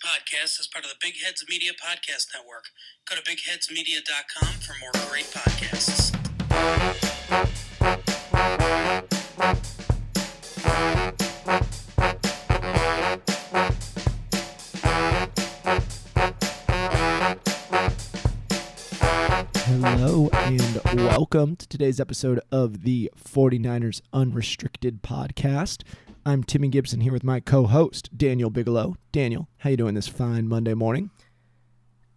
podcast 0.00 0.58
is 0.58 0.66
part 0.72 0.84
of 0.84 0.90
the 0.90 0.96
Big 1.00 1.14
Heads 1.22 1.44
Media 1.48 1.72
Podcast 1.72 2.28
Network. 2.34 2.64
Go 3.08 3.16
to 3.16 3.22
bigheadsmedia.com 3.22 4.54
for 4.60 4.74
more 4.80 4.92
great 5.10 5.26
podcasts. 5.26 6.16
Hello 19.66 20.30
and 20.32 20.80
welcome 20.94 21.56
to 21.56 21.68
today's 21.68 22.00
episode 22.00 22.40
of 22.50 22.84
the 22.84 23.10
49ers 23.22 24.00
Unrestricted 24.14 25.02
podcast. 25.02 25.82
I'm 26.26 26.44
Timmy 26.44 26.68
Gibson 26.68 27.00
here 27.00 27.14
with 27.14 27.24
my 27.24 27.40
co-host 27.40 28.10
Daniel 28.14 28.50
Bigelow. 28.50 28.96
Daniel, 29.10 29.48
how 29.58 29.70
you 29.70 29.78
doing 29.78 29.94
this 29.94 30.06
fine 30.06 30.48
Monday 30.48 30.74
morning? 30.74 31.08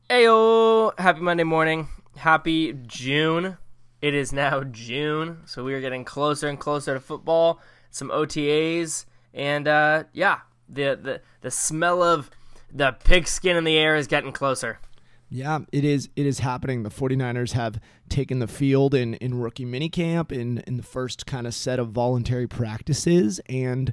Ayo! 0.10 0.92
Happy 1.00 1.22
Monday 1.22 1.46
morning. 1.46 1.88
Happy 2.18 2.74
June. 2.86 3.58
It 4.02 4.14
is 4.14 4.34
now 4.34 4.66
June, 4.66 5.38
so 5.46 5.64
we 5.64 5.74
are 5.74 5.80
getting 5.80 6.04
closer 6.04 6.50
and 6.50 6.60
closer 6.60 6.94
to 6.94 7.00
football, 7.00 7.62
some 7.92 8.10
OTAs, 8.10 9.06
and 9.34 9.70
uh, 9.70 10.04
yeah, 10.12 10.40
the, 10.68 11.00
the 11.02 11.22
the 11.40 11.52
smell 11.52 12.04
of 12.04 12.30
the 12.74 12.98
pigskin 13.06 13.56
in 13.56 13.64
the 13.64 13.78
air 13.78 13.96
is 13.96 14.08
getting 14.08 14.34
closer. 14.34 14.80
Yeah, 15.34 15.62
it 15.72 15.84
is 15.84 16.10
it 16.16 16.28
is 16.28 16.40
happening. 16.40 16.84
The 16.84 16.92
49ers 16.92 17.54
have 17.54 17.80
taken 18.08 18.38
the 18.38 18.48
field 18.48 18.94
in, 18.94 19.16
in 19.16 19.34
rookie 19.34 19.66
minicamp 19.66 20.32
in, 20.32 20.60
in 20.68 20.78
the 20.78 20.84
first 20.84 21.26
kind 21.26 21.48
of 21.48 21.56
set 21.56 21.80
of 21.80 21.90
voluntary 21.90 22.46
practices 22.46 23.42
and 23.50 23.92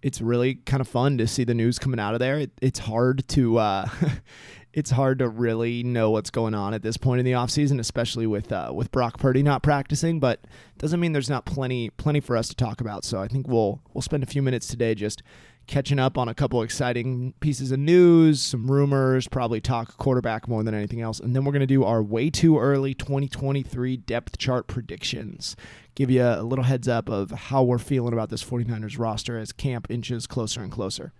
it's 0.00 0.22
really 0.22 0.54
kind 0.54 0.80
of 0.80 0.88
fun 0.88 1.18
to 1.18 1.26
see 1.26 1.44
the 1.44 1.52
news 1.52 1.78
coming 1.78 2.00
out 2.00 2.14
of 2.14 2.20
there. 2.20 2.38
It, 2.38 2.52
it's 2.62 2.78
hard 2.78 3.28
to 3.28 3.58
uh, 3.58 3.86
it's 4.72 4.90
hard 4.90 5.18
to 5.18 5.28
really 5.28 5.82
know 5.82 6.10
what's 6.10 6.30
going 6.30 6.54
on 6.54 6.72
at 6.72 6.80
this 6.80 6.96
point 6.96 7.18
in 7.18 7.26
the 7.26 7.32
offseason, 7.32 7.78
especially 7.80 8.26
with 8.26 8.50
uh, 8.50 8.72
with 8.74 8.90
Brock 8.90 9.18
Purdy 9.18 9.42
not 9.42 9.62
practicing, 9.62 10.20
but 10.20 10.40
doesn't 10.78 11.00
mean 11.00 11.12
there's 11.12 11.28
not 11.28 11.44
plenty 11.44 11.90
plenty 11.90 12.20
for 12.20 12.34
us 12.34 12.48
to 12.48 12.56
talk 12.56 12.80
about. 12.80 13.04
So 13.04 13.20
I 13.20 13.28
think 13.28 13.46
we'll 13.46 13.82
we'll 13.92 14.00
spend 14.00 14.22
a 14.22 14.26
few 14.26 14.40
minutes 14.40 14.66
today 14.68 14.94
just 14.94 15.22
catching 15.68 15.98
up 15.98 16.18
on 16.18 16.28
a 16.28 16.34
couple 16.34 16.60
exciting 16.62 17.34
pieces 17.40 17.70
of 17.70 17.78
news, 17.78 18.40
some 18.40 18.68
rumors, 18.70 19.28
probably 19.28 19.60
talk 19.60 19.96
quarterback 19.98 20.48
more 20.48 20.64
than 20.64 20.74
anything 20.74 21.00
else. 21.00 21.20
And 21.20 21.36
then 21.36 21.44
we're 21.44 21.52
going 21.52 21.60
to 21.60 21.66
do 21.66 21.84
our 21.84 22.02
way 22.02 22.30
too 22.30 22.58
early 22.58 22.94
2023 22.94 23.98
depth 23.98 24.38
chart 24.38 24.66
predictions. 24.66 25.54
Give 25.94 26.10
you 26.10 26.24
a 26.24 26.42
little 26.42 26.64
heads 26.64 26.88
up 26.88 27.08
of 27.08 27.30
how 27.30 27.62
we're 27.62 27.78
feeling 27.78 28.14
about 28.14 28.30
this 28.30 28.42
49ers 28.42 28.98
roster 28.98 29.38
as 29.38 29.52
camp 29.52 29.86
inches 29.90 30.26
closer 30.26 30.62
and 30.62 30.72
closer. 30.72 31.12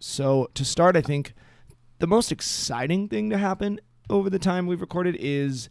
So, 0.00 0.48
to 0.54 0.64
start, 0.64 0.96
I 0.96 1.00
think 1.00 1.34
the 1.98 2.06
most 2.06 2.30
exciting 2.30 3.08
thing 3.08 3.30
to 3.30 3.38
happen 3.38 3.80
over 4.08 4.30
the 4.30 4.38
time 4.38 4.66
we've 4.66 4.80
recorded 4.80 5.16
is 5.18 5.68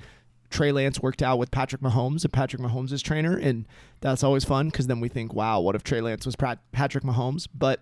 Trey 0.49 0.71
Lance 0.71 0.99
worked 1.01 1.21
out 1.21 1.37
with 1.37 1.51
Patrick 1.51 1.81
Mahomes 1.81 2.23
and 2.23 2.33
Patrick 2.33 2.61
Mahomes' 2.61 3.01
trainer, 3.01 3.37
and 3.37 3.65
that's 4.01 4.23
always 4.23 4.45
fun 4.45 4.67
because 4.69 4.87
then 4.87 4.99
we 4.99 5.09
think, 5.09 5.33
wow, 5.33 5.59
what 5.59 5.75
if 5.75 5.83
Trey 5.83 6.01
Lance 6.01 6.25
was 6.25 6.35
Patrick 6.35 7.03
Mahomes? 7.03 7.47
But 7.53 7.81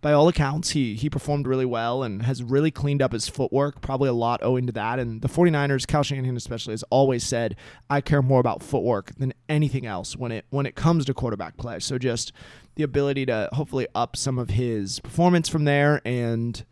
by 0.00 0.12
all 0.12 0.28
accounts, 0.28 0.70
he 0.70 0.94
he 0.94 1.10
performed 1.10 1.46
really 1.46 1.66
well 1.66 2.02
and 2.02 2.22
has 2.22 2.42
really 2.42 2.70
cleaned 2.70 3.02
up 3.02 3.12
his 3.12 3.28
footwork, 3.28 3.80
probably 3.80 4.08
a 4.08 4.14
lot 4.14 4.42
owing 4.42 4.66
to 4.66 4.72
that. 4.72 4.98
And 4.98 5.20
the 5.20 5.28
49ers, 5.28 5.86
Kyle 5.86 6.02
Shanahan 6.02 6.36
especially, 6.36 6.72
has 6.72 6.82
always 6.84 7.22
said, 7.22 7.56
I 7.90 8.00
care 8.00 8.22
more 8.22 8.40
about 8.40 8.62
footwork 8.62 9.14
than 9.16 9.34
anything 9.48 9.84
else 9.84 10.16
when 10.16 10.32
it 10.32 10.46
when 10.50 10.64
it 10.64 10.74
comes 10.74 11.04
to 11.06 11.14
quarterback 11.14 11.56
play. 11.58 11.80
So 11.80 11.98
just 11.98 12.32
the 12.76 12.82
ability 12.82 13.26
to 13.26 13.50
hopefully 13.52 13.86
up 13.94 14.16
some 14.16 14.38
of 14.38 14.50
his 14.50 15.00
performance 15.00 15.48
from 15.48 15.64
there 15.64 16.00
and 16.04 16.64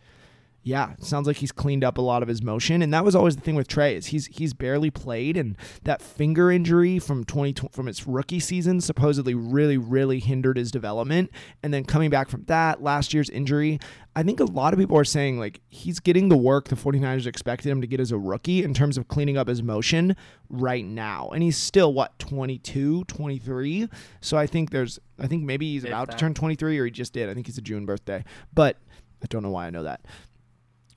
yeah, 0.68 0.94
sounds 1.00 1.26
like 1.26 1.36
he's 1.36 1.50
cleaned 1.50 1.82
up 1.82 1.96
a 1.96 2.02
lot 2.02 2.22
of 2.22 2.28
his 2.28 2.42
motion, 2.42 2.82
and 2.82 2.92
that 2.92 3.02
was 3.02 3.16
always 3.16 3.36
the 3.36 3.40
thing 3.40 3.54
with 3.54 3.68
Trey 3.68 3.96
is 3.96 4.06
he's 4.06 4.26
he's 4.26 4.52
barely 4.52 4.90
played, 4.90 5.34
and 5.38 5.56
that 5.84 6.02
finger 6.02 6.50
injury 6.50 6.98
from 6.98 7.24
twenty 7.24 7.54
from 7.72 7.88
its 7.88 8.06
rookie 8.06 8.38
season 8.38 8.82
supposedly 8.82 9.34
really 9.34 9.78
really 9.78 10.20
hindered 10.20 10.58
his 10.58 10.70
development, 10.70 11.30
and 11.62 11.72
then 11.72 11.84
coming 11.84 12.10
back 12.10 12.28
from 12.28 12.44
that 12.44 12.82
last 12.82 13.14
year's 13.14 13.30
injury, 13.30 13.80
I 14.14 14.22
think 14.22 14.40
a 14.40 14.44
lot 14.44 14.74
of 14.74 14.78
people 14.78 14.98
are 14.98 15.04
saying 15.04 15.38
like 15.38 15.62
he's 15.70 16.00
getting 16.00 16.28
the 16.28 16.36
work 16.36 16.68
the 16.68 16.76
49ers 16.76 17.26
expected 17.26 17.70
him 17.70 17.80
to 17.80 17.86
get 17.86 17.98
as 17.98 18.12
a 18.12 18.18
rookie 18.18 18.62
in 18.62 18.74
terms 18.74 18.98
of 18.98 19.08
cleaning 19.08 19.38
up 19.38 19.48
his 19.48 19.62
motion 19.62 20.16
right 20.50 20.84
now, 20.84 21.30
and 21.30 21.42
he's 21.42 21.56
still 21.56 21.94
what 21.94 22.18
22, 22.18 23.04
23, 23.04 23.88
so 24.20 24.36
I 24.36 24.46
think 24.46 24.70
there's 24.70 24.98
I 25.18 25.28
think 25.28 25.44
maybe 25.44 25.72
he's 25.72 25.84
about 25.84 26.10
to 26.10 26.16
turn 26.18 26.34
23 26.34 26.78
or 26.78 26.84
he 26.84 26.90
just 26.90 27.14
did. 27.14 27.30
I 27.30 27.34
think 27.34 27.46
he's 27.46 27.56
a 27.56 27.62
June 27.62 27.86
birthday, 27.86 28.22
but 28.52 28.76
I 29.22 29.26
don't 29.26 29.42
know 29.42 29.50
why 29.50 29.66
I 29.66 29.70
know 29.70 29.82
that. 29.82 30.02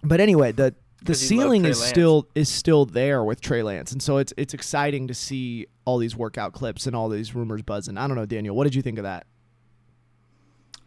But 0.04 0.20
anyway, 0.20 0.52
the 0.52 0.76
the 1.04 1.16
ceiling 1.16 1.66
is 1.66 1.80
Lance. 1.80 1.90
still 1.90 2.28
is 2.36 2.50
still 2.50 2.86
there 2.86 3.24
with 3.24 3.42
Trey 3.42 3.64
Lance, 3.64 3.92
and 3.92 4.02
so 4.02 4.18
it's 4.18 4.34
it's 4.38 4.54
exciting 4.54 5.08
to 5.08 5.14
see 5.14 5.68
all 5.86 5.98
these 5.98 6.16
workout 6.16 6.54
clips 6.54 6.86
and 6.86 6.96
all 6.96 7.10
these 7.10 7.34
rumors 7.34 7.62
buzzing. 7.64 7.98
I 7.98 8.08
don't 8.08 8.16
know, 8.16 8.26
Daniel, 8.26 8.56
what 8.56 8.66
did 8.66 8.76
you 8.76 8.82
think 8.82 8.98
of 9.00 9.04
that? 9.04 9.26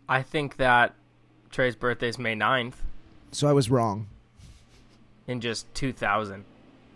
I 0.09 0.23
think 0.23 0.57
that 0.59 0.95
Trey's 1.51 1.77
birthday 1.77 2.09
is 2.09 2.19
May 2.19 2.35
9th. 2.35 2.75
So 3.33 3.49
I 3.49 3.53
was 3.53 3.71
wrong. 3.71 4.07
In 5.27 5.41
just 5.41 5.73
2000, 5.75 6.45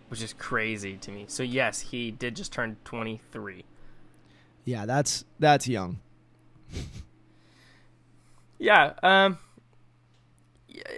which 0.09 0.23
is 0.23 0.35
crazy 0.35 0.97
to 0.99 1.11
me. 1.11 1.25
So 1.29 1.43
yes, 1.43 1.81
he 1.81 2.11
did 2.11 2.37
just 2.37 2.53
turn 2.53 2.77
23. 2.85 3.65
Yeah, 4.65 4.85
that's 4.85 5.25
that's 5.39 5.67
young. 5.67 5.99
yeah, 8.59 8.93
um 9.03 9.39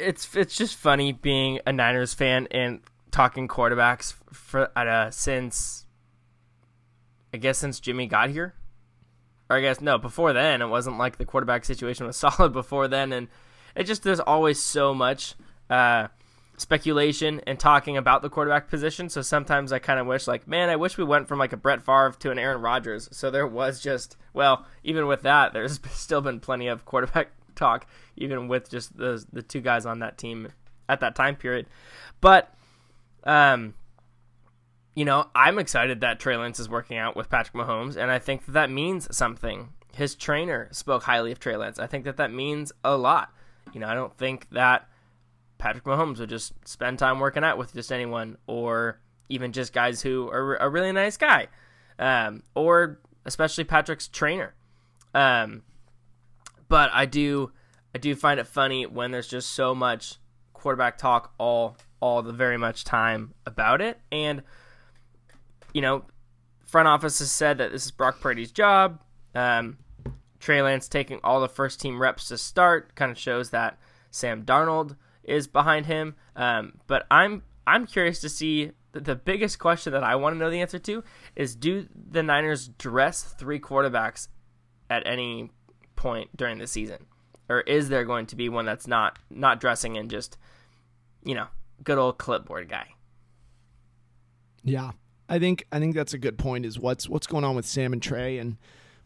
it's 0.01 0.35
it's 0.35 0.57
just 0.57 0.77
funny 0.77 1.13
being 1.13 1.61
a 1.67 1.73
Niners 1.73 2.15
fan 2.15 2.49
and 2.51 2.81
talking 3.11 3.49
quarterbacks 3.49 4.15
for 4.33 4.71
since 5.11 5.87
I 7.33 7.37
guess 7.37 7.59
since 7.59 7.81
Jimmy 7.81 8.07
got 8.07 8.31
here. 8.31 8.55
Or 9.49 9.57
I 9.57 9.61
guess 9.61 9.81
no, 9.81 9.99
before 9.99 10.33
then 10.33 10.63
it 10.63 10.69
wasn't 10.69 10.99
like 10.99 11.19
the 11.19 11.25
quarterback 11.25 11.65
situation 11.65 12.07
was 12.07 12.17
solid 12.19 12.53
before 12.53 12.89
then 12.89 13.13
and 13.13 13.29
it 13.75 13.85
just 13.85 14.03
there's 14.03 14.21
always 14.21 14.61
so 14.61 14.95
much 14.95 15.35
uh, 15.69 16.09
speculation 16.61 17.41
and 17.47 17.59
talking 17.59 17.97
about 17.97 18.23
the 18.23 18.29
quarterback 18.29 18.69
position. 18.69 19.09
So 19.09 19.23
sometimes 19.23 19.73
I 19.73 19.79
kind 19.79 19.99
of 19.99 20.07
wish, 20.07 20.27
like, 20.27 20.47
man, 20.47 20.69
I 20.69 20.77
wish 20.77 20.99
we 20.99 21.05
went 21.05 21.27
from 21.27 21.39
like 21.39 21.53
a 21.53 21.57
Brett 21.57 21.83
Favre 21.83 22.15
to 22.19 22.31
an 22.31 22.39
Aaron 22.39 22.61
Rodgers. 22.61 23.09
So 23.13 23.31
there 23.31 23.47
was 23.47 23.81
just, 23.81 24.17
well, 24.35 24.67
even 24.85 25.07
with 25.07 25.23
that, 25.23 25.53
there's 25.53 25.81
still 25.91 26.21
been 26.21 26.41
plenty 26.41 26.69
of 26.69 26.85
quarterback 26.85 27.31
talk, 27.55 27.87
even 28.17 28.49
with 28.49 28.71
just 28.71 28.97
the 28.97 29.25
the 29.33 29.43
two 29.43 29.61
guys 29.61 29.87
on 29.87 30.01
that 30.01 30.19
team 30.19 30.49
at 30.89 31.01
that 31.01 31.15
time 31.15 31.37
period. 31.37 31.67
But, 32.21 32.53
um, 33.25 33.75
you 34.95 35.05
know, 35.05 35.29
I'm 35.35 35.59
excited 35.59 36.01
that 36.01 36.19
Trey 36.19 36.37
Lance 36.37 36.59
is 36.59 36.69
working 36.69 36.99
out 36.99 37.17
with 37.17 37.31
Patrick 37.31 37.55
Mahomes, 37.55 37.97
and 37.97 38.11
I 38.11 38.19
think 38.19 38.47
that 38.47 38.53
that 38.53 38.71
means 38.71 39.15
something. 39.17 39.71
His 39.95 40.15
trainer 40.15 40.69
spoke 40.73 41.05
highly 41.05 41.33
of 41.33 41.39
Trey 41.39 41.57
Lance. 41.57 41.79
I 41.79 41.87
think 41.87 42.05
that 42.05 42.17
that 42.17 42.33
means 42.33 42.73
a 42.85 42.97
lot. 42.97 43.33
You 43.73 43.81
know, 43.81 43.87
I 43.87 43.95
don't 43.95 44.17
think 44.17 44.49
that 44.51 44.89
Patrick 45.59 45.85
Mahomes 45.85 46.19
would 46.19 46.29
just 46.29 46.53
spend 46.67 46.99
time 46.99 47.21
working 47.21 47.45
out 47.45 47.57
with 47.57 47.73
just 47.73 47.93
anyone, 47.93 48.37
or 48.47 49.01
even 49.29 49.53
just 49.53 49.73
guys 49.73 50.03
who 50.03 50.29
are 50.29 50.57
a 50.57 50.69
really 50.69 50.91
nice 50.91 51.17
guy, 51.17 51.47
um, 51.99 52.43
or 52.55 52.99
especially 53.25 53.65
Patrick's 53.65 54.09
trainer. 54.09 54.55
Um, 55.15 55.63
but 56.71 56.89
I 56.95 57.05
do 57.05 57.53
I 57.95 57.99
do 57.99 58.15
find 58.15 58.41
it 58.41 58.47
funny 58.47 58.87
when 58.87 59.11
there's 59.11 59.29
just 59.29 59.51
so 59.51 59.75
much 59.75 60.17
quarterback 60.55 60.97
talk 60.97 61.35
all 61.37 61.77
all 62.01 62.23
the 62.23 62.33
very 62.33 62.57
much 62.57 62.85
time 62.85 63.35
about 63.45 63.83
it. 63.83 64.01
And 64.11 64.43
you 65.75 65.83
know, 65.83 66.07
front 66.65 66.89
office 66.89 67.19
has 67.19 67.31
said 67.31 67.59
that 67.59 67.73
this 67.73 67.85
is 67.85 67.91
Brock 67.91 68.21
Purdy's 68.21 68.53
job. 68.53 69.01
Um, 69.35 69.79
Trey 70.39 70.63
Lance 70.63 70.89
taking 70.89 71.21
all 71.23 71.41
the 71.41 71.49
first 71.49 71.81
team 71.81 72.01
reps 72.01 72.29
to 72.29 72.39
start 72.39 72.95
kind 72.95 73.11
of 73.11 73.19
shows 73.19 73.51
that 73.51 73.79
Sam 74.11 74.45
Darnold 74.45 74.97
is 75.23 75.47
behind 75.47 75.87
him. 75.87 76.15
Um, 76.37 76.79
but 76.87 77.07
I'm 77.11 77.43
I'm 77.67 77.87
curious 77.87 78.21
to 78.21 78.29
see 78.29 78.71
the, 78.93 79.01
the 79.01 79.17
biggest 79.17 79.59
question 79.59 79.93
that 79.93 80.05
I 80.05 80.15
want 80.15 80.35
to 80.35 80.39
know 80.39 80.51
the 80.51 80.61
answer 80.61 80.79
to 80.79 81.03
is: 81.35 81.57
Do 81.57 81.89
the 81.95 82.23
Niners 82.23 82.69
dress 82.69 83.23
three 83.23 83.59
quarterbacks 83.59 84.29
at 84.89 85.07
any 85.07 85.51
point 86.01 86.35
during 86.37 86.59
the 86.59 86.67
season, 86.67 87.07
or 87.49 87.61
is 87.61 87.91
there 87.91 88.05
going 88.05 88.27
to 88.27 88.37
be 88.37 88.49
one 88.49 88.65
that's 88.65 88.87
not 88.87 89.19
not 89.29 89.61
dressing 89.61 89.97
in 89.97 90.09
just 90.09 90.39
you 91.23 91.35
know 91.35 91.47
good 91.85 91.99
old 91.99 92.19
clipboard 92.19 92.69
guy? 92.69 92.89
Yeah, 94.65 94.93
I 95.29 95.39
think 95.39 95.67
I 95.71 95.79
think 95.79 95.95
that's 95.95 96.15
a 96.15 96.19
good 96.19 96.39
point. 96.39 96.65
Is 96.65 96.79
what's 96.79 97.09
what's 97.09 97.27
going 97.27 97.45
on 97.45 97.55
with 97.55 97.67
Sam 97.67 97.93
and 97.93 98.03
Trey 98.03 98.39
and 98.39 98.57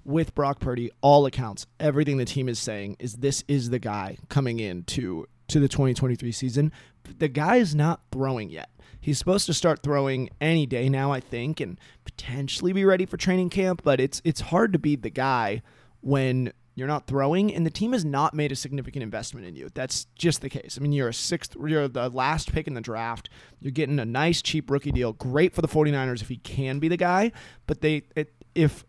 with 0.04 0.34
Brock 0.34 0.60
Purdy. 0.60 0.90
All 1.00 1.26
accounts, 1.26 1.66
everything 1.80 2.16
the 2.16 2.24
team 2.24 2.48
is 2.48 2.58
saying 2.58 2.96
is 3.00 3.14
this 3.14 3.44
is 3.48 3.70
the 3.70 3.80
guy 3.80 4.18
coming 4.28 4.60
in 4.60 4.84
to 4.84 5.26
to 5.48 5.60
the 5.60 5.68
2023 5.68 6.32
season. 6.32 6.72
The 7.18 7.28
guy 7.28 7.56
is 7.56 7.74
not 7.74 8.02
throwing 8.12 8.50
yet. 8.50 8.70
He's 9.00 9.18
supposed 9.18 9.44
to 9.46 9.54
start 9.54 9.82
throwing 9.82 10.30
any 10.40 10.64
day 10.64 10.88
now, 10.88 11.12
I 11.12 11.20
think, 11.20 11.60
and 11.60 11.78
potentially 12.04 12.72
be 12.72 12.86
ready 12.86 13.04
for 13.04 13.16
training 13.16 13.50
camp. 13.50 13.82
But 13.84 14.00
it's 14.00 14.22
it's 14.24 14.40
hard 14.40 14.72
to 14.72 14.78
beat 14.78 15.02
the 15.02 15.10
guy 15.10 15.62
when 16.00 16.52
you're 16.74 16.88
not 16.88 17.06
throwing, 17.06 17.54
and 17.54 17.64
the 17.64 17.70
team 17.70 17.92
has 17.92 18.04
not 18.04 18.34
made 18.34 18.50
a 18.52 18.56
significant 18.56 19.02
investment 19.02 19.46
in 19.46 19.54
you. 19.54 19.68
That's 19.74 20.06
just 20.16 20.40
the 20.40 20.48
case. 20.48 20.76
I 20.78 20.82
mean, 20.82 20.92
you're 20.92 21.08
a 21.08 21.14
sixth, 21.14 21.56
you're 21.64 21.88
the 21.88 22.08
last 22.08 22.52
pick 22.52 22.66
in 22.66 22.74
the 22.74 22.80
draft. 22.80 23.28
You're 23.60 23.72
getting 23.72 23.98
a 23.98 24.04
nice, 24.04 24.42
cheap 24.42 24.70
rookie 24.70 24.90
deal. 24.90 25.12
Great 25.12 25.54
for 25.54 25.62
the 25.62 25.68
49ers 25.68 26.22
if 26.22 26.28
he 26.28 26.36
can 26.38 26.78
be 26.78 26.88
the 26.88 26.96
guy, 26.96 27.32
but 27.66 27.80
they, 27.80 28.02
it, 28.16 28.32
if 28.54 28.84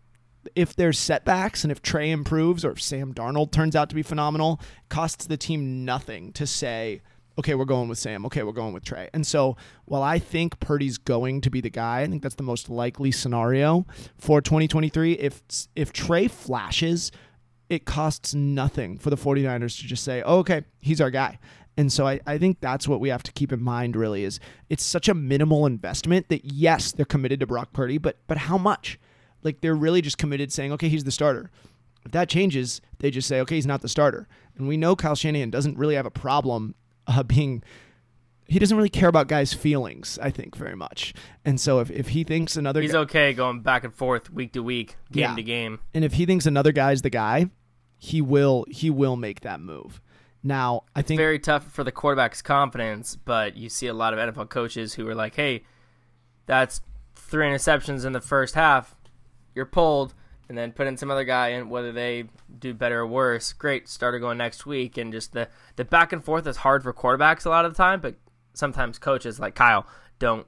if 0.54 0.76
there's 0.76 0.98
setbacks 0.98 1.64
and 1.64 1.72
if 1.72 1.82
Trey 1.82 2.10
improves 2.10 2.64
or 2.64 2.70
if 2.70 2.80
Sam 2.80 3.12
Darnold 3.12 3.50
turns 3.50 3.74
out 3.74 3.88
to 3.88 3.96
be 3.96 4.02
phenomenal, 4.02 4.60
costs 4.88 5.26
the 5.26 5.36
team 5.36 5.84
nothing 5.84 6.32
to 6.34 6.46
say, 6.46 7.02
okay, 7.38 7.54
we're 7.54 7.64
going 7.64 7.88
with 7.88 7.98
Sam. 7.98 8.24
Okay, 8.26 8.42
we're 8.42 8.52
going 8.52 8.72
with 8.72 8.84
Trey. 8.84 9.10
And 9.12 9.26
so 9.26 9.56
while 9.84 10.02
I 10.02 10.18
think 10.18 10.58
Purdy's 10.60 10.98
going 10.98 11.40
to 11.42 11.50
be 11.50 11.60
the 11.60 11.70
guy, 11.70 12.02
I 12.02 12.06
think 12.06 12.22
that's 12.22 12.36
the 12.36 12.42
most 12.42 12.70
likely 12.70 13.10
scenario 13.10 13.86
for 14.18 14.40
2023. 14.40 15.12
If 15.14 15.42
if 15.74 15.92
Trey 15.92 16.28
flashes, 16.28 17.12
it 17.68 17.84
costs 17.84 18.34
nothing 18.34 18.98
for 18.98 19.10
the 19.10 19.16
49ers 19.16 19.80
to 19.80 19.86
just 19.86 20.04
say, 20.04 20.22
oh, 20.22 20.38
okay, 20.38 20.62
he's 20.80 21.00
our 21.00 21.10
guy. 21.10 21.38
And 21.76 21.92
so 21.92 22.06
I, 22.06 22.20
I 22.26 22.38
think 22.38 22.60
that's 22.60 22.88
what 22.88 23.00
we 23.00 23.10
have 23.10 23.22
to 23.24 23.32
keep 23.32 23.52
in 23.52 23.62
mind 23.62 23.96
really 23.96 24.24
is 24.24 24.40
it's 24.70 24.84
such 24.84 25.08
a 25.08 25.14
minimal 25.14 25.66
investment 25.66 26.28
that 26.30 26.44
yes, 26.44 26.92
they're 26.92 27.04
committed 27.04 27.40
to 27.40 27.46
Brock 27.46 27.72
Purdy, 27.72 27.98
but 27.98 28.18
but 28.26 28.38
how 28.38 28.56
much? 28.56 28.98
Like 29.42 29.60
they're 29.60 29.76
really 29.76 30.00
just 30.00 30.18
committed 30.18 30.52
saying, 30.52 30.72
okay, 30.72 30.88
he's 30.88 31.04
the 31.04 31.10
starter. 31.10 31.50
If 32.04 32.12
that 32.12 32.28
changes, 32.28 32.80
they 32.98 33.10
just 33.10 33.28
say, 33.28 33.40
okay, 33.40 33.56
he's 33.56 33.66
not 33.66 33.82
the 33.82 33.88
starter. 33.88 34.26
And 34.56 34.66
we 34.66 34.76
know 34.76 34.96
Kyle 34.96 35.14
Shanahan 35.14 35.50
doesn't 35.50 35.76
really 35.76 35.96
have 35.96 36.06
a 36.06 36.10
problem 36.10 36.74
uh, 37.06 37.22
being 37.22 37.62
he 38.48 38.58
doesn't 38.58 38.76
really 38.76 38.88
care 38.88 39.08
about 39.08 39.26
guys' 39.28 39.52
feelings, 39.52 40.18
I 40.22 40.30
think, 40.30 40.56
very 40.56 40.76
much. 40.76 41.14
And 41.44 41.60
so 41.60 41.80
if, 41.80 41.90
if 41.90 42.08
he 42.08 42.22
thinks 42.24 42.56
another 42.56 42.80
He's 42.80 42.92
guy, 42.92 42.98
okay 43.00 43.32
going 43.32 43.60
back 43.60 43.84
and 43.84 43.92
forth 43.94 44.30
week 44.32 44.52
to 44.52 44.62
week, 44.62 44.96
game 45.10 45.22
Yeah. 45.30 45.34
to 45.34 45.42
game. 45.42 45.80
and 45.94 46.04
if 46.04 46.12
he 46.14 46.26
thinks 46.26 46.46
another 46.46 46.72
guy's 46.72 47.02
the 47.02 47.10
guy, 47.10 47.50
he 47.98 48.20
will 48.22 48.64
he 48.70 48.90
will 48.90 49.16
make 49.16 49.40
that 49.40 49.60
move. 49.60 50.00
Now, 50.42 50.82
I 50.94 51.02
think 51.02 51.18
Very 51.18 51.40
tough 51.40 51.64
for 51.72 51.82
the 51.82 51.90
quarterback's 51.90 52.40
confidence, 52.40 53.16
but 53.16 53.56
you 53.56 53.68
see 53.68 53.88
a 53.88 53.94
lot 53.94 54.12
of 54.14 54.18
NFL 54.20 54.48
coaches 54.48 54.94
who 54.94 55.08
are 55.08 55.14
like, 55.14 55.34
"Hey, 55.34 55.64
that's 56.46 56.82
three 57.14 57.46
interceptions 57.46 58.04
in 58.04 58.12
the 58.12 58.20
first 58.20 58.54
half. 58.54 58.94
You're 59.54 59.66
pulled." 59.66 60.14
And 60.48 60.56
then 60.56 60.70
put 60.70 60.86
in 60.86 60.96
some 60.96 61.10
other 61.10 61.24
guy, 61.24 61.48
and 61.48 61.68
whether 61.70 61.90
they 61.90 62.26
do 62.60 62.72
better 62.72 63.00
or 63.00 63.06
worse, 63.08 63.52
great 63.52 63.88
starter 63.88 64.20
going 64.20 64.38
next 64.38 64.64
week. 64.64 64.96
And 64.96 65.12
just 65.12 65.32
the 65.32 65.48
the 65.74 65.84
back 65.84 66.12
and 66.12 66.22
forth 66.22 66.46
is 66.46 66.58
hard 66.58 66.84
for 66.84 66.92
quarterbacks 66.92 67.44
a 67.44 67.48
lot 67.48 67.64
of 67.64 67.72
the 67.72 67.76
time, 67.76 68.00
but 68.00 68.14
sometimes 68.56 68.98
coaches 68.98 69.38
like 69.38 69.54
Kyle 69.54 69.86
don't 70.18 70.46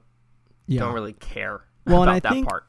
yeah. 0.67 0.81
don't 0.81 0.93
really 0.93 1.13
care 1.13 1.61
Well, 1.85 2.03
and 2.03 2.09
about 2.09 2.15
I 2.15 2.19
that 2.19 2.31
think- 2.33 2.47
part. 2.49 2.65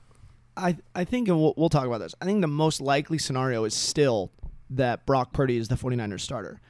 I 0.56 0.76
I 0.94 1.04
think 1.04 1.28
and 1.28 1.38
we'll, 1.40 1.54
we'll 1.56 1.68
talk 1.68 1.86
about 1.86 1.98
this. 1.98 2.14
I 2.20 2.24
think 2.26 2.40
the 2.40 2.46
most 2.48 2.80
likely 2.80 3.18
scenario 3.18 3.64
is 3.64 3.74
still 3.74 4.30
that 4.70 5.06
Brock 5.06 5.32
Purdy 5.32 5.56
is 5.56 5.68
the 5.68 5.74
49ers 5.76 6.20
starter. 6.20 6.60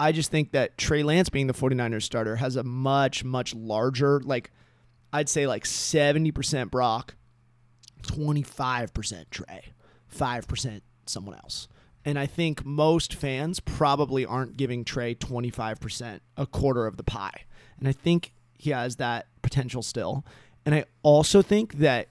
I 0.00 0.12
just 0.12 0.30
think 0.30 0.52
that 0.52 0.76
Trey 0.76 1.02
Lance 1.02 1.28
being 1.28 1.46
the 1.46 1.54
49ers 1.54 2.02
starter 2.02 2.36
has 2.36 2.56
a 2.56 2.62
much 2.64 3.24
much 3.24 3.54
larger 3.54 4.20
like 4.20 4.50
I'd 5.12 5.28
say 5.28 5.46
like 5.46 5.64
70% 5.64 6.70
Brock, 6.70 7.14
25% 8.02 9.30
Trey, 9.30 9.64
5% 10.14 10.80
someone 11.06 11.34
else. 11.36 11.68
And 12.04 12.18
I 12.18 12.26
think 12.26 12.64
most 12.64 13.14
fans 13.14 13.58
probably 13.60 14.24
aren't 14.24 14.56
giving 14.56 14.84
Trey 14.84 15.14
25%, 15.14 16.20
a 16.36 16.46
quarter 16.46 16.86
of 16.86 16.96
the 16.96 17.02
pie. 17.02 17.44
And 17.78 17.88
I 17.88 17.92
think 17.92 18.32
he 18.54 18.70
has 18.70 18.96
that 18.96 19.26
potential 19.42 19.82
still. 19.82 20.24
And 20.64 20.74
I 20.74 20.84
also 21.02 21.42
think 21.42 21.74
that 21.74 22.08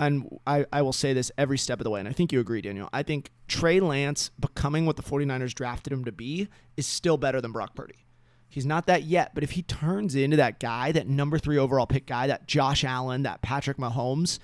and 0.00 0.40
I, 0.46 0.64
I 0.72 0.80
will 0.80 0.94
say 0.94 1.12
this 1.12 1.30
every 1.36 1.58
step 1.58 1.78
of 1.78 1.84
the 1.84 1.90
way, 1.90 2.00
and 2.00 2.08
I 2.08 2.12
think 2.12 2.32
you 2.32 2.40
agree, 2.40 2.62
Daniel. 2.62 2.88
I 2.90 3.02
think 3.02 3.30
Trey 3.48 3.80
Lance 3.80 4.30
becoming 4.40 4.86
what 4.86 4.96
the 4.96 5.02
49ers 5.02 5.54
drafted 5.54 5.92
him 5.92 6.06
to 6.06 6.12
be 6.12 6.48
is 6.78 6.86
still 6.86 7.18
better 7.18 7.40
than 7.42 7.52
Brock 7.52 7.74
Purdy. 7.74 8.06
He's 8.48 8.64
not 8.64 8.86
that 8.86 9.02
yet, 9.02 9.32
but 9.34 9.44
if 9.44 9.52
he 9.52 9.62
turns 9.62 10.14
into 10.14 10.38
that 10.38 10.58
guy, 10.58 10.90
that 10.92 11.06
number 11.06 11.38
three 11.38 11.58
overall 11.58 11.86
pick 11.86 12.06
guy, 12.06 12.26
that 12.28 12.48
Josh 12.48 12.82
Allen, 12.82 13.22
that 13.24 13.42
Patrick 13.42 13.76
Mahomes, 13.76 14.38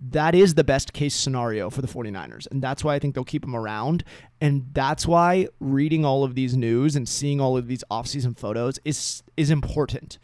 that 0.00 0.34
is 0.34 0.54
the 0.54 0.64
best 0.64 0.92
case 0.92 1.14
scenario 1.14 1.70
for 1.70 1.82
the 1.82 1.88
49ers. 1.88 2.46
And 2.50 2.62
that's 2.62 2.84
why 2.84 2.94
I 2.94 2.98
think 2.98 3.14
they'll 3.14 3.24
keep 3.24 3.44
him 3.44 3.56
around. 3.56 4.04
And 4.40 4.66
that's 4.72 5.06
why 5.06 5.48
reading 5.60 6.04
all 6.04 6.24
of 6.24 6.34
these 6.34 6.56
news 6.56 6.94
and 6.94 7.08
seeing 7.08 7.40
all 7.40 7.56
of 7.56 7.66
these 7.66 7.82
offseason 7.90 8.38
photos 8.38 8.78
is 8.84 9.22
is 9.36 9.50
important 9.50 10.18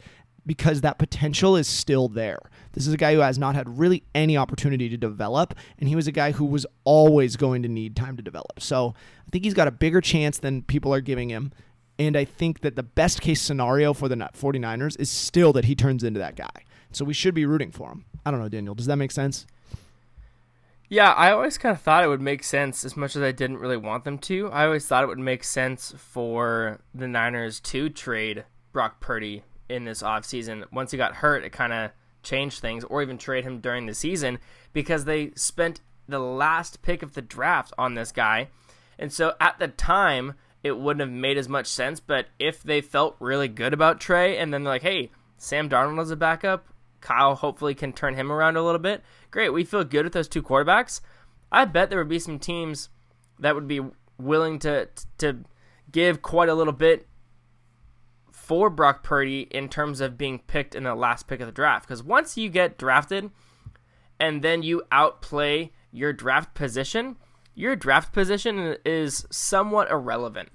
because 0.45 0.81
that 0.81 0.99
potential 0.99 1.55
is 1.55 1.67
still 1.67 2.07
there. 2.07 2.39
This 2.73 2.85
is 2.87 2.93
a 2.93 2.97
guy 2.97 3.13
who 3.13 3.21
has 3.21 3.37
not 3.37 3.55
had 3.55 3.79
really 3.79 4.03
any 4.13 4.37
opportunity 4.37 4.89
to 4.89 4.97
develop, 4.97 5.55
and 5.79 5.89
he 5.89 5.95
was 5.95 6.07
a 6.07 6.11
guy 6.11 6.31
who 6.31 6.45
was 6.45 6.65
always 6.83 7.35
going 7.35 7.63
to 7.63 7.69
need 7.69 7.95
time 7.95 8.15
to 8.17 8.23
develop. 8.23 8.59
So 8.59 8.93
I 9.27 9.29
think 9.31 9.43
he's 9.43 9.53
got 9.53 9.67
a 9.67 9.71
bigger 9.71 10.01
chance 10.01 10.37
than 10.37 10.61
people 10.61 10.93
are 10.93 11.01
giving 11.01 11.29
him. 11.29 11.51
And 11.97 12.17
I 12.17 12.25
think 12.25 12.59
that 12.61 12.75
the 12.75 12.83
best 12.83 13.21
case 13.21 13.41
scenario 13.41 13.93
for 13.93 14.09
the 14.09 14.17
49ers 14.17 14.99
is 14.99 15.09
still 15.09 15.53
that 15.53 15.65
he 15.65 15.75
turns 15.75 16.03
into 16.03 16.19
that 16.19 16.35
guy. 16.35 16.65
So 16.91 17.05
we 17.05 17.13
should 17.13 17.33
be 17.33 17.45
rooting 17.45 17.71
for 17.71 17.91
him. 17.91 18.05
I 18.25 18.31
don't 18.31 18.41
know, 18.41 18.49
Daniel. 18.49 18.75
Does 18.75 18.85
that 18.87 18.97
make 18.97 19.11
sense? 19.11 19.47
Yeah, 20.95 21.11
I 21.11 21.31
always 21.31 21.57
kind 21.57 21.75
of 21.75 21.81
thought 21.81 22.05
it 22.05 22.07
would 22.07 22.21
make 22.21 22.41
sense 22.41 22.85
as 22.85 22.95
much 22.95 23.17
as 23.17 23.21
I 23.21 23.33
didn't 23.33 23.57
really 23.57 23.75
want 23.75 24.05
them 24.05 24.17
to. 24.19 24.49
I 24.49 24.63
always 24.63 24.87
thought 24.87 25.03
it 25.03 25.07
would 25.07 25.19
make 25.19 25.43
sense 25.43 25.93
for 25.97 26.79
the 26.93 27.05
Niners 27.05 27.59
to 27.59 27.89
trade 27.89 28.45
Brock 28.71 29.01
Purdy 29.01 29.43
in 29.67 29.83
this 29.83 30.01
offseason. 30.01 30.63
Once 30.71 30.91
he 30.91 30.97
got 30.97 31.15
hurt, 31.15 31.43
it 31.43 31.51
kind 31.51 31.73
of 31.73 31.91
changed 32.23 32.61
things, 32.61 32.85
or 32.85 33.01
even 33.01 33.17
trade 33.17 33.43
him 33.43 33.59
during 33.59 33.87
the 33.87 33.93
season 33.93 34.39
because 34.71 35.03
they 35.03 35.31
spent 35.35 35.81
the 36.07 36.19
last 36.19 36.81
pick 36.81 37.03
of 37.03 37.13
the 37.13 37.21
draft 37.21 37.73
on 37.77 37.95
this 37.95 38.13
guy. 38.13 38.47
And 38.97 39.11
so 39.11 39.33
at 39.41 39.59
the 39.59 39.67
time, 39.67 40.35
it 40.63 40.77
wouldn't 40.79 41.01
have 41.01 41.11
made 41.11 41.37
as 41.37 41.49
much 41.49 41.67
sense. 41.67 41.99
But 41.99 42.27
if 42.39 42.63
they 42.63 42.79
felt 42.79 43.17
really 43.19 43.49
good 43.49 43.73
about 43.73 43.99
Trey 43.99 44.37
and 44.37 44.53
then 44.53 44.63
they're 44.63 44.75
like, 44.75 44.81
hey, 44.81 45.11
Sam 45.37 45.67
Darnold 45.67 46.03
is 46.03 46.11
a 46.11 46.15
backup, 46.15 46.69
Kyle 47.05 47.35
hopefully 47.35 47.75
can 47.75 47.93
turn 47.93 48.15
him 48.15 48.31
around 48.31 48.57
a 48.57 48.63
little 48.63 48.79
bit. 48.79 49.03
Great, 49.29 49.51
we 49.51 49.63
feel 49.63 49.83
good 49.83 50.05
with 50.05 50.13
those 50.13 50.27
two 50.27 50.41
quarterbacks. 50.41 51.01
I 51.51 51.65
bet 51.65 51.89
there 51.89 51.99
would 51.99 52.09
be 52.09 52.17
some 52.17 52.39
teams 52.39 52.89
that 53.39 53.53
would 53.53 53.67
be 53.67 53.81
willing 54.17 54.57
to 54.59 54.89
to 55.19 55.43
give 55.91 56.23
quite 56.23 56.49
a 56.49 56.55
little 56.55 56.73
bit 56.73 57.07
for 58.31 58.71
Brock 58.71 59.03
Purdy 59.03 59.41
in 59.51 59.69
terms 59.69 60.01
of 60.01 60.17
being 60.17 60.39
picked 60.39 60.73
in 60.73 60.83
the 60.83 60.95
last 60.95 61.27
pick 61.27 61.39
of 61.41 61.45
the 61.45 61.51
draft. 61.51 61.87
Because 61.87 62.01
once 62.01 62.37
you 62.37 62.49
get 62.49 62.77
drafted 62.77 63.29
and 64.19 64.41
then 64.41 64.63
you 64.63 64.81
outplay 64.91 65.71
your 65.91 66.11
draft 66.11 66.55
position, 66.55 67.17
your 67.53 67.75
draft 67.75 68.13
position 68.13 68.77
is 68.83 69.27
somewhat 69.29 69.91
irrelevant. 69.91 70.49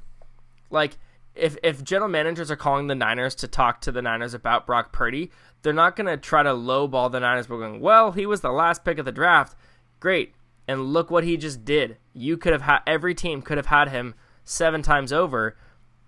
Like 0.68 0.98
if 1.34 1.56
if 1.62 1.84
general 1.84 2.10
managers 2.10 2.50
are 2.50 2.56
calling 2.56 2.88
the 2.88 2.94
Niners 2.94 3.34
to 3.36 3.48
talk 3.48 3.80
to 3.82 3.92
the 3.92 4.02
Niners 4.02 4.34
about 4.34 4.66
Brock 4.66 4.92
Purdy, 4.92 5.30
they're 5.62 5.72
not 5.72 5.96
going 5.96 6.06
to 6.06 6.16
try 6.16 6.42
to 6.42 6.50
lowball 6.50 7.10
the 7.10 7.20
Niners 7.20 7.46
by 7.46 7.56
going, 7.56 7.80
"Well, 7.80 8.12
he 8.12 8.26
was 8.26 8.40
the 8.40 8.50
last 8.50 8.84
pick 8.84 8.98
of 8.98 9.04
the 9.04 9.12
draft. 9.12 9.56
Great. 9.98 10.34
And 10.66 10.92
look 10.92 11.10
what 11.10 11.24
he 11.24 11.36
just 11.36 11.64
did. 11.64 11.96
You 12.12 12.36
could 12.36 12.52
have 12.52 12.62
had 12.62 12.80
every 12.86 13.14
team 13.14 13.42
could 13.42 13.56
have 13.56 13.66
had 13.66 13.88
him 13.88 14.14
7 14.44 14.82
times 14.82 15.12
over. 15.12 15.56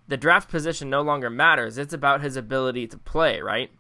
The 0.09 0.17
draft 0.17 0.49
position 0.51 0.89
no 0.89 1.03
longer 1.03 1.31
matters. 1.31 1.79
It's 1.79 1.93
about 1.93 2.23
his 2.23 2.37
ability 2.37 2.87
to 2.89 2.99
play, 2.99 3.41
right? 3.41 3.71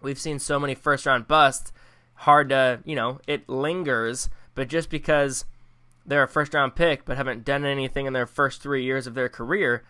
We've 0.00 0.18
seen 0.18 0.38
so 0.38 0.58
many 0.58 0.74
first 0.74 1.06
round 1.06 1.28
busts, 1.28 1.72
hard 2.14 2.48
to, 2.50 2.80
you 2.84 2.94
know, 2.94 3.20
it 3.26 3.48
lingers, 3.48 4.28
but 4.54 4.68
just 4.68 4.88
because 4.88 5.44
they're 6.06 6.22
a 6.22 6.28
first 6.28 6.54
round 6.54 6.74
pick 6.74 7.04
but 7.04 7.16
haven't 7.16 7.44
done 7.44 7.64
anything 7.64 8.06
in 8.06 8.12
their 8.12 8.26
first 8.26 8.62
3 8.62 8.82
years 8.82 9.06
of 9.06 9.14
their 9.14 9.28
career, 9.28 9.84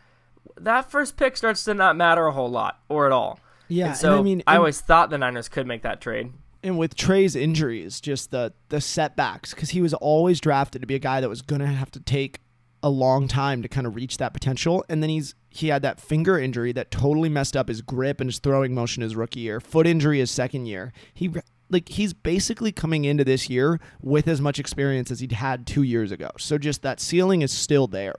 that 0.56 0.90
first 0.90 1.16
pick 1.16 1.36
starts 1.36 1.64
to 1.64 1.74
not 1.74 1.96
matter 1.96 2.26
a 2.26 2.32
whole 2.32 2.50
lot 2.50 2.80
or 2.88 3.06
at 3.06 3.12
all. 3.12 3.38
Yeah, 3.68 3.88
And 3.88 3.96
so 3.96 4.12
and 4.12 4.20
I 4.20 4.22
mean, 4.22 4.42
I 4.46 4.56
always 4.56 4.80
thought 4.80 5.10
the 5.10 5.18
Niners 5.18 5.48
could 5.48 5.66
make 5.66 5.82
that 5.82 6.00
trade. 6.00 6.32
and 6.62 6.78
with 6.78 6.94
Trey's 6.96 7.34
injuries, 7.36 8.00
just 8.00 8.30
the 8.30 8.52
the 8.68 8.80
setbacks, 8.80 9.54
because 9.54 9.70
he 9.70 9.80
was 9.80 9.94
always 9.94 10.40
drafted 10.40 10.82
to 10.82 10.86
be 10.86 10.94
a 10.94 10.98
guy 11.00 11.20
that 11.20 11.28
was 11.28 11.42
gonna 11.42 11.66
have 11.66 11.90
to 11.92 12.00
take 12.00 12.40
a 12.82 12.90
long 12.90 13.26
time 13.28 13.62
to 13.62 13.68
kind 13.68 13.86
of 13.86 13.96
reach 13.96 14.18
that 14.18 14.34
potential, 14.34 14.84
and 14.88 15.02
then 15.02 15.10
he's 15.10 15.34
he 15.50 15.68
had 15.68 15.82
that 15.82 16.00
finger 16.00 16.38
injury 16.38 16.72
that 16.72 16.90
totally 16.90 17.28
messed 17.28 17.56
up 17.56 17.68
his 17.68 17.80
grip 17.80 18.20
and 18.20 18.28
his 18.28 18.38
throwing 18.38 18.74
motion 18.74 19.02
his 19.02 19.16
rookie 19.16 19.40
year, 19.40 19.60
foot 19.60 19.86
injury 19.86 20.18
his 20.18 20.30
second 20.30 20.66
year. 20.66 20.92
He 21.14 21.30
like 21.70 21.88
he's 21.88 22.12
basically 22.12 22.72
coming 22.72 23.06
into 23.06 23.24
this 23.24 23.48
year 23.48 23.80
with 24.02 24.28
as 24.28 24.40
much 24.40 24.58
experience 24.58 25.10
as 25.10 25.20
he'd 25.20 25.32
had 25.32 25.66
two 25.66 25.82
years 25.82 26.12
ago. 26.12 26.30
So 26.38 26.58
just 26.58 26.82
that 26.82 27.00
ceiling 27.00 27.40
is 27.40 27.50
still 27.52 27.86
there, 27.86 28.16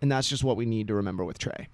and 0.00 0.10
that's 0.10 0.28
just 0.28 0.42
what 0.42 0.56
we 0.56 0.64
need 0.64 0.88
to 0.88 0.94
remember 0.94 1.24
with 1.24 1.38
Trey. 1.38 1.68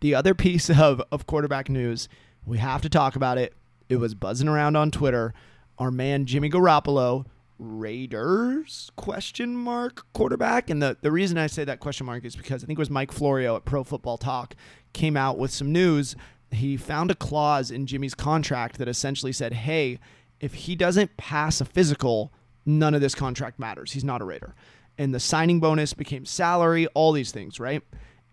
The 0.00 0.14
other 0.16 0.34
piece 0.34 0.68
of, 0.78 1.00
of 1.12 1.26
quarterback 1.26 1.68
news, 1.68 2.08
we 2.46 2.58
have 2.58 2.82
to 2.82 2.88
talk 2.88 3.16
about 3.16 3.38
it. 3.38 3.54
It 3.88 3.96
was 3.96 4.14
buzzing 4.14 4.48
around 4.48 4.76
on 4.76 4.90
Twitter. 4.90 5.34
Our 5.78 5.90
man 5.90 6.26
Jimmy 6.26 6.48
Garoppolo, 6.50 7.26
Raiders 7.58 8.90
question 8.96 9.56
mark 9.56 10.06
quarterback. 10.12 10.70
And 10.70 10.82
the, 10.82 10.96
the 11.00 11.12
reason 11.12 11.38
I 11.38 11.46
say 11.46 11.64
that 11.64 11.80
question 11.80 12.06
mark 12.06 12.24
is 12.24 12.34
because 12.36 12.64
I 12.64 12.66
think 12.66 12.78
it 12.78 12.80
was 12.80 12.90
Mike 12.90 13.12
Florio 13.12 13.56
at 13.56 13.64
Pro 13.64 13.84
Football 13.84 14.18
Talk 14.18 14.54
came 14.92 15.16
out 15.16 15.38
with 15.38 15.50
some 15.52 15.70
news. 15.72 16.16
He 16.50 16.76
found 16.76 17.10
a 17.10 17.14
clause 17.14 17.70
in 17.70 17.86
Jimmy's 17.86 18.14
contract 18.14 18.78
that 18.78 18.88
essentially 18.88 19.32
said, 19.32 19.52
hey, 19.52 19.98
if 20.40 20.54
he 20.54 20.76
doesn't 20.76 21.16
pass 21.16 21.60
a 21.60 21.64
physical, 21.64 22.32
none 22.66 22.94
of 22.94 23.00
this 23.00 23.14
contract 23.14 23.58
matters. 23.58 23.92
He's 23.92 24.04
not 24.04 24.20
a 24.20 24.24
Raider. 24.24 24.54
and 24.98 25.14
the 25.14 25.20
signing 25.20 25.60
bonus 25.60 25.92
became 25.94 26.24
salary, 26.24 26.86
all 26.88 27.12
these 27.12 27.32
things, 27.32 27.58
right? 27.58 27.82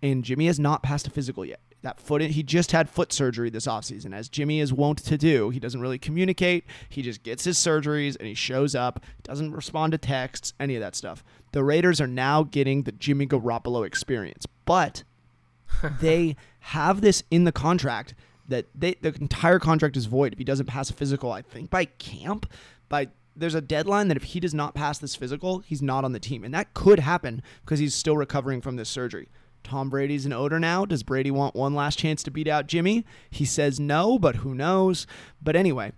And 0.01 0.23
Jimmy 0.23 0.47
has 0.47 0.59
not 0.59 0.83
passed 0.83 1.07
a 1.07 1.09
physical 1.09 1.45
yet. 1.45 1.59
That 1.83 1.99
foot, 1.99 2.21
he 2.21 2.43
just 2.43 2.71
had 2.71 2.89
foot 2.89 3.11
surgery 3.11 3.49
this 3.49 3.65
offseason. 3.65 4.13
As 4.13 4.29
Jimmy 4.29 4.59
is 4.59 4.71
wont 4.71 4.99
to 4.99 5.17
do, 5.17 5.49
he 5.49 5.59
doesn't 5.59 5.81
really 5.81 5.97
communicate. 5.97 6.63
He 6.89 7.01
just 7.01 7.23
gets 7.23 7.43
his 7.43 7.57
surgeries 7.57 8.15
and 8.17 8.27
he 8.27 8.35
shows 8.35 8.75
up, 8.75 9.03
doesn't 9.23 9.51
respond 9.51 9.93
to 9.93 9.97
texts, 9.97 10.53
any 10.59 10.75
of 10.75 10.81
that 10.81 10.95
stuff. 10.95 11.23
The 11.53 11.63
Raiders 11.63 11.99
are 11.99 12.07
now 12.07 12.43
getting 12.43 12.83
the 12.83 12.91
Jimmy 12.91 13.25
Garoppolo 13.25 13.85
experience, 13.85 14.45
but 14.65 15.03
they 16.01 16.35
have 16.59 17.01
this 17.01 17.23
in 17.31 17.45
the 17.45 17.51
contract 17.51 18.13
that 18.47 18.67
they, 18.75 18.95
the 19.01 19.15
entire 19.19 19.59
contract 19.59 19.97
is 19.97 20.05
void 20.05 20.33
if 20.33 20.37
he 20.37 20.45
doesn't 20.45 20.67
pass 20.67 20.89
a 20.91 20.93
physical. 20.93 21.31
I 21.31 21.41
think 21.41 21.71
by 21.71 21.85
camp, 21.85 22.51
by 22.89 23.07
there's 23.35 23.55
a 23.55 23.61
deadline 23.61 24.09
that 24.09 24.17
if 24.17 24.23
he 24.23 24.39
does 24.39 24.53
not 24.53 24.75
pass 24.75 24.99
this 24.99 25.15
physical, 25.15 25.59
he's 25.59 25.81
not 25.81 26.03
on 26.03 26.11
the 26.11 26.19
team, 26.19 26.43
and 26.43 26.53
that 26.53 26.73
could 26.73 26.99
happen 26.99 27.41
because 27.63 27.79
he's 27.79 27.95
still 27.95 28.17
recovering 28.17 28.61
from 28.61 28.75
this 28.75 28.89
surgery. 28.89 29.29
Tom 29.63 29.89
Brady's 29.89 30.25
an 30.25 30.33
odor 30.33 30.59
now. 30.59 30.85
Does 30.85 31.03
Brady 31.03 31.31
want 31.31 31.55
one 31.55 31.75
last 31.75 31.99
chance 31.99 32.23
to 32.23 32.31
beat 32.31 32.47
out 32.47 32.67
Jimmy? 32.67 33.05
He 33.29 33.45
says 33.45 33.79
no, 33.79 34.19
but 34.19 34.37
who 34.37 34.53
knows? 34.55 35.07
But 35.41 35.55
anyway, 35.55 35.91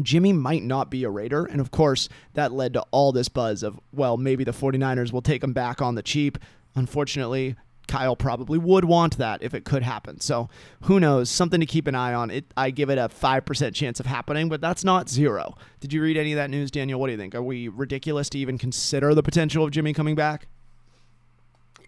Jimmy 0.00 0.32
might 0.32 0.62
not 0.62 0.90
be 0.90 1.04
a 1.04 1.10
Raider. 1.10 1.44
And 1.44 1.60
of 1.60 1.70
course, 1.70 2.08
that 2.34 2.52
led 2.52 2.74
to 2.74 2.84
all 2.90 3.12
this 3.12 3.28
buzz 3.28 3.62
of, 3.62 3.78
well, 3.92 4.16
maybe 4.16 4.44
the 4.44 4.52
49ers 4.52 5.12
will 5.12 5.22
take 5.22 5.42
him 5.42 5.52
back 5.52 5.80
on 5.80 5.94
the 5.94 6.02
cheap. 6.02 6.38
Unfortunately, 6.74 7.56
Kyle 7.86 8.16
probably 8.16 8.58
would 8.58 8.84
want 8.84 9.18
that 9.18 9.42
if 9.42 9.54
it 9.54 9.64
could 9.64 9.82
happen. 9.82 10.20
So 10.20 10.48
who 10.82 10.98
knows? 10.98 11.30
Something 11.30 11.60
to 11.60 11.66
keep 11.66 11.86
an 11.86 11.94
eye 11.94 12.14
on. 12.14 12.30
It 12.30 12.46
I 12.56 12.70
give 12.70 12.90
it 12.90 12.98
a 12.98 13.08
five 13.08 13.44
percent 13.44 13.76
chance 13.76 14.00
of 14.00 14.06
happening, 14.06 14.48
but 14.48 14.60
that's 14.60 14.84
not 14.84 15.08
zero. 15.08 15.54
Did 15.80 15.92
you 15.92 16.02
read 16.02 16.16
any 16.16 16.32
of 16.32 16.36
that 16.36 16.50
news, 16.50 16.70
Daniel? 16.70 16.98
What 16.98 17.08
do 17.08 17.12
you 17.12 17.18
think? 17.18 17.34
Are 17.34 17.42
we 17.42 17.68
ridiculous 17.68 18.28
to 18.30 18.38
even 18.38 18.58
consider 18.58 19.14
the 19.14 19.22
potential 19.22 19.64
of 19.64 19.70
Jimmy 19.70 19.92
coming 19.92 20.14
back? 20.14 20.46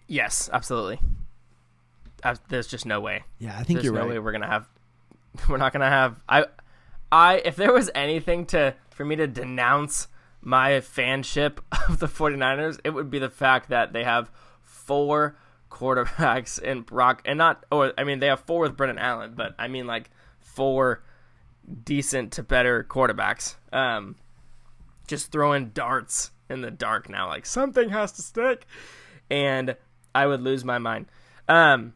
Yes, 0.07 0.49
absolutely. 0.51 0.99
Uh, 2.23 2.35
there's 2.49 2.67
just 2.67 2.85
no 2.85 2.99
way. 2.99 3.23
Yeah, 3.39 3.57
I 3.57 3.63
think 3.63 3.77
There's 3.77 3.85
you're 3.85 3.93
no 3.93 4.01
right. 4.01 4.09
way 4.09 4.19
we're 4.19 4.31
gonna 4.31 4.47
have. 4.47 4.67
We're 5.49 5.57
not 5.57 5.71
gonna 5.71 5.89
have. 5.89 6.19
I, 6.27 6.45
I. 7.11 7.35
If 7.37 7.55
there 7.57 7.71
was 7.71 7.91
anything 7.93 8.47
to 8.47 8.73
for 8.89 9.05
me 9.05 9.15
to 9.17 9.27
denounce 9.27 10.07
my 10.41 10.71
fanship 10.79 11.59
of 11.89 11.99
the 11.99 12.07
49ers, 12.07 12.79
it 12.83 12.89
would 12.89 13.11
be 13.11 13.19
the 13.19 13.29
fact 13.29 13.69
that 13.69 13.93
they 13.93 14.03
have 14.03 14.31
four 14.63 15.37
quarterbacks 15.69 16.59
in 16.61 16.81
Brock, 16.81 17.21
and 17.25 17.37
not. 17.37 17.65
Or 17.71 17.93
I 17.97 18.03
mean, 18.03 18.19
they 18.19 18.27
have 18.27 18.39
four 18.41 18.61
with 18.61 18.75
Brandon 18.75 18.97
Allen, 18.97 19.33
but 19.35 19.53
I 19.59 19.67
mean 19.67 19.85
like 19.85 20.09
four 20.39 21.03
decent 21.83 22.31
to 22.33 22.43
better 22.43 22.83
quarterbacks. 22.83 23.55
Um, 23.71 24.15
just 25.07 25.31
throwing 25.31 25.69
darts 25.69 26.31
in 26.49 26.61
the 26.61 26.71
dark 26.71 27.09
now. 27.09 27.27
Like 27.27 27.45
something 27.45 27.89
has 27.89 28.13
to 28.13 28.21
stick, 28.23 28.65
and 29.29 29.75
I 30.13 30.25
would 30.25 30.41
lose 30.41 30.63
my 30.65 30.77
mind. 30.77 31.07
Um, 31.47 31.93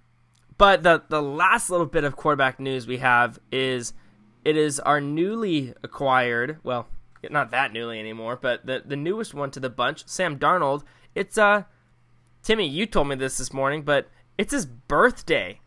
but 0.57 0.83
the 0.83 1.03
the 1.09 1.21
last 1.21 1.69
little 1.69 1.85
bit 1.85 2.03
of 2.03 2.15
quarterback 2.15 2.59
news 2.59 2.87
we 2.87 2.97
have 2.97 3.39
is 3.51 3.93
it 4.45 4.55
is 4.57 4.79
our 4.79 5.01
newly 5.01 5.73
acquired. 5.83 6.59
Well, 6.63 6.87
not 7.29 7.51
that 7.51 7.73
newly 7.73 7.99
anymore, 7.99 8.37
but 8.41 8.65
the 8.65 8.81
the 8.85 8.95
newest 8.95 9.33
one 9.33 9.51
to 9.51 9.59
the 9.59 9.69
bunch, 9.69 10.07
Sam 10.07 10.37
Darnold. 10.37 10.83
It's 11.15 11.37
uh, 11.37 11.63
Timmy, 12.43 12.67
you 12.67 12.85
told 12.85 13.07
me 13.07 13.15
this 13.15 13.37
this 13.37 13.53
morning, 13.53 13.83
but 13.83 14.09
it's 14.37 14.51
his 14.53 14.65
birthday. 14.65 15.59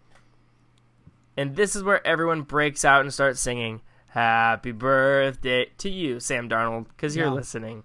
And 1.37 1.57
this 1.57 1.75
is 1.75 1.83
where 1.83 2.05
everyone 2.07 2.43
breaks 2.43 2.85
out 2.85 3.01
and 3.03 3.13
starts 3.13 3.41
singing 3.41 3.81
Happy 4.09 4.71
birthday 4.71 5.67
to 5.79 5.91
you, 5.91 6.21
Sam 6.21 6.49
Darnold, 6.49 6.87
because 6.89 7.17
you're 7.17 7.27
Yeah. 7.27 7.33
listening. 7.33 7.83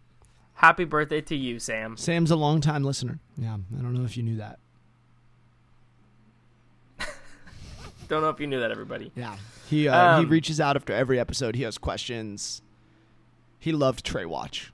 Happy 0.60 0.84
birthday 0.84 1.22
to 1.22 1.36
you, 1.38 1.58
Sam. 1.58 1.96
Sam's 1.96 2.32
a 2.32 2.36
long-time 2.36 2.84
listener. 2.84 3.20
Yeah, 3.38 3.54
I 3.54 3.82
don't 3.82 3.94
know 3.94 4.04
if 4.04 4.18
you 4.18 4.24
knew 4.24 4.36
that. 4.38 4.60
Don't 8.10 8.22
know 8.22 8.28
if 8.30 8.42
you 8.42 8.48
knew 8.48 8.60
that, 8.60 8.70
everybody. 8.70 9.10
Yeah, 9.16 9.38
he 9.70 9.88
uh, 9.88 10.18
he 10.18 10.24
Um, 10.26 10.30
reaches 10.30 10.60
out 10.60 10.76
after 10.76 10.92
every 10.92 11.18
episode. 11.18 11.56
He 11.56 11.62
has 11.64 11.78
questions. 11.78 12.62
He 13.58 13.72
loved 13.72 14.04
Trey 14.06 14.26
Watch. 14.26 14.74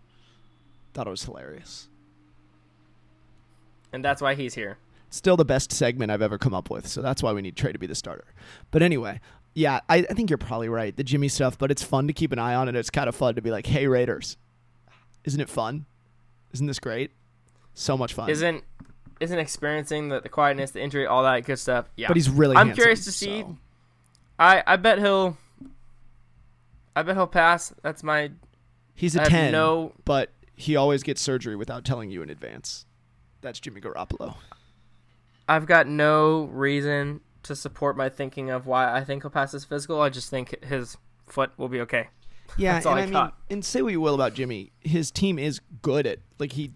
Thought 0.96 1.06
it 1.06 1.12
was 1.12 1.24
hilarious. 1.26 1.88
And 3.94 4.04
that's 4.04 4.24
why 4.24 4.34
he's 4.34 4.56
here. 4.56 4.80
Still 5.12 5.38
the 5.38 5.46
best 5.46 5.72
segment 5.72 6.12
I've 6.12 6.24
ever 6.24 6.40
come 6.40 6.56
up 6.56 6.72
with. 6.72 6.88
So 6.88 7.04
that's 7.04 7.22
why 7.22 7.32
we 7.32 7.44
need 7.44 7.56
Trey 7.56 7.72
to 7.72 7.78
be 7.80 7.86
the 7.86 7.94
starter. 7.94 8.26
But 8.72 8.82
anyway, 8.82 9.20
yeah, 9.54 9.82
I, 9.88 9.98
I 9.98 10.14
think 10.16 10.32
you're 10.32 10.38
probably 10.40 10.68
right. 10.68 10.98
The 10.98 11.04
Jimmy 11.04 11.28
stuff, 11.28 11.60
but 11.60 11.70
it's 11.70 11.84
fun 11.84 12.08
to 12.08 12.14
keep 12.14 12.32
an 12.32 12.40
eye 12.40 12.56
on, 12.56 12.68
and 12.70 12.76
it's 12.76 12.90
kind 12.90 13.08
of 13.08 13.16
fun 13.16 13.36
to 13.36 13.42
be 13.44 13.52
like, 13.52 13.68
"Hey 13.68 13.86
Raiders, 13.86 14.36
isn't 15.26 15.40
it 15.42 15.50
fun? 15.50 15.86
Isn't 16.54 16.68
this 16.68 16.80
great? 16.80 17.12
So 17.74 17.98
much 17.98 18.14
fun." 18.14 18.30
Isn't 18.30 18.64
isn't 19.20 19.40
experiencing 19.40 20.10
the, 20.10 20.20
the 20.22 20.30
quietness, 20.30 20.72
the 20.72 20.82
injury, 20.82 21.06
all 21.06 21.24
that 21.24 21.46
good 21.46 21.60
stuff. 21.60 21.90
Yeah. 21.96 22.08
But 22.08 22.18
he's 22.18 22.30
really. 22.30 22.56
I'm 22.56 22.68
handsome, 22.68 22.82
curious 22.82 23.06
to 23.06 23.12
see. 23.12 23.42
so- 23.42 23.58
I 24.40 24.64
I 24.66 24.76
bet 24.76 25.00
he'll 25.00 25.38
I 26.96 27.04
bet 27.04 27.16
he'll 27.16 27.28
pass. 27.28 27.74
That's 27.82 28.04
my 28.04 28.32
He's 28.94 29.16
a 29.16 29.24
I 29.24 29.26
ten, 29.26 29.52
no 29.52 29.94
but 30.06 30.32
he 30.56 30.76
always 30.76 31.04
gets 31.04 31.22
surgery 31.22 31.56
without 31.56 31.84
telling 31.84 32.10
you 32.12 32.22
in 32.22 32.30
advance. 32.30 32.86
That's 33.42 33.60
Jimmy 33.60 33.82
Garoppolo. 33.82 34.36
I've 35.48 35.66
got 35.66 35.88
no 35.88 36.46
reason 36.46 37.22
to 37.44 37.56
support 37.56 37.96
my 37.96 38.10
thinking 38.10 38.50
of 38.50 38.66
why 38.66 38.92
I 38.94 39.04
think 39.04 39.24
he'll 39.24 39.30
pass 39.30 39.52
his 39.52 39.64
physical. 39.66 40.02
I 40.02 40.10
just 40.10 40.30
think 40.30 40.64
his 40.64 40.98
foot 41.28 41.52
will 41.58 41.70
be 41.70 41.82
okay. 41.82 42.08
Yeah, 42.58 42.78
and 42.78 42.86
I 42.86 43.02
I, 43.02 43.06
mean, 43.06 43.32
and 43.50 43.66
say 43.66 43.82
what 43.82 43.92
you 43.92 44.02
will 44.02 44.16
about 44.16 44.34
Jimmy, 44.34 44.72
his 44.80 45.12
team 45.12 45.38
is 45.38 45.60
good 45.82 46.08
at 46.08 46.20
like 46.40 46.54
he 46.54 46.72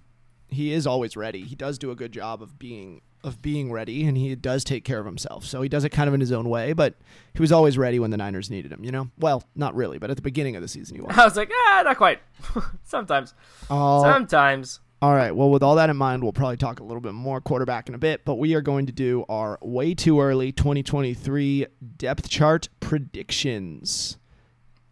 he 0.47 0.73
is 0.73 0.85
always 0.87 1.15
ready. 1.15 1.43
He 1.43 1.55
does 1.55 1.77
do 1.77 1.91
a 1.91 1.95
good 1.95 2.11
job 2.11 2.41
of 2.41 2.59
being 2.59 3.01
of 3.23 3.41
being 3.41 3.71
ready, 3.71 4.05
and 4.05 4.17
he 4.17 4.33
does 4.35 4.63
take 4.63 4.85
care 4.85 4.99
of 4.99 5.05
himself. 5.05 5.45
So 5.45 5.61
he 5.61 5.69
does 5.69 5.83
it 5.83 5.89
kind 5.89 6.07
of 6.07 6.13
in 6.13 6.19
his 6.19 6.31
own 6.31 6.49
way, 6.49 6.73
but 6.73 6.95
he 7.33 7.41
was 7.41 7.51
always 7.51 7.77
ready 7.77 7.99
when 7.99 8.11
the 8.11 8.17
Niners 8.17 8.49
needed 8.49 8.71
him. 8.71 8.83
You 8.83 8.91
know, 8.91 9.09
well, 9.17 9.43
not 9.55 9.75
really, 9.75 9.97
but 9.97 10.09
at 10.09 10.15
the 10.15 10.21
beginning 10.21 10.55
of 10.55 10.61
the 10.61 10.67
season 10.67 10.95
he 10.95 11.01
was. 11.01 11.17
I 11.17 11.25
was 11.25 11.35
like, 11.35 11.51
ah, 11.53 11.81
not 11.85 11.97
quite. 11.97 12.19
Sometimes. 12.83 13.33
Oh, 13.69 14.03
Sometimes. 14.03 14.79
all 15.01 15.13
right. 15.13 15.35
Well, 15.35 15.49
with 15.49 15.63
all 15.63 15.75
that 15.75 15.89
in 15.89 15.97
mind, 15.97 16.23
we'll 16.23 16.33
probably 16.33 16.57
talk 16.57 16.79
a 16.79 16.83
little 16.83 17.01
bit 17.01 17.13
more 17.13 17.41
quarterback 17.41 17.89
in 17.89 17.95
a 17.95 17.99
bit, 17.99 18.23
but 18.25 18.35
we 18.35 18.53
are 18.53 18.61
going 18.61 18.85
to 18.85 18.93
do 18.93 19.25
our 19.27 19.59
way 19.61 19.93
too 19.93 20.21
early 20.21 20.51
2023 20.51 21.67
depth 21.97 22.29
chart 22.29 22.69
predictions. 22.79 24.17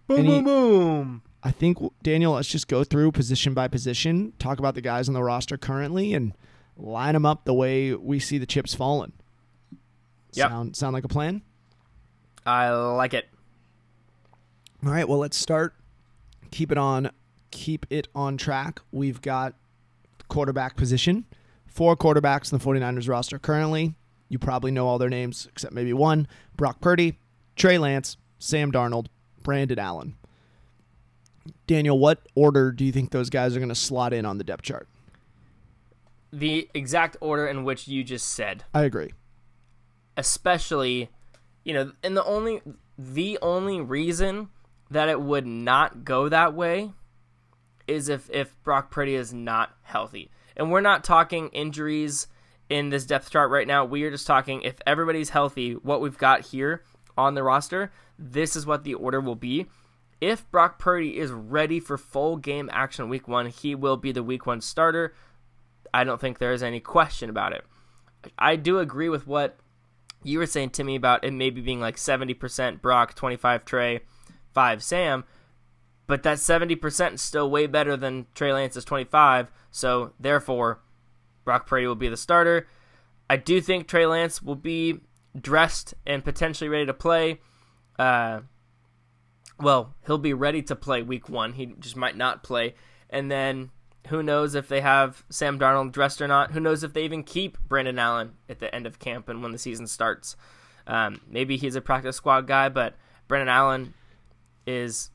Boom, 0.08 0.26
boom, 0.26 0.44
boom. 0.44 1.22
I 1.44 1.52
think 1.52 1.78
Daniel, 2.02 2.34
let's 2.34 2.48
just 2.48 2.68
go 2.68 2.84
through 2.84 3.12
position 3.12 3.54
by 3.54 3.68
position, 3.68 4.34
talk 4.40 4.60
about 4.60 4.76
the 4.76 4.82
guys 4.82 5.08
on 5.08 5.14
the 5.14 5.24
roster 5.24 5.58
currently, 5.58 6.14
and 6.14 6.34
line 6.76 7.14
them 7.14 7.26
up 7.26 7.46
the 7.46 7.54
way 7.54 7.94
we 7.94 8.20
see 8.20 8.38
the 8.38 8.46
chips 8.46 8.74
falling. 8.74 9.14
Yep. 10.34 10.50
Sound 10.50 10.76
sound 10.76 10.94
like 10.94 11.04
a 11.04 11.10
plan? 11.10 11.42
I 12.46 12.70
like 12.70 13.14
it. 13.14 13.30
All 14.86 14.92
right. 14.92 15.08
Well, 15.08 15.20
let's 15.20 15.38
start. 15.38 15.76
Keep 16.52 16.72
it 16.72 16.78
on. 16.78 17.12
Keep 17.52 17.88
it 17.90 18.08
on 18.14 18.38
track. 18.38 18.82
We've 18.92 19.22
got 19.22 19.56
quarterback 20.28 20.76
position. 20.76 21.26
Four 21.66 21.96
quarterbacks 21.96 22.52
in 22.52 22.58
the 22.58 22.64
49ers 22.64 23.08
roster 23.10 23.40
currently. 23.40 23.96
You 24.30 24.40
probably 24.40 24.72
know 24.72 24.88
all 24.88 24.98
their 24.98 25.10
names 25.10 25.48
except 25.50 25.74
maybe 25.74 25.94
one: 25.94 26.28
Brock 26.56 26.82
Purdy, 26.82 27.20
Trey 27.56 27.78
Lance, 27.78 28.18
Sam 28.40 28.72
Darnold, 28.72 29.08
Brandon 29.48 29.80
Allen. 29.80 30.16
Daniel, 31.68 31.98
what 31.98 32.20
order 32.36 32.74
do 32.74 32.84
you 32.84 32.92
think 32.92 33.12
those 33.12 33.30
guys 33.30 33.56
are 33.56 33.60
going 33.60 33.70
to 33.70 33.76
slot 33.76 34.12
in 34.14 34.26
on 34.26 34.38
the 34.38 34.44
depth 34.44 34.64
chart? 34.64 34.90
The 36.34 36.70
exact 36.74 37.16
order 37.22 37.48
in 37.48 37.64
which 37.64 37.88
you 37.88 38.04
just 38.04 38.28
said. 38.28 38.66
I 38.74 38.84
agree. 38.84 39.12
especially 40.18 41.10
you 41.64 41.74
know 41.74 41.92
and 42.04 42.18
the 42.18 42.24
only 42.26 42.62
the 42.98 43.38
only 43.42 43.80
reason 43.80 44.50
that 44.90 45.08
it 45.10 45.22
would 45.22 45.46
not 45.46 46.04
go 46.04 46.28
that 46.28 46.54
way 46.54 46.92
is 47.88 48.10
if 48.10 48.30
if 48.30 48.62
Brock 48.64 48.92
Purdy 48.92 49.16
is 49.16 49.34
not 49.34 49.76
healthy. 49.84 50.30
And 50.58 50.72
we're 50.72 50.82
not 50.82 51.04
talking 51.06 51.48
injuries 51.50 52.28
in 52.70 52.90
this 52.90 53.06
depth 53.06 53.30
chart 53.30 53.50
right 53.50 53.68
now. 53.68 53.86
We 53.86 54.04
are 54.04 54.12
just 54.12 54.28
talking 54.28 54.62
if 54.64 54.76
everybody's 54.86 55.30
healthy, 55.30 55.74
what 55.74 56.02
we've 56.02 56.18
got 56.18 56.42
here 56.42 56.84
on 57.18 57.36
the 57.36 57.44
roster, 57.44 57.92
this 58.18 58.56
is 58.56 58.66
what 58.66 58.84
the 58.84 58.94
order 58.94 59.22
will 59.22 59.36
be. 59.36 59.68
If 60.20 60.50
Brock 60.50 60.80
Purdy 60.80 61.18
is 61.18 61.32
ready 61.32 61.80
for 61.80 61.98
full 61.98 62.38
game 62.38 62.70
action 62.74 63.10
week 63.10 63.28
1, 63.28 63.48
he 63.48 63.76
will 63.76 63.98
be 63.98 64.12
the 64.12 64.24
week 64.24 64.46
1 64.46 64.62
starter. 64.62 65.14
I 65.94 66.04
don't 66.04 66.20
think 66.20 66.38
there 66.38 66.54
is 66.54 66.64
any 66.64 66.80
question 66.80 67.30
about 67.30 67.54
it. 67.54 67.64
I 68.38 68.56
do 68.56 68.80
agree 68.80 69.10
with 69.10 69.28
what 69.28 69.58
you 70.24 70.40
were 70.40 70.48
saying 70.48 70.72
to 70.72 70.84
me 70.84 70.96
about 70.96 71.24
it 71.24 71.32
maybe 71.32 71.62
being 71.62 71.80
like 71.80 71.96
70% 71.96 72.82
Brock, 72.82 73.14
25 73.16 73.64
Trey, 73.64 74.02
5 74.54 74.84
Sam, 74.84 75.24
but 76.08 76.24
that 76.24 76.38
70% 76.38 77.14
is 77.14 77.22
still 77.22 77.50
way 77.50 77.68
better 77.68 77.96
than 77.96 78.26
Trey 78.34 78.52
Lance's 78.54 78.86
25, 78.86 79.52
so 79.72 80.14
therefore 80.20 80.80
Brock 81.46 81.68
Purdy 81.68 81.86
will 81.86 81.96
be 81.96 82.10
the 82.10 82.18
starter. 82.18 82.68
I 83.30 83.38
do 83.38 83.62
think 83.62 83.88
Trey 83.88 84.06
Lance 84.06 84.42
will 84.42 84.56
be 84.56 85.02
dressed 85.40 85.94
and 86.06 86.24
potentially 86.24 86.70
ready 86.70 86.86
to 86.86 86.94
play. 86.94 87.40
Uh, 88.00 88.42
well, 89.60 89.94
he'll 90.06 90.18
be 90.18 90.34
ready 90.34 90.62
to 90.64 90.76
play 90.76 91.02
week 91.02 91.30
one. 91.30 91.54
He 91.54 91.66
just 91.80 91.96
might 91.96 92.16
not 92.18 92.44
play. 92.44 92.76
And 93.10 93.32
then 93.32 93.72
Who 94.10 94.24
knows 94.24 94.56
if 94.56 94.70
they 94.70 94.80
have 94.80 95.26
Sam 95.30 95.60
Darnold 95.60 95.92
dressed 95.92 96.22
or 96.22 96.30
not? 96.30 96.52
Who 96.52 96.62
knows 96.62 96.82
if 96.82 96.94
they 96.94 97.04
even 97.04 97.24
keep 97.24 97.58
Brandon 97.68 98.00
Allen 98.00 98.36
at 98.48 98.60
the 98.60 98.74
end 98.74 98.86
of 98.88 99.00
camp 99.00 99.28
and 99.28 99.44
when 99.44 99.52
the 99.52 99.58
season 99.58 99.86
starts? 99.86 100.38
Um, 100.86 101.20
maybe 101.30 101.58
he's 101.58 101.76
a 101.76 101.82
practice 101.82 102.16
squad 102.16 102.48
guy, 102.48 102.70
but 102.70 102.96
Brandon 103.28 103.50
Allen 103.50 103.94
is, 104.66 105.10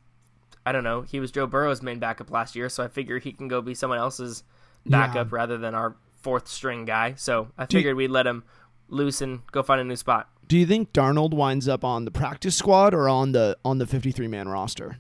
I 0.67 0.73
don't 0.73 0.85
know, 0.85 1.01
he 1.01 1.21
was 1.21 1.31
Joe 1.31 1.47
Burrow's 1.47 1.81
main 1.81 2.01
backup 2.01 2.31
last 2.31 2.55
year, 2.55 2.69
so 2.69 2.85
I 2.85 2.89
figure 2.89 3.19
he 3.19 3.33
can 3.33 3.49
go 3.49 3.63
be 3.63 3.73
someone 3.75 3.99
else's 3.99 4.43
backup 4.85 5.31
Yeah. 5.31 5.37
rather 5.37 5.57
than 5.57 5.75
our 5.75 5.97
fourth 6.21 6.47
string 6.47 6.85
guy. 6.85 7.15
So 7.15 7.49
I 7.57 7.65
Do 7.65 7.77
you- 7.77 7.79
figured 7.79 7.97
we'd 7.97 8.11
let 8.11 8.27
him 8.27 8.45
loose 8.89 9.23
and 9.23 9.41
go 9.53 9.63
find 9.63 9.81
a 9.81 9.85
new 9.85 9.97
spot. 9.97 10.29
Do 10.49 10.59
you 10.59 10.67
think 10.67 10.93
Darnold 10.93 11.33
winds 11.33 11.69
up 11.69 11.85
on 11.85 12.05
the 12.05 12.11
practice 12.11 12.57
squad 12.57 12.95
or 12.95 13.09
on 13.09 13.33
the 13.33 13.57
on 13.65 13.79
the 13.79 13.87
53 13.87 14.29
man 14.29 14.49
roster? 14.49 14.99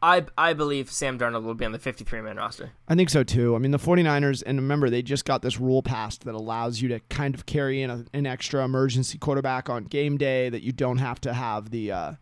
I 0.00 0.26
I 0.36 0.52
believe 0.52 0.90
Sam 0.90 1.18
Darnold 1.18 1.44
will 1.44 1.54
be 1.54 1.64
on 1.64 1.72
the 1.72 1.78
53 1.78 2.20
man 2.20 2.36
roster. 2.36 2.72
I 2.86 2.94
think 2.94 3.10
so 3.10 3.24
too. 3.24 3.56
I 3.56 3.58
mean, 3.58 3.72
the 3.72 3.78
49ers, 3.78 4.42
and 4.46 4.58
remember, 4.58 4.90
they 4.90 5.02
just 5.02 5.24
got 5.24 5.42
this 5.42 5.58
rule 5.58 5.82
passed 5.82 6.24
that 6.24 6.34
allows 6.34 6.80
you 6.80 6.88
to 6.88 7.00
kind 7.08 7.34
of 7.34 7.46
carry 7.46 7.82
in 7.82 7.90
a, 7.90 8.04
an 8.12 8.26
extra 8.26 8.64
emergency 8.64 9.18
quarterback 9.18 9.68
on 9.68 9.84
game 9.84 10.16
day 10.16 10.50
that 10.50 10.62
you 10.62 10.72
don't 10.72 10.98
have 10.98 11.20
to 11.22 11.32
have 11.32 11.70
the. 11.70 11.92
Uh, 11.92 12.12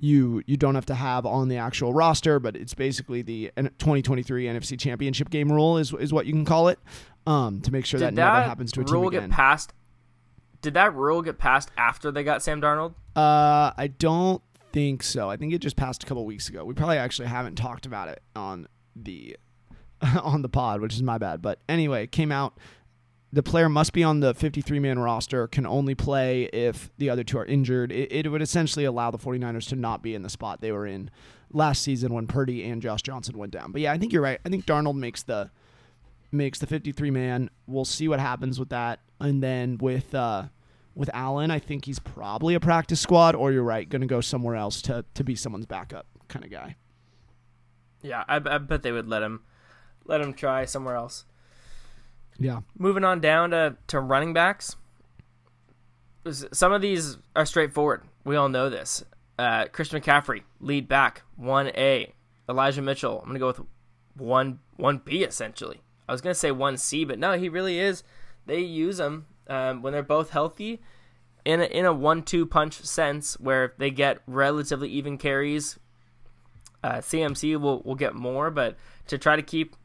you 0.00 0.42
you 0.46 0.56
don't 0.56 0.74
have 0.74 0.86
to 0.86 0.96
have 0.96 1.24
on 1.24 1.46
the 1.48 1.58
actual 1.58 1.92
roster, 1.92 2.40
but 2.40 2.56
it's 2.56 2.74
basically 2.74 3.22
the 3.22 3.52
2023 3.56 4.46
NFC 4.46 4.80
Championship 4.80 5.30
game 5.30 5.52
rule 5.52 5.78
is 5.78 5.94
is 5.94 6.12
what 6.12 6.26
you 6.26 6.32
can 6.32 6.44
call 6.44 6.68
it, 6.68 6.80
um, 7.24 7.60
to 7.60 7.70
make 7.70 7.86
sure 7.86 8.00
that, 8.00 8.10
Did 8.10 8.16
never 8.16 8.42
happens 8.42 8.72
to 8.72 8.80
a 8.80 8.84
team 8.84 8.94
again. 8.96 9.00
rule 9.00 9.10
get 9.10 9.30
passed? 9.30 9.72
Did 10.62 10.74
that 10.74 10.94
rule 10.94 11.22
get 11.22 11.38
passed 11.38 11.70
after 11.76 12.10
they 12.10 12.24
got 12.24 12.42
Sam 12.42 12.60
Darnold? 12.60 12.94
Uh, 13.14 13.72
I 13.76 13.92
don't 13.98 14.42
think 14.72 15.02
so. 15.02 15.28
I 15.28 15.36
think 15.36 15.52
it 15.52 15.58
just 15.58 15.76
passed 15.76 16.02
a 16.02 16.06
couple 16.06 16.24
weeks 16.24 16.48
ago. 16.48 16.64
We 16.64 16.72
probably 16.74 16.96
actually 16.96 17.28
haven't 17.28 17.56
talked 17.56 17.84
about 17.84 18.08
it 18.08 18.22
on 18.34 18.68
the 18.96 19.36
on 20.22 20.42
the 20.42 20.48
pod, 20.48 20.80
which 20.80 20.94
is 20.94 21.02
my 21.02 21.18
bad. 21.18 21.42
But 21.42 21.60
anyway, 21.68 22.04
it 22.04 22.12
came 22.12 22.32
out. 22.32 22.58
The 23.34 23.42
player 23.42 23.68
must 23.70 23.94
be 23.94 24.04
on 24.04 24.20
the 24.20 24.34
53 24.34 24.78
man 24.78 24.98
roster, 24.98 25.48
can 25.48 25.66
only 25.66 25.94
play 25.94 26.44
if 26.44 26.90
the 26.98 27.08
other 27.08 27.24
two 27.24 27.38
are 27.38 27.46
injured. 27.46 27.90
It, 27.90 28.12
it 28.12 28.30
would 28.30 28.42
essentially 28.42 28.84
allow 28.84 29.10
the 29.10 29.18
49ers 29.18 29.68
to 29.70 29.76
not 29.76 30.02
be 30.02 30.14
in 30.14 30.22
the 30.22 30.28
spot 30.28 30.60
they 30.60 30.70
were 30.70 30.86
in 30.86 31.10
last 31.50 31.82
season 31.82 32.12
when 32.12 32.26
Purdy 32.26 32.62
and 32.64 32.82
Josh 32.82 33.00
Johnson 33.02 33.38
went 33.38 33.52
down. 33.52 33.72
But 33.72 33.80
yeah, 33.80 33.92
I 33.92 33.98
think 33.98 34.12
you're 34.12 34.22
right. 34.22 34.38
I 34.44 34.48
think 34.48 34.66
Darnold 34.66 34.96
makes 34.96 35.22
the 35.22 35.50
makes 36.30 36.58
the 36.58 36.66
53 36.66 37.10
man. 37.10 37.50
We'll 37.66 37.84
see 37.84 38.08
what 38.08 38.20
happens 38.20 38.58
with 38.58 38.70
that. 38.70 39.00
And 39.22 39.42
then 39.42 39.78
with 39.78 40.14
uh 40.14 40.44
with 40.94 41.08
Allen, 41.14 41.50
I 41.50 41.58
think 41.58 41.86
he's 41.86 41.98
probably 41.98 42.54
a 42.54 42.60
practice 42.60 43.00
squad 43.00 43.34
or 43.34 43.50
you're 43.50 43.62
right, 43.62 43.88
going 43.88 44.02
to 44.02 44.06
go 44.06 44.20
somewhere 44.20 44.56
else 44.56 44.82
to 44.82 45.04
to 45.14 45.24
be 45.24 45.34
someone's 45.34 45.66
backup 45.66 46.06
kind 46.28 46.44
of 46.44 46.50
guy. 46.50 46.76
Yeah, 48.02 48.24
I, 48.28 48.36
I 48.36 48.58
bet 48.58 48.82
they 48.82 48.92
would 48.92 49.08
let 49.08 49.22
him 49.22 49.42
let 50.04 50.20
him 50.20 50.34
try 50.34 50.64
somewhere 50.64 50.96
else. 50.96 51.24
Yeah. 52.38 52.60
Moving 52.76 53.04
on 53.04 53.20
down 53.20 53.50
to, 53.50 53.76
to 53.88 54.00
running 54.00 54.32
backs. 54.32 54.76
Some 56.30 56.72
of 56.72 56.82
these 56.82 57.18
are 57.34 57.46
straightforward. 57.46 58.02
We 58.24 58.36
all 58.36 58.48
know 58.48 58.70
this. 58.70 59.04
Uh, 59.38 59.66
Christian 59.66 60.00
McCaffrey, 60.00 60.42
lead 60.60 60.88
back, 60.88 61.22
1A. 61.40 62.12
Elijah 62.48 62.82
Mitchell, 62.82 63.20
I'm 63.20 63.26
going 63.26 63.34
to 63.34 63.40
go 63.40 63.46
with 63.46 63.60
1, 64.16 64.58
1B 64.78 65.26
essentially. 65.26 65.80
I 66.08 66.12
was 66.12 66.20
going 66.20 66.34
to 66.34 66.38
say 66.38 66.50
1C, 66.50 67.06
but 67.06 67.18
no, 67.18 67.38
he 67.38 67.48
really 67.48 67.78
is. 67.78 68.02
They 68.46 68.60
use 68.60 68.96
them 68.96 69.26
um, 69.48 69.82
when 69.82 69.92
they're 69.92 70.02
both 70.02 70.30
healthy 70.30 70.80
in 71.44 71.60
a, 71.60 71.64
in 71.64 71.84
a 71.84 71.92
1 71.92 72.22
2 72.22 72.46
punch 72.46 72.82
sense 72.82 73.38
where 73.40 73.74
they 73.78 73.90
get 73.90 74.18
relatively 74.26 74.88
even 74.88 75.18
carries. 75.18 75.78
Uh, 76.84 76.96
CMC 76.96 77.60
will, 77.60 77.80
will 77.82 77.94
get 77.94 78.14
more, 78.14 78.50
but 78.50 78.76
to 79.06 79.16
try 79.16 79.36
to 79.36 79.42
keep 79.42 79.76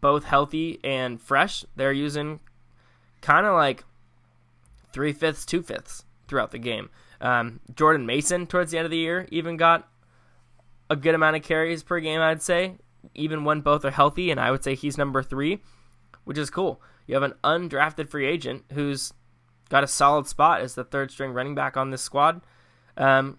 both 0.00 0.24
healthy 0.24 0.78
and 0.84 1.20
fresh, 1.20 1.64
they're 1.76 1.92
using 1.92 2.40
kind 3.22 3.46
of 3.46 3.54
like 3.54 3.84
three 4.92 5.12
fifths, 5.12 5.46
two 5.46 5.62
fifths 5.62 6.04
throughout 6.28 6.50
the 6.50 6.58
game. 6.58 6.90
Um, 7.20 7.60
Jordan 7.74 8.04
Mason, 8.04 8.46
towards 8.46 8.70
the 8.70 8.78
end 8.78 8.84
of 8.84 8.90
the 8.90 8.98
year, 8.98 9.26
even 9.30 9.56
got 9.56 9.88
a 10.90 10.96
good 10.96 11.14
amount 11.14 11.36
of 11.36 11.42
carries 11.42 11.82
per 11.82 12.00
game, 12.00 12.20
I'd 12.20 12.42
say, 12.42 12.76
even 13.14 13.44
when 13.44 13.60
both 13.60 13.84
are 13.84 13.90
healthy, 13.90 14.30
and 14.30 14.38
I 14.38 14.50
would 14.50 14.62
say 14.62 14.74
he's 14.74 14.98
number 14.98 15.22
three, 15.22 15.60
which 16.24 16.36
is 16.36 16.50
cool. 16.50 16.82
You 17.06 17.14
have 17.14 17.22
an 17.22 17.34
undrafted 17.42 18.08
free 18.08 18.26
agent 18.26 18.64
who's 18.72 19.12
got 19.68 19.84
a 19.84 19.88
solid 19.88 20.26
spot 20.26 20.60
as 20.60 20.74
the 20.74 20.84
third 20.84 21.10
string 21.10 21.32
running 21.32 21.54
back 21.54 21.76
on 21.76 21.90
this 21.90 22.02
squad. 22.02 22.42
Um, 22.96 23.38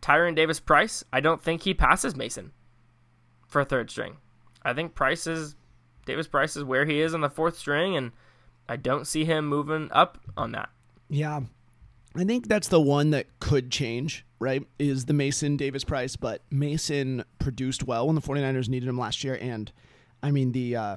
Tyrion 0.00 0.34
Davis 0.34 0.60
Price, 0.60 1.04
I 1.12 1.20
don't 1.20 1.42
think 1.42 1.62
he 1.62 1.74
passes 1.74 2.16
Mason 2.16 2.52
for 3.46 3.64
third 3.64 3.90
string. 3.90 4.16
I 4.62 4.72
think 4.72 4.94
Price 4.94 5.26
is 5.26 5.54
Davis 6.06 6.26
Price 6.26 6.56
is 6.56 6.64
where 6.64 6.86
he 6.86 7.00
is 7.00 7.14
on 7.14 7.20
the 7.20 7.30
fourth 7.30 7.58
string, 7.58 7.96
and 7.96 8.12
I 8.68 8.76
don't 8.76 9.06
see 9.06 9.24
him 9.24 9.46
moving 9.46 9.88
up 9.92 10.18
on 10.36 10.52
that. 10.52 10.70
Yeah. 11.08 11.40
I 12.16 12.24
think 12.24 12.48
that's 12.48 12.68
the 12.68 12.80
one 12.80 13.10
that 13.10 13.26
could 13.38 13.70
change, 13.70 14.24
right? 14.40 14.66
Is 14.78 15.04
the 15.04 15.12
Mason 15.12 15.56
Davis 15.56 15.84
Price, 15.84 16.16
but 16.16 16.42
Mason 16.50 17.24
produced 17.38 17.84
well 17.84 18.06
when 18.06 18.16
the 18.16 18.22
49ers 18.22 18.68
needed 18.68 18.88
him 18.88 18.98
last 18.98 19.22
year 19.22 19.38
and 19.40 19.70
I 20.22 20.30
mean 20.30 20.52
the 20.52 20.76
uh 20.76 20.96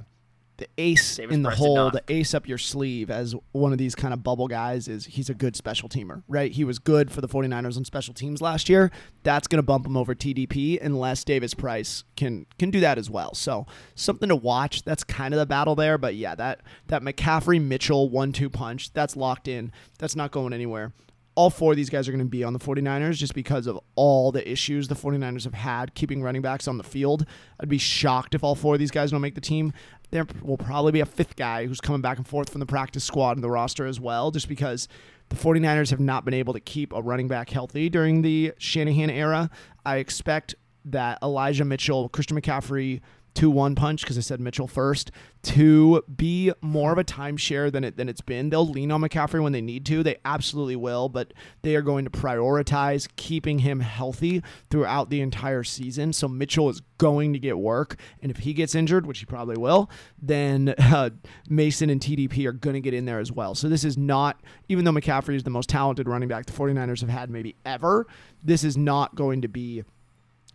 the 0.56 0.68
ace 0.78 1.16
Davis 1.16 1.34
in 1.34 1.42
the 1.42 1.50
hole, 1.50 1.90
the 1.90 2.02
ace 2.08 2.32
up 2.32 2.46
your 2.46 2.58
sleeve 2.58 3.10
as 3.10 3.34
one 3.52 3.72
of 3.72 3.78
these 3.78 3.94
kind 3.94 4.14
of 4.14 4.22
bubble 4.22 4.46
guys 4.46 4.86
is 4.86 5.06
he's 5.06 5.28
a 5.28 5.34
good 5.34 5.56
special 5.56 5.88
teamer, 5.88 6.22
right? 6.28 6.52
He 6.52 6.62
was 6.62 6.78
good 6.78 7.10
for 7.10 7.20
the 7.20 7.28
49ers 7.28 7.76
on 7.76 7.84
special 7.84 8.14
teams 8.14 8.40
last 8.40 8.68
year. 8.68 8.90
That's 9.24 9.48
going 9.48 9.58
to 9.58 9.64
bump 9.64 9.86
him 9.86 9.96
over 9.96 10.14
TDP 10.14 10.78
unless 10.80 11.24
Davis 11.24 11.54
Price 11.54 12.04
can 12.16 12.46
can 12.58 12.70
do 12.70 12.80
that 12.80 12.98
as 12.98 13.10
well. 13.10 13.34
So, 13.34 13.66
something 13.94 14.28
to 14.28 14.36
watch. 14.36 14.84
That's 14.84 15.02
kind 15.02 15.34
of 15.34 15.40
the 15.40 15.46
battle 15.46 15.74
there, 15.74 15.98
but 15.98 16.14
yeah, 16.14 16.34
that 16.36 16.60
that 16.86 17.02
McCaffrey 17.02 17.60
Mitchell 17.60 18.08
1-2 18.10 18.52
punch, 18.52 18.92
that's 18.92 19.16
locked 19.16 19.48
in. 19.48 19.72
That's 19.98 20.14
not 20.14 20.30
going 20.30 20.52
anywhere 20.52 20.92
all 21.36 21.50
four 21.50 21.72
of 21.72 21.76
these 21.76 21.90
guys 21.90 22.08
are 22.08 22.12
going 22.12 22.24
to 22.24 22.30
be 22.30 22.44
on 22.44 22.52
the 22.52 22.58
49ers 22.58 23.16
just 23.16 23.34
because 23.34 23.66
of 23.66 23.78
all 23.96 24.30
the 24.30 24.48
issues 24.48 24.88
the 24.88 24.94
49ers 24.94 25.44
have 25.44 25.54
had 25.54 25.94
keeping 25.94 26.22
running 26.22 26.42
backs 26.42 26.68
on 26.68 26.78
the 26.78 26.84
field. 26.84 27.26
I'd 27.58 27.68
be 27.68 27.78
shocked 27.78 28.34
if 28.34 28.44
all 28.44 28.54
four 28.54 28.74
of 28.74 28.78
these 28.78 28.90
guys 28.90 29.10
don't 29.10 29.20
make 29.20 29.34
the 29.34 29.40
team. 29.40 29.72
There 30.14 30.28
will 30.42 30.56
probably 30.56 30.92
be 30.92 31.00
a 31.00 31.06
fifth 31.06 31.34
guy 31.34 31.66
who's 31.66 31.80
coming 31.80 32.00
back 32.00 32.18
and 32.18 32.28
forth 32.28 32.48
from 32.48 32.60
the 32.60 32.66
practice 32.66 33.02
squad 33.02 33.36
and 33.36 33.42
the 33.42 33.50
roster 33.50 33.84
as 33.84 33.98
well, 33.98 34.30
just 34.30 34.48
because 34.48 34.86
the 35.28 35.34
49ers 35.34 35.90
have 35.90 35.98
not 35.98 36.24
been 36.24 36.34
able 36.34 36.52
to 36.52 36.60
keep 36.60 36.92
a 36.92 37.02
running 37.02 37.26
back 37.26 37.50
healthy 37.50 37.88
during 37.88 38.22
the 38.22 38.52
Shanahan 38.56 39.10
era. 39.10 39.50
I 39.84 39.96
expect 39.96 40.54
that 40.84 41.18
Elijah 41.20 41.64
Mitchell, 41.64 42.08
Christian 42.10 42.40
McCaffrey, 42.40 43.00
two 43.34 43.50
one 43.50 43.74
punch 43.74 44.02
because 44.02 44.16
I 44.16 44.20
said 44.20 44.40
Mitchell 44.40 44.68
first 44.68 45.10
to 45.42 46.02
be 46.14 46.52
more 46.62 46.92
of 46.92 46.98
a 46.98 47.04
timeshare 47.04 47.70
than 47.70 47.84
it 47.84 47.96
than 47.96 48.08
it's 48.08 48.20
been. 48.20 48.50
They'll 48.50 48.66
lean 48.66 48.90
on 48.90 49.02
McCaffrey 49.02 49.42
when 49.42 49.52
they 49.52 49.60
need 49.60 49.84
to. 49.86 50.02
They 50.02 50.16
absolutely 50.24 50.76
will, 50.76 51.08
but 51.08 51.34
they 51.62 51.76
are 51.76 51.82
going 51.82 52.04
to 52.04 52.10
prioritize 52.10 53.08
keeping 53.16 53.58
him 53.60 53.80
healthy 53.80 54.42
throughout 54.70 55.10
the 55.10 55.20
entire 55.20 55.64
season. 55.64 56.12
So 56.12 56.28
Mitchell 56.28 56.68
is 56.70 56.80
going 56.98 57.32
to 57.32 57.38
get 57.38 57.58
work, 57.58 57.96
and 58.22 58.30
if 58.30 58.38
he 58.38 58.54
gets 58.54 58.74
injured, 58.74 59.06
which 59.06 59.18
he 59.18 59.26
probably 59.26 59.56
will, 59.56 59.90
then 60.20 60.74
uh, 60.78 61.10
Mason 61.48 61.90
and 61.90 62.00
TDP 62.00 62.46
are 62.46 62.52
going 62.52 62.74
to 62.74 62.80
get 62.80 62.94
in 62.94 63.04
there 63.04 63.18
as 63.18 63.32
well. 63.32 63.54
So 63.54 63.68
this 63.68 63.84
is 63.84 63.98
not 63.98 64.40
even 64.68 64.84
though 64.84 64.92
McCaffrey 64.92 65.34
is 65.34 65.42
the 65.42 65.50
most 65.50 65.68
talented 65.68 66.08
running 66.08 66.28
back 66.28 66.46
the 66.46 66.52
49ers 66.52 67.00
have 67.00 67.10
had 67.10 67.30
maybe 67.30 67.56
ever, 67.66 68.06
this 68.42 68.64
is 68.64 68.76
not 68.76 69.14
going 69.14 69.42
to 69.42 69.48
be 69.48 69.84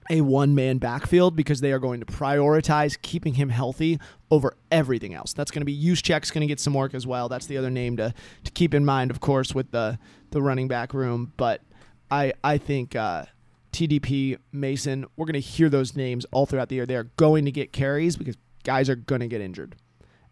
a 0.10 0.22
one 0.22 0.56
man 0.56 0.78
backfield 0.80 1.36
because 1.36 1.62
they 1.62 1.72
are 1.72 1.80
going 1.80 2.00
to 2.00 2.06
prioritize 2.06 3.00
keeping 3.02 3.36
him 3.36 3.50
healthy 3.50 4.00
over 4.32 4.58
everything 4.72 5.14
else. 5.14 5.34
That's 5.34 5.52
going 5.52 5.62
to 5.62 5.66
be 5.66 5.78
Juszczyk's 5.80 6.32
going 6.32 6.42
to 6.42 6.48
get 6.48 6.60
some 6.60 6.74
work 6.74 6.94
as 6.94 7.06
well. 7.06 7.30
That's 7.30 7.46
the 7.46 7.58
other 7.58 7.70
name 7.70 7.98
to, 7.98 8.14
to 8.44 8.52
keep 8.52 8.74
in 8.74 8.86
mind, 8.86 9.12
of 9.12 9.20
course, 9.20 9.54
with 9.54 9.72
the, 9.72 10.00
the 10.32 10.42
running 10.42 10.68
back 10.68 10.94
room. 10.94 11.34
But 11.38 11.62
I 12.10 12.34
I 12.44 12.58
think 12.58 12.96
uh, 12.96 13.26
TDP 13.72 14.38
Mason, 14.52 15.06
we're 15.16 15.26
going 15.26 15.34
to 15.34 15.40
hear 15.40 15.70
those 15.70 15.96
names 15.96 16.26
all 16.32 16.46
throughout 16.46 16.70
the 16.70 16.76
year. 16.76 16.86
They 16.86 16.96
are 16.96 17.04
going 17.18 17.46
to 17.46 17.52
get 17.52 17.72
carries 17.72 18.18
because 18.18 18.36
guys 18.64 18.90
are 18.90 18.96
going 18.96 19.22
to 19.22 19.28
get 19.28 19.42
injured, 19.42 19.76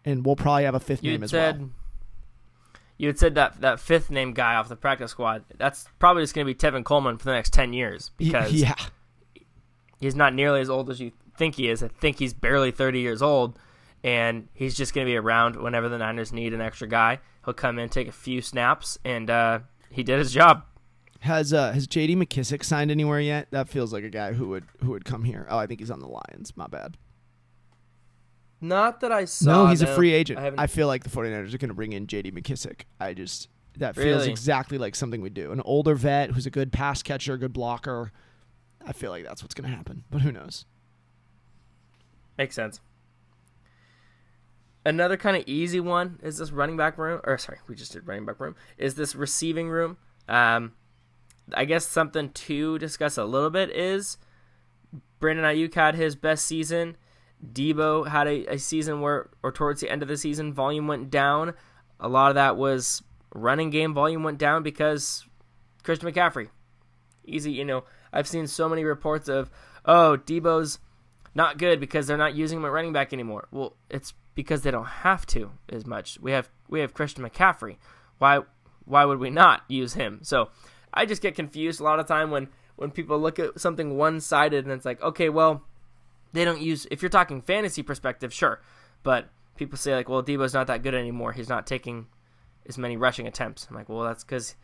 and 0.04 0.26
we'll 0.26 0.36
probably 0.36 0.64
have 0.64 0.74
a 0.74 0.80
fifth 0.80 1.04
You 1.04 1.12
name 1.12 1.22
as 1.22 1.30
said 1.30 1.60
well. 1.60 1.70
you 2.98 3.06
had 3.06 3.18
said 3.18 3.34
that 3.36 3.60
that 3.60 3.78
fifth 3.78 4.10
name 4.10 4.32
guy 4.32 4.56
off 4.56 4.68
the 4.68 4.76
practice 4.76 5.12
squad. 5.12 5.44
That's 5.56 5.86
probably 6.00 6.24
just 6.24 6.34
going 6.34 6.46
to 6.46 6.52
be 6.52 6.58
Tevin 6.58 6.84
Coleman 6.84 7.16
for 7.16 7.26
the 7.26 7.32
next 7.32 7.52
ten 7.52 7.72
years 7.72 8.10
because 8.16 8.52
yeah, 8.52 8.74
he's 10.00 10.14
not 10.14 10.34
nearly 10.34 10.60
as 10.60 10.70
old 10.70 10.90
as 10.90 11.00
you 11.00 11.12
think 11.36 11.54
he 11.56 11.68
is. 11.68 11.82
I 11.82 11.88
think 11.88 12.18
he's 12.18 12.34
barely 12.34 12.70
30 12.70 13.00
years 13.00 13.22
old, 13.22 13.58
and 14.02 14.48
he's 14.54 14.76
just 14.76 14.94
going 14.94 15.06
to 15.06 15.10
be 15.10 15.16
around 15.16 15.56
whenever 15.56 15.88
the 15.88 15.98
Niners 15.98 16.32
need 16.32 16.52
an 16.52 16.60
extra 16.60 16.88
guy. 16.88 17.18
He'll 17.44 17.54
come 17.54 17.78
in, 17.78 17.88
take 17.88 18.08
a 18.08 18.12
few 18.12 18.42
snaps, 18.42 18.98
and 19.04 19.30
uh, 19.30 19.60
he 19.90 20.02
did 20.02 20.18
his 20.18 20.32
job. 20.32 20.64
has 21.20 21.52
uh, 21.52 21.72
has 21.72 21.86
J.D. 21.86 22.16
McKissic 22.16 22.64
signed 22.64 22.90
anywhere 22.90 23.20
yet? 23.20 23.48
That 23.50 23.68
feels 23.68 23.92
like 23.92 24.04
a 24.04 24.10
guy 24.10 24.32
who 24.32 24.48
would 24.48 24.64
who 24.80 24.90
would 24.90 25.04
come 25.04 25.24
here. 25.24 25.46
Oh, 25.48 25.58
I 25.58 25.66
think 25.66 25.80
he's 25.80 25.90
on 25.90 26.00
the 26.00 26.08
Lions. 26.08 26.56
My 26.56 26.66
bad. 26.66 26.96
Not 28.60 29.00
that 29.00 29.12
I 29.12 29.24
saw. 29.24 29.50
No, 29.64 29.66
he's 29.66 29.82
a 29.82 29.86
free 29.94 30.12
agent. 30.12 30.40
I 30.40 30.52
I, 30.58 30.66
feel 30.66 30.88
like 30.88 31.04
the 31.04 31.10
49ers 31.10 31.54
are 31.54 31.58
going 31.58 31.68
to 31.68 31.74
bring 31.74 31.92
in 31.92 32.08
J.D. 32.08 32.32
McKissic. 32.32 32.82
I 32.98 33.14
just 33.14 33.48
that 33.76 33.94
feels 33.94 34.22
Really? 34.22 34.30
exactly 34.30 34.78
like 34.78 34.96
something 34.96 35.20
we 35.20 35.30
do. 35.30 35.52
An 35.52 35.60
older 35.60 35.94
vet 35.94 36.32
who's 36.32 36.46
a 36.46 36.50
good 36.50 36.72
pass 36.72 37.02
catcher, 37.02 37.36
good 37.36 37.52
blocker. 37.52 38.10
I 38.86 38.92
feel 38.92 39.10
like 39.10 39.24
that's 39.24 39.42
what's 39.42 39.54
going 39.54 39.68
to 39.70 39.76
happen, 39.76 40.04
but 40.10 40.22
who 40.22 40.32
knows? 40.32 40.64
Makes 42.36 42.54
sense. 42.54 42.80
another 44.84 45.16
kind 45.16 45.36
of 45.36 45.44
easy 45.46 45.80
one 45.80 46.18
is 46.22 46.38
this 46.38 46.50
running 46.50 46.76
back 46.76 46.96
room. 46.98 47.20
Or 47.24 47.36
sorry, 47.38 47.58
we 47.68 47.74
just 47.74 47.92
did 47.92 48.06
running 48.06 48.24
back 48.24 48.40
room. 48.40 48.56
Is 48.76 48.94
this 48.94 49.14
receiving 49.14 49.68
room? 49.68 49.98
Um, 50.28 50.72
I 51.54 51.64
guess 51.64 51.86
something 51.86 52.30
to 52.30 52.78
discuss 52.78 53.18
a 53.18 53.24
little 53.24 53.50
bit 53.50 53.70
is 53.70 54.18
Brandon 55.18 55.44
Aiyuk 55.44 55.74
had 55.74 55.94
his 55.94 56.16
best 56.16 56.46
season. 56.46 56.96
Deebo 57.52 58.08
had 58.08 58.26
a, 58.26 58.54
a 58.54 58.58
season 58.58 59.00
where, 59.00 59.30
or 59.42 59.52
towards 59.52 59.80
the 59.80 59.90
end 59.90 60.02
of 60.02 60.08
the 60.08 60.16
season, 60.16 60.52
volume 60.52 60.86
went 60.86 61.10
down. 61.10 61.54
A 62.00 62.08
lot 62.08 62.30
of 62.30 62.34
that 62.36 62.56
was 62.56 63.02
running 63.34 63.70
game 63.70 63.94
volume 63.94 64.22
went 64.22 64.38
down 64.38 64.62
because 64.62 65.26
Christian 65.82 66.10
McCaffrey. 66.10 66.48
Easy, 67.24 67.52
you 67.52 67.64
know. 67.64 67.84
I've 68.12 68.28
seen 68.28 68.46
so 68.46 68.68
many 68.68 68.84
reports 68.84 69.28
of, 69.28 69.50
oh, 69.84 70.18
Deebo's 70.24 70.78
not 71.34 71.58
good 71.58 71.80
because 71.80 72.06
they're 72.06 72.16
not 72.16 72.34
using 72.34 72.58
him 72.58 72.64
at 72.64 72.72
running 72.72 72.92
back 72.92 73.12
anymore. 73.12 73.48
Well, 73.50 73.74
it's 73.90 74.14
because 74.34 74.62
they 74.62 74.70
don't 74.70 74.86
have 74.86 75.26
to 75.26 75.50
as 75.68 75.86
much. 75.86 76.18
We 76.20 76.32
have 76.32 76.48
we 76.68 76.80
have 76.80 76.94
Christian 76.94 77.24
McCaffrey. 77.24 77.76
Why 78.18 78.40
why 78.84 79.04
would 79.04 79.18
we 79.18 79.30
not 79.30 79.62
use 79.68 79.94
him? 79.94 80.20
So 80.22 80.50
I 80.92 81.06
just 81.06 81.22
get 81.22 81.34
confused 81.34 81.80
a 81.80 81.84
lot 81.84 82.00
of 82.00 82.06
time 82.06 82.30
when 82.30 82.48
when 82.76 82.90
people 82.90 83.18
look 83.18 83.38
at 83.38 83.60
something 83.60 83.96
one 83.96 84.20
sided 84.20 84.64
and 84.64 84.72
it's 84.72 84.84
like, 84.84 85.02
okay, 85.02 85.28
well, 85.28 85.62
they 86.32 86.44
don't 86.44 86.60
use 86.60 86.86
if 86.90 87.02
you're 87.02 87.08
talking 87.08 87.42
fantasy 87.42 87.82
perspective, 87.82 88.32
sure. 88.32 88.60
But 89.02 89.28
people 89.56 89.78
say 89.78 89.94
like, 89.94 90.08
well, 90.08 90.22
Deebo's 90.22 90.54
not 90.54 90.68
that 90.68 90.82
good 90.82 90.94
anymore. 90.94 91.32
He's 91.32 91.48
not 91.48 91.66
taking 91.66 92.06
as 92.66 92.78
many 92.78 92.96
rushing 92.96 93.26
attempts. 93.26 93.66
I'm 93.68 93.76
like, 93.76 93.88
well, 93.88 94.02
that's 94.02 94.24
because 94.24 94.54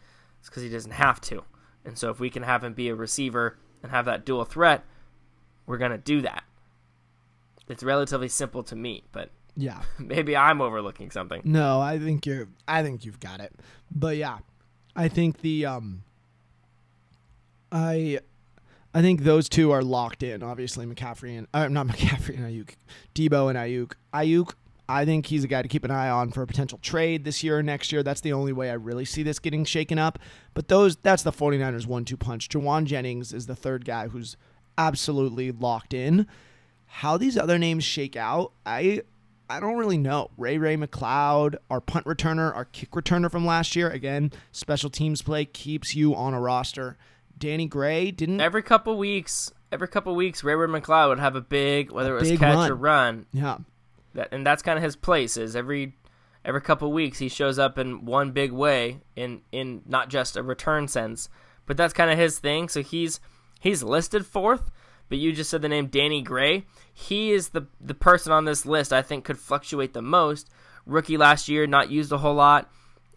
it's 0.40 0.48
because 0.48 0.62
he 0.62 0.68
doesn't 0.68 0.92
have 0.92 1.20
to. 1.22 1.44
And 1.84 1.98
so 1.98 2.10
if 2.10 2.18
we 2.20 2.30
can 2.30 2.42
have 2.42 2.64
him 2.64 2.72
be 2.74 2.88
a 2.88 2.94
receiver 2.94 3.58
and 3.82 3.90
have 3.92 4.04
that 4.06 4.24
dual 4.24 4.44
threat, 4.44 4.84
we're 5.66 5.78
gonna 5.78 5.98
do 5.98 6.20
that. 6.22 6.44
It's 7.68 7.82
relatively 7.82 8.28
simple 8.28 8.62
to 8.64 8.76
me, 8.76 9.04
but 9.12 9.30
Yeah. 9.56 9.82
maybe 9.98 10.36
I'm 10.36 10.60
overlooking 10.60 11.10
something. 11.10 11.40
No, 11.44 11.80
I 11.80 11.98
think 11.98 12.26
you're. 12.26 12.48
I 12.68 12.82
think 12.82 13.04
you've 13.04 13.20
got 13.20 13.40
it. 13.40 13.52
But 13.94 14.16
yeah, 14.16 14.38
I 14.96 15.08
think 15.08 15.40
the 15.40 15.66
um. 15.66 16.02
I, 17.72 18.20
I 18.92 19.02
think 19.02 19.22
those 19.22 19.48
two 19.48 19.72
are 19.72 19.82
locked 19.82 20.22
in. 20.22 20.42
Obviously, 20.42 20.86
McCaffrey 20.86 21.36
and 21.36 21.46
uh, 21.52 21.68
not 21.68 21.86
McCaffrey 21.88 22.36
and 22.38 22.44
Aiyuk, 22.46 22.74
Deebo 23.14 23.48
and 23.50 23.58
Aiyuk. 23.58 23.92
Aiyuk, 24.12 24.54
I 24.88 25.04
think 25.04 25.26
he's 25.26 25.44
a 25.44 25.48
guy 25.48 25.62
to 25.62 25.68
keep 25.68 25.84
an 25.84 25.90
eye 25.90 26.10
on 26.10 26.30
for 26.30 26.42
a 26.42 26.46
potential 26.46 26.78
trade 26.82 27.24
this 27.24 27.42
year 27.42 27.58
or 27.58 27.62
next 27.62 27.90
year. 27.92 28.02
That's 28.02 28.20
the 28.20 28.32
only 28.32 28.52
way 28.52 28.70
I 28.70 28.74
really 28.74 29.04
see 29.04 29.22
this 29.22 29.38
getting 29.38 29.64
shaken 29.64 29.98
up. 29.98 30.18
But 30.52 30.68
those, 30.68 30.96
that's 30.96 31.22
the 31.22 31.32
49ers 31.32 31.86
one-two 31.86 32.16
punch. 32.16 32.48
Jauan 32.48 32.84
Jennings 32.84 33.32
is 33.32 33.46
the 33.46 33.56
third 33.56 33.84
guy 33.84 34.08
who's 34.08 34.36
absolutely 34.76 35.52
locked 35.52 35.94
in. 35.94 36.26
How 36.86 37.16
these 37.16 37.36
other 37.38 37.58
names 37.58 37.82
shake 37.84 38.14
out, 38.16 38.52
I 38.66 39.02
I 39.48 39.60
don't 39.60 39.76
really 39.76 39.98
know. 39.98 40.30
Ray 40.38 40.58
Ray 40.58 40.76
McCloud, 40.76 41.56
our 41.70 41.80
punt 41.80 42.06
returner, 42.06 42.54
our 42.54 42.64
kick 42.66 42.92
returner 42.92 43.30
from 43.30 43.44
last 43.44 43.76
year. 43.76 43.90
Again, 43.90 44.32
special 44.52 44.90
teams 44.90 45.20
play 45.20 45.44
keeps 45.44 45.94
you 45.94 46.14
on 46.14 46.34
a 46.34 46.40
roster. 46.40 46.96
Danny 47.36 47.66
Gray 47.66 48.10
didn't. 48.10 48.40
Every 48.40 48.62
couple 48.62 48.96
weeks, 48.96 49.52
every 49.72 49.88
couple 49.88 50.14
weeks, 50.14 50.44
Ray 50.44 50.54
Ray 50.54 50.68
McCloud 50.68 51.08
would 51.08 51.18
have 51.18 51.36
a 51.36 51.40
big, 51.40 51.90
whether 51.90 52.16
it 52.16 52.20
was 52.20 52.38
catch 52.38 52.54
run. 52.54 52.70
or 52.70 52.74
run, 52.74 53.26
yeah, 53.32 53.58
that, 54.14 54.28
and 54.32 54.46
that's 54.46 54.62
kind 54.62 54.76
of 54.78 54.82
his 54.82 54.96
place. 54.96 55.36
Is 55.36 55.54
every 55.54 55.96
every 56.44 56.60
couple 56.60 56.92
weeks 56.92 57.18
he 57.18 57.28
shows 57.28 57.58
up 57.58 57.78
in 57.78 58.04
one 58.04 58.32
big 58.32 58.52
way 58.52 59.00
in 59.16 59.42
in 59.52 59.82
not 59.86 60.08
just 60.08 60.36
a 60.36 60.42
return 60.42 60.88
sense, 60.88 61.28
but 61.66 61.76
that's 61.76 61.92
kind 61.92 62.10
of 62.10 62.18
his 62.18 62.38
thing. 62.38 62.68
So 62.68 62.82
he's 62.82 63.20
he's 63.60 63.82
listed 63.82 64.26
fourth, 64.26 64.70
but 65.08 65.18
you 65.18 65.32
just 65.32 65.50
said 65.50 65.62
the 65.62 65.68
name 65.68 65.86
Danny 65.86 66.22
Gray. 66.22 66.64
He 66.92 67.32
is 67.32 67.50
the 67.50 67.66
the 67.80 67.94
person 67.94 68.32
on 68.32 68.44
this 68.44 68.64
list 68.66 68.92
I 68.92 69.02
think 69.02 69.24
could 69.24 69.38
fluctuate 69.38 69.92
the 69.92 70.02
most. 70.02 70.48
Rookie 70.86 71.16
last 71.16 71.48
year, 71.48 71.66
not 71.66 71.90
used 71.90 72.12
a 72.12 72.18
whole 72.18 72.34
lot. 72.34 72.70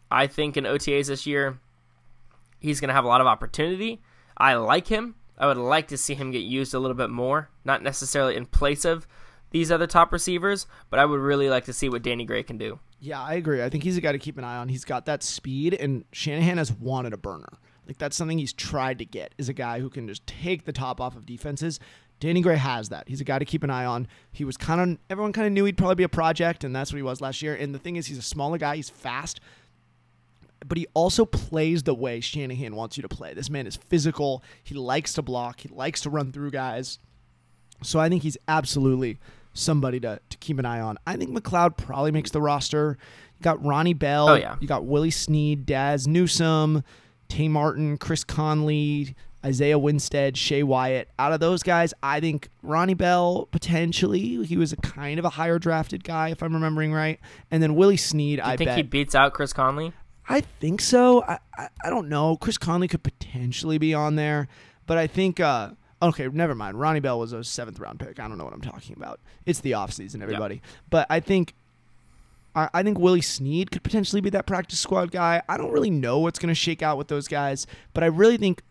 I 0.10 0.28
think 0.28 0.56
in 0.56 0.64
OTAs 0.64 1.08
this 1.08 1.26
year, 1.26 1.60
he's 2.60 2.80
going 2.80 2.88
to 2.88 2.94
have 2.94 3.04
a 3.04 3.10
lot 3.10 3.20
of 3.20 3.28
opportunity. 3.28 4.02
I 4.38 4.56
like 4.56 4.88
him. 4.88 5.16
I 5.38 5.48
would 5.48 5.58
like 5.58 5.90
to 5.90 5.98
see 5.98 6.16
him 6.16 6.32
get 6.32 6.40
used 6.40 6.74
a 6.74 6.80
little 6.80 6.96
bit 6.96 7.10
more, 7.10 7.50
not 7.66 7.84
necessarily 7.84 8.38
in 8.38 8.46
place 8.46 8.86
of 8.86 9.06
these 9.52 9.72
other 9.72 9.88
top 9.88 10.12
receivers, 10.12 10.68
but 10.90 11.00
I 11.00 11.06
would 11.06 11.20
really 11.20 11.50
like 11.50 11.66
to 11.66 11.74
see 11.74 11.90
what 11.90 12.04
Danny 12.04 12.26
Gray 12.26 12.44
can 12.44 12.58
do. 12.58 12.80
yeah, 13.00 13.22
I 13.22 13.36
agree. 13.36 13.64
I 13.64 13.70
think 13.70 13.84
he's 13.84 13.98
a 13.98 14.02
guy 14.02 14.12
to 14.12 14.20
keep 14.20 14.38
an 14.38 14.44
eye 14.44 14.58
on. 14.58 14.70
He's 14.70 14.86
got 14.86 15.06
that 15.06 15.24
speed, 15.24 15.74
and 15.74 16.04
Shanahan 16.12 16.58
has 16.58 16.72
wanted 16.72 17.14
a 17.14 17.18
burner. 17.18 17.58
Like 17.86 17.98
that's 17.98 18.18
something 18.18 18.38
he's 18.38 18.54
tried 18.54 19.00
to 19.00 19.06
get. 19.06 19.34
Is 19.38 19.48
a 19.48 19.54
guy 19.54 19.80
who 19.80 19.90
can 19.90 20.08
just 20.08 20.28
take 20.28 20.66
the 20.66 20.74
top 20.74 21.00
off 21.00 21.16
of 21.16 21.26
defenses. 21.26 21.80
Danny 22.20 22.42
Gray 22.42 22.58
has 22.58 22.90
that. 22.90 23.08
He's 23.08 23.22
a 23.22 23.24
guy 23.24 23.40
to 23.40 23.46
keep 23.46 23.64
an 23.64 23.70
eye 23.70 23.86
on. 23.86 24.08
He 24.32 24.44
was 24.44 24.58
kind 24.58 24.82
of 24.82 24.98
everyone 25.10 25.32
kind 25.32 25.48
of 25.48 25.54
knew 25.54 25.64
he'd 25.66 25.78
probably 25.78 25.96
be 25.96 26.04
a 26.04 26.10
project, 26.10 26.64
and 26.64 26.76
that's 26.76 26.92
what 26.92 26.98
he 26.98 27.04
was 27.04 27.22
last 27.22 27.42
year. 27.42 27.56
And 27.56 27.74
the 27.74 27.80
thing 27.80 27.96
is, 27.96 28.08
he's 28.08 28.18
a 28.18 28.24
smaller 28.24 28.58
guy. 28.58 28.76
He's 28.76 28.90
fast, 28.90 29.40
but 30.66 30.78
he 30.78 30.88
also 30.94 31.26
plays 31.26 31.84
the 31.84 31.94
way 31.94 32.20
Shanahan 32.20 32.76
wants 32.76 32.98
you 32.98 33.04
to 33.04 33.08
play. 33.08 33.34
This 33.34 33.50
man 33.50 33.68
is 33.68 33.76
physical. 33.76 34.44
He 34.64 34.74
likes 34.76 35.14
to 35.14 35.22
block. 35.22 35.62
He 35.62 35.70
likes 35.70 36.02
to 36.02 36.10
run 36.10 36.32
through 36.32 36.52
guys. 36.52 37.00
So 37.84 38.00
I 38.00 38.10
think 38.10 38.24
he's 38.24 38.38
absolutely 38.48 39.20
somebody 39.58 40.00
to, 40.02 40.20
to 40.30 40.38
keep 40.38 40.60
an 40.60 40.66
eye 40.66 40.80
on. 40.80 40.98
I 41.06 41.16
think 41.18 41.32
McCloud 41.38 41.78
probably 41.78 42.12
makes 42.12 42.32
the 42.32 42.42
roster. 42.42 42.98
You 43.38 43.44
got 43.44 43.64
Ronnie 43.64 43.94
Bell. 43.94 44.30
Oh, 44.30 44.36
yeah. 44.36 44.56
You 44.60 44.68
got 44.68 44.86
Willie 44.86 45.12
Snead, 45.12 45.66
Dazz 45.66 46.08
Newsome, 46.08 46.84
Tay 47.30 47.48
Martin, 47.48 47.98
Chris 47.98 48.24
Conley, 48.24 49.16
Isaiah 49.46 49.78
Winstead, 49.78 50.38
Shea 50.38 50.64
Wyatt. 50.64 51.10
Out 51.20 51.32
of 51.32 51.40
those 51.40 51.64
guys, 51.64 51.94
I 52.02 52.20
think 52.20 52.50
Ronnie 52.64 52.96
Bell 52.96 53.48
potentially. 53.52 54.44
He 54.44 54.58
was 54.58 54.74
a 54.74 54.78
kind 54.78 55.20
of 55.20 55.26
a 55.26 55.30
higher 55.30 55.60
drafted 55.60 56.04
guy, 56.04 56.30
if 56.30 56.42
I'm 56.42 56.54
remembering 56.54 56.94
right. 56.94 57.20
And 57.52 57.62
then 57.62 57.76
Willie 57.76 57.98
Snead, 57.98 58.40
I 58.40 58.58
think 58.58 58.70
bet. 58.70 58.78
he 58.78 58.84
beats 58.84 59.16
out 59.16 59.34
Chris 59.34 59.54
Conley? 59.54 59.94
I 60.28 60.42
think 60.42 60.82
so. 60.82 61.24
I, 61.24 61.40
I 61.58 61.70
I 61.86 61.90
don't 61.90 62.10
know. 62.10 62.36
Chris 62.36 62.58
Conley 62.58 62.88
could 62.88 63.04
potentially 63.04 63.78
be 63.78 63.94
on 63.94 64.16
there, 64.16 64.48
but 64.86 64.98
I 64.98 65.08
think 65.08 65.40
uh 65.40 65.70
okay, 66.02 66.28
never 66.28 66.56
mind. 66.56 66.80
Ronnie 66.80 67.00
Bell 67.00 67.20
was 67.20 67.34
a 67.34 67.44
seventh 67.44 67.80
round 67.80 68.00
pick. 68.00 68.20
I 68.20 68.28
don't 68.28 68.38
know 68.38 68.44
what 68.44 68.54
I'm 68.54 68.62
talking 68.62 68.96
about. 68.96 69.20
It's 69.46 69.62
the 69.62 69.72
offseason, 69.72 70.22
everybody. 70.22 70.62
But 70.90 71.08
I 71.10 71.20
think 71.20 71.54
I, 72.56 72.82
think 72.82 72.98
Willie 72.98 73.22
Snead 73.22 73.70
could 73.70 73.84
potentially 73.84 74.20
be 74.20 74.32
that 74.32 74.48
practice 74.48 74.80
squad 74.80 75.12
guy. 75.12 75.44
I 75.48 75.58
don't 75.58 75.72
really 75.72 75.92
know 75.92 76.20
what's 76.20 76.40
gonna 76.40 76.56
shake 76.56 76.82
out 76.82 76.98
with 76.98 77.08
those 77.08 77.28
guys, 77.28 77.68
but 77.94 78.04
I 78.04 78.08
really 78.08 78.38
think 78.38 78.64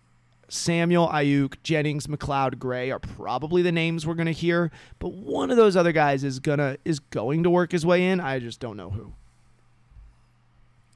Samuel, 0.49 1.09
Aiyuk, 1.09 1.55
Jennings, 1.62 2.07
McCloud, 2.07 2.59
Gray 2.59 2.91
are 2.91 2.99
probably 2.99 3.62
the 3.62 3.73
names 3.73 4.07
we're 4.07 4.15
gonna 4.15 4.33
hear. 4.33 4.73
But 4.99 5.12
one 5.12 5.51
of 5.51 5.57
those 5.57 5.77
other 5.77 5.93
guys 5.93 6.25
is 6.25 6.41
gonna 6.41 6.79
is 6.85 6.99
going 6.99 7.45
to 7.45 7.51
work 7.51 7.73
his 7.73 7.87
way 7.87 8.07
in. 8.07 8.21
I 8.21 8.41
just 8.41 8.59
don't 8.59 8.77
know 8.77 8.91
who. 8.91 9.12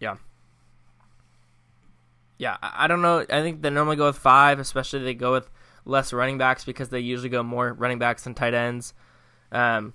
Yeah. 0.01 0.16
Yeah, 2.38 2.57
I 2.62 2.87
don't 2.87 3.03
know. 3.03 3.21
I 3.21 3.43
think 3.43 3.61
they 3.61 3.71
normally 3.71 3.97
go 3.97 4.07
with 4.07 4.16
five, 4.16 4.59
especially 4.59 5.01
they 5.01 5.14
go 5.14 5.33
with 5.33 5.51
less 5.90 6.12
running 6.12 6.38
backs 6.38 6.64
because 6.64 6.88
they 6.88 7.00
usually 7.00 7.29
go 7.29 7.42
more 7.42 7.72
running 7.72 7.98
backs 7.98 8.24
than 8.24 8.35
tight 8.35 8.55
ends. 8.55 8.94
Um, 9.53 9.92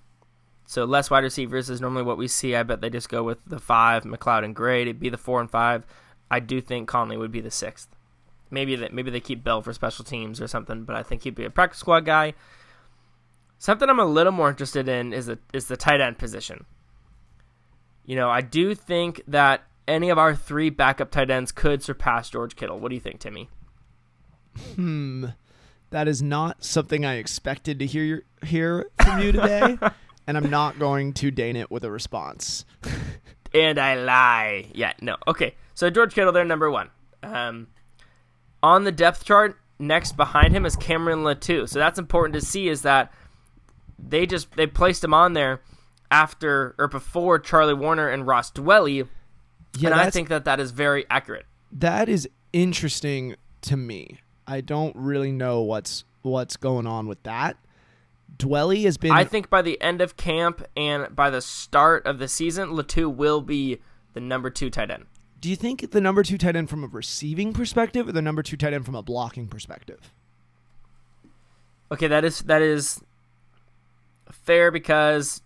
so 0.65 0.85
less 0.85 1.09
wide 1.09 1.23
receivers 1.23 1.69
is 1.69 1.81
normally 1.81 2.03
what 2.03 2.17
we 2.17 2.27
see. 2.27 2.55
I 2.55 2.63
bet 2.63 2.81
they 2.81 2.89
just 2.89 3.09
go 3.09 3.23
with 3.23 3.37
the 3.45 3.59
five, 3.59 4.03
McCloud 4.03 4.43
and 4.43 4.55
Gray. 4.55 4.81
It'd 4.81 4.99
be 4.99 5.09
the 5.09 5.17
four 5.17 5.39
and 5.39 5.49
five. 5.49 5.85
I 6.29 6.39
do 6.39 6.59
think 6.59 6.87
Conley 6.87 7.17
would 7.17 7.31
be 7.31 7.41
the 7.41 7.51
sixth. 7.51 7.95
Maybe 8.51 8.75
that 8.75 8.93
maybe 8.93 9.11
they 9.11 9.19
keep 9.19 9.43
Bell 9.43 9.61
for 9.61 9.73
special 9.73 10.05
teams 10.05 10.41
or 10.41 10.47
something, 10.47 10.83
but 10.83 10.95
I 10.95 11.03
think 11.03 11.23
he'd 11.23 11.35
be 11.35 11.45
a 11.45 11.49
practice 11.49 11.79
squad 11.79 12.05
guy. 12.05 12.33
Something 13.57 13.89
I'm 13.89 13.99
a 13.99 14.05
little 14.05 14.31
more 14.31 14.49
interested 14.49 14.87
in 14.87 15.13
is 15.13 15.27
the 15.27 15.39
is 15.53 15.67
the 15.67 15.77
tight 15.77 16.01
end 16.01 16.17
position. 16.17 16.65
You 18.05 18.15
know, 18.15 18.29
I 18.29 18.41
do 18.41 18.75
think 18.75 19.21
that 19.27 19.63
any 19.87 20.09
of 20.09 20.17
our 20.17 20.35
three 20.35 20.69
backup 20.69 21.11
tight 21.11 21.31
ends 21.31 21.51
could 21.51 21.81
surpass 21.81 22.29
George 22.29 22.55
Kittle. 22.55 22.79
What 22.79 22.89
do 22.89 22.95
you 22.95 23.01
think, 23.01 23.19
Timmy? 23.19 23.49
Hmm. 24.75 25.27
That 25.91 26.07
is 26.07 26.21
not 26.21 26.63
something 26.63 27.05
I 27.05 27.15
expected 27.15 27.79
to 27.79 27.85
hear 27.85 28.03
your, 28.03 28.21
hear 28.43 28.89
from 29.03 29.21
you 29.21 29.31
today, 29.31 29.77
and 30.27 30.37
I'm 30.37 30.49
not 30.49 30.79
going 30.79 31.13
to 31.13 31.31
deign 31.31 31.55
it 31.55 31.71
with 31.71 31.83
a 31.83 31.91
response. 31.91 32.65
And 33.53 33.79
I 33.79 33.95
lie. 33.95 34.67
Yeah, 34.73 34.93
no. 35.01 35.15
Okay. 35.27 35.55
So 35.73 35.89
George 35.89 36.13
Kittle, 36.13 36.33
they're 36.33 36.43
number 36.43 36.69
one. 36.69 36.89
Um, 37.23 37.67
on 38.61 38.83
the 38.83 38.91
depth 38.91 39.23
chart, 39.23 39.57
next 39.79 40.17
behind 40.17 40.53
him 40.53 40.65
is 40.65 40.75
Cameron 40.75 41.19
Latu. 41.19 41.67
So 41.69 41.79
that's 41.79 41.99
important 41.99 42.33
to 42.33 42.41
see 42.45 42.67
is 42.67 42.81
that 42.81 43.11
they 43.97 44.25
just 44.25 44.51
they 44.53 44.67
placed 44.67 45.03
him 45.03 45.13
on 45.13 45.33
there 45.33 45.61
after 46.11 46.75
or 46.77 46.87
before 46.87 47.39
Charlie 47.39 47.73
Woerner 47.73 48.13
and 48.13 48.27
Ross 48.27 48.51
Dwelley. 48.51 49.07
Yeah, 49.77 49.91
and 49.91 49.99
I 49.99 50.09
think 50.09 50.29
that 50.29 50.45
that 50.45 50.59
is 50.59 50.71
very 50.71 51.05
accurate. 51.09 51.45
that 51.71 52.07
is 52.09 52.27
interesting 52.53 53.35
to 53.61 53.75
me. 53.77 54.19
I 54.47 54.61
don't 54.61 54.95
really 54.95 55.31
know 55.31 55.61
what's 55.61 56.03
what's 56.21 56.57
going 56.57 56.87
on 56.87 57.07
with 57.07 57.21
that. 57.23 57.57
Dwelley 58.37 58.83
has 58.83 58.97
been 58.97 59.11
I 59.11 59.23
think 59.23 59.49
by 59.49 59.61
the 59.61 59.79
end 59.81 60.01
of 60.01 60.17
camp 60.17 60.65
and 60.75 61.15
by 61.15 61.29
the 61.29 61.41
start 61.41 62.05
of 62.05 62.19
the 62.19 62.27
season, 62.27 62.69
Latu 62.69 63.13
will 63.13 63.41
be 63.41 63.79
the 64.13 64.19
number 64.19 64.49
two 64.49 64.69
tight 64.69 64.91
end. 64.91 65.05
Do 65.45 65.51
you 65.51 65.55
think 65.55 65.91
the 65.91 66.01
number 66.01 66.23
2 66.23 66.39
tight 66.39 66.55
end 66.55 66.71
from 66.71 66.83
a 66.83 66.87
receiving 66.87 67.53
perspective 67.53 68.07
or 68.07 68.11
the 68.11 68.21
number 68.21 68.41
2 68.41 68.57
tight 68.57 68.73
end 68.73 68.83
from 68.83 68.95
a 68.95 69.03
blocking 69.03 69.47
perspective? 69.47 70.11
Okay, 71.91 72.07
that 72.07 72.25
is 72.25 72.39
that 72.39 72.63
is 72.63 72.99
fair 74.31 74.71
because 74.71 75.43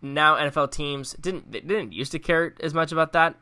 now 0.00 0.36
NFL 0.36 0.72
teams 0.72 1.12
didn't 1.20 1.52
they 1.52 1.60
didn't 1.60 1.92
used 1.92 2.12
to 2.12 2.18
care 2.18 2.54
as 2.60 2.72
much 2.72 2.90
about 2.90 3.12
that 3.12 3.34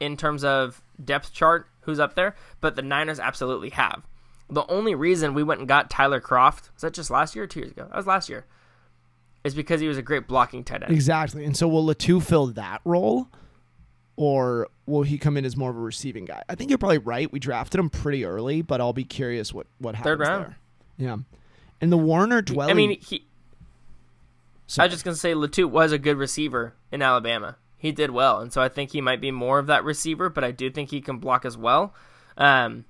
in 0.00 0.16
terms 0.16 0.44
of 0.44 0.80
depth 1.04 1.30
chart 1.30 1.68
who's 1.82 2.00
up 2.00 2.14
there, 2.14 2.34
but 2.60 2.76
the 2.76 2.82
Niners 2.82 3.18
absolutely 3.20 3.70
have. 3.70 4.02
The 4.48 4.66
only 4.66 4.94
reason 4.94 5.34
we 5.34 5.42
went 5.42 5.60
and 5.60 5.68
got 5.68 5.90
Tyler 5.90 6.20
Kroft 6.20 6.72
was 6.74 6.82
that 6.82 6.92
just 6.92 7.10
last 7.10 7.34
year 7.34 7.44
or 7.44 7.46
two 7.46 7.60
years 7.60 7.72
ago? 7.72 7.86
That 7.88 7.96
was 7.96 8.06
last 8.06 8.28
year. 8.28 8.46
Is 9.44 9.54
because 9.54 9.80
he 9.80 9.88
was 9.88 9.96
a 9.96 10.02
great 10.02 10.26
blocking 10.26 10.64
tight 10.64 10.82
end. 10.82 10.92
Exactly. 10.92 11.44
And 11.44 11.56
so 11.56 11.66
will 11.66 11.86
Latu 11.86 12.22
fill 12.22 12.48
that 12.48 12.80
role? 12.84 13.28
Or 14.16 14.68
will 14.84 15.02
he 15.02 15.16
come 15.16 15.38
in 15.38 15.46
as 15.46 15.56
more 15.56 15.70
of 15.70 15.76
a 15.76 15.80
receiving 15.80 16.26
guy? 16.26 16.42
I 16.46 16.54
think 16.54 16.68
you're 16.70 16.78
probably 16.78 16.98
right. 16.98 17.32
We 17.32 17.38
drafted 17.38 17.80
him 17.80 17.88
pretty 17.88 18.26
early, 18.26 18.60
but 18.60 18.80
I'll 18.80 18.92
be 18.92 19.04
curious 19.04 19.54
what, 19.54 19.66
what 19.78 19.94
happens 19.94 20.10
Third 20.10 20.20
round. 20.20 20.44
there. 20.44 20.56
Yeah. 20.98 21.16
And 21.80 21.90
the 21.90 21.96
Woerner 21.96 22.42
Dwelley 22.42 22.70
I 22.70 22.74
mean, 22.74 23.00
he. 23.00 23.24
I 24.78 24.84
was 24.84 24.92
just 24.92 25.04
gonna 25.04 25.16
say 25.16 25.32
Latu 25.32 25.68
was 25.68 25.90
a 25.92 25.98
good 25.98 26.18
receiver 26.18 26.74
in 26.92 27.00
Alabama. 27.00 27.56
He 27.80 27.92
did 27.92 28.10
well, 28.10 28.40
and 28.40 28.52
so 28.52 28.60
I 28.60 28.68
think 28.68 28.92
he 28.92 29.00
might 29.00 29.22
be 29.22 29.30
more 29.30 29.58
of 29.58 29.66
that 29.66 29.84
receiver. 29.84 30.28
But 30.28 30.44
I 30.44 30.50
do 30.50 30.70
think 30.70 30.90
he 30.90 31.00
can 31.00 31.16
block 31.16 31.44
as 31.46 31.56
well. 31.56 31.94
Um, 32.36 32.84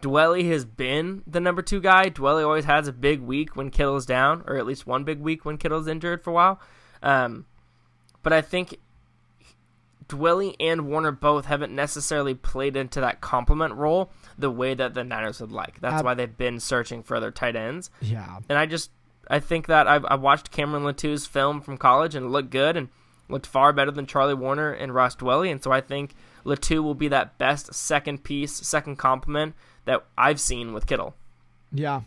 Dwelley 0.00 0.50
has 0.50 0.64
been 0.64 1.22
the 1.26 1.40
number 1.40 1.62
two 1.62 1.80
guy. 1.80 2.10
Dwelley 2.10 2.44
always 2.44 2.64
has 2.64 2.88
a 2.88 2.92
big 2.92 3.20
week 3.20 3.54
when 3.54 3.70
Kittle's 3.70 4.04
down, 4.04 4.42
or 4.46 4.56
at 4.56 4.66
least 4.66 4.86
one 4.86 5.04
big 5.04 5.20
week 5.20 5.44
when 5.44 5.56
Kittle's 5.56 5.86
injured 5.86 6.24
for 6.24 6.30
a 6.30 6.34
while. 6.34 6.60
Um, 7.02 7.46
but 8.22 8.32
I 8.32 8.40
think 8.40 8.78
Dwelley 10.08 10.54
and 10.60 10.82
Woerner 10.82 11.12
both 11.12 11.46
haven't 11.46 11.74
necessarily 11.74 12.34
played 12.34 12.76
into 12.76 13.00
that 13.00 13.20
complement 13.20 13.74
role 13.74 14.10
the 14.38 14.50
way 14.50 14.74
that 14.74 14.94
the 14.94 15.04
Niners 15.04 15.40
would 15.40 15.52
like. 15.52 15.80
That's 15.80 16.00
Ab- 16.00 16.04
why 16.04 16.14
they've 16.14 16.36
been 16.36 16.60
searching 16.60 17.02
for 17.02 17.16
other 17.16 17.30
tight 17.30 17.56
ends. 17.56 17.90
Yeah. 18.00 18.40
And 18.48 18.58
I 18.58 18.66
just 18.66 18.90
I 19.28 19.40
think 19.40 19.66
that 19.66 19.88
I've, 19.88 20.04
I 20.04 20.14
watched 20.16 20.50
Cameron 20.50 20.84
Latu's 20.84 21.26
film 21.26 21.60
from 21.60 21.78
college 21.78 22.14
and 22.14 22.26
it 22.26 22.28
looked 22.28 22.50
good 22.50 22.76
and 22.76 22.88
looked 23.28 23.46
far 23.46 23.72
better 23.72 23.90
than 23.90 24.06
Charlie 24.06 24.34
Woerner 24.34 24.72
and 24.72 24.94
Ross 24.94 25.16
Dwelley. 25.16 25.50
And 25.50 25.62
so 25.62 25.72
I 25.72 25.80
think 25.80 26.14
Latu 26.44 26.82
will 26.82 26.94
be 26.94 27.08
that 27.08 27.38
best 27.38 27.74
second 27.74 28.24
piece, 28.24 28.52
second 28.52 28.96
complement 28.96 29.54
that 29.84 30.04
I've 30.16 30.40
seen 30.40 30.72
with 30.72 30.86
Kittle. 30.86 31.14
Yeah. 31.72 32.02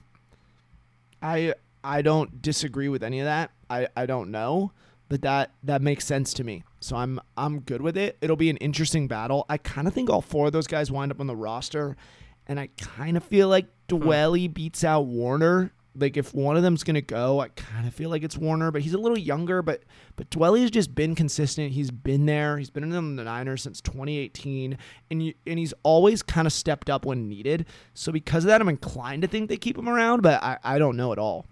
I 1.21 1.53
I 1.83 2.01
don't 2.01 2.41
disagree 2.41 2.89
with 2.89 3.03
any 3.03 3.19
of 3.19 3.25
that. 3.25 3.51
I, 3.69 3.87
I 3.95 4.05
don't 4.05 4.31
know. 4.31 4.71
But 5.09 5.23
that 5.23 5.51
that 5.63 5.81
makes 5.81 6.05
sense 6.05 6.33
to 6.35 6.43
me. 6.43 6.63
So 6.79 6.95
I'm 6.95 7.19
I'm 7.35 7.61
good 7.61 7.81
with 7.81 7.97
it. 7.97 8.17
It'll 8.21 8.35
be 8.35 8.49
an 8.51 8.57
interesting 8.57 9.07
battle. 9.07 9.45
I 9.49 9.57
kind 9.57 9.87
of 9.87 9.93
think 9.93 10.09
all 10.09 10.21
four 10.21 10.47
of 10.47 10.53
those 10.53 10.67
guys 10.67 10.91
wind 10.91 11.11
up 11.11 11.19
on 11.19 11.25
the 11.25 11.35
roster, 11.35 11.97
and 12.45 12.59
I 12.59 12.69
kind 12.77 13.17
of 13.17 13.23
feel 13.23 13.47
like 13.47 13.65
hmm. 13.89 13.97
Dwelley 13.97 14.53
beats 14.53 14.83
out 14.83 15.07
Woerner. 15.07 15.71
Like 15.95 16.17
if 16.17 16.33
one 16.33 16.55
of 16.55 16.63
them's 16.63 16.83
gonna 16.83 17.01
go, 17.01 17.39
I 17.39 17.49
kind 17.49 17.87
of 17.87 17.93
feel 17.93 18.09
like 18.09 18.23
it's 18.23 18.37
Woerner, 18.37 18.71
but 18.71 18.81
he's 18.81 18.93
a 18.93 18.97
little 18.97 19.17
younger. 19.17 19.61
But 19.61 19.83
but 20.15 20.29
Dwelley 20.29 20.61
has 20.61 20.71
just 20.71 20.93
been 20.93 21.15
consistent. 21.15 21.71
He's 21.71 21.91
been 21.91 22.25
there. 22.25 22.57
He's 22.57 22.69
been 22.69 22.83
in 22.83 23.15
the 23.15 23.23
Niners 23.23 23.63
since 23.63 23.81
2018, 23.81 24.77
and 25.09 25.23
you, 25.23 25.33
and 25.45 25.59
he's 25.59 25.73
always 25.83 26.21
kind 26.21 26.45
of 26.45 26.53
stepped 26.53 26.89
up 26.89 27.05
when 27.05 27.27
needed. 27.27 27.65
So 27.93 28.11
because 28.11 28.43
of 28.43 28.49
that, 28.49 28.61
I'm 28.61 28.69
inclined 28.69 29.23
to 29.23 29.27
think 29.27 29.49
they 29.49 29.57
keep 29.57 29.77
him 29.77 29.89
around, 29.89 30.21
but 30.21 30.41
I, 30.43 30.57
I 30.63 30.79
don't 30.79 30.95
know 30.95 31.11
at 31.11 31.19
all. 31.19 31.45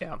Yeah. 0.00 0.16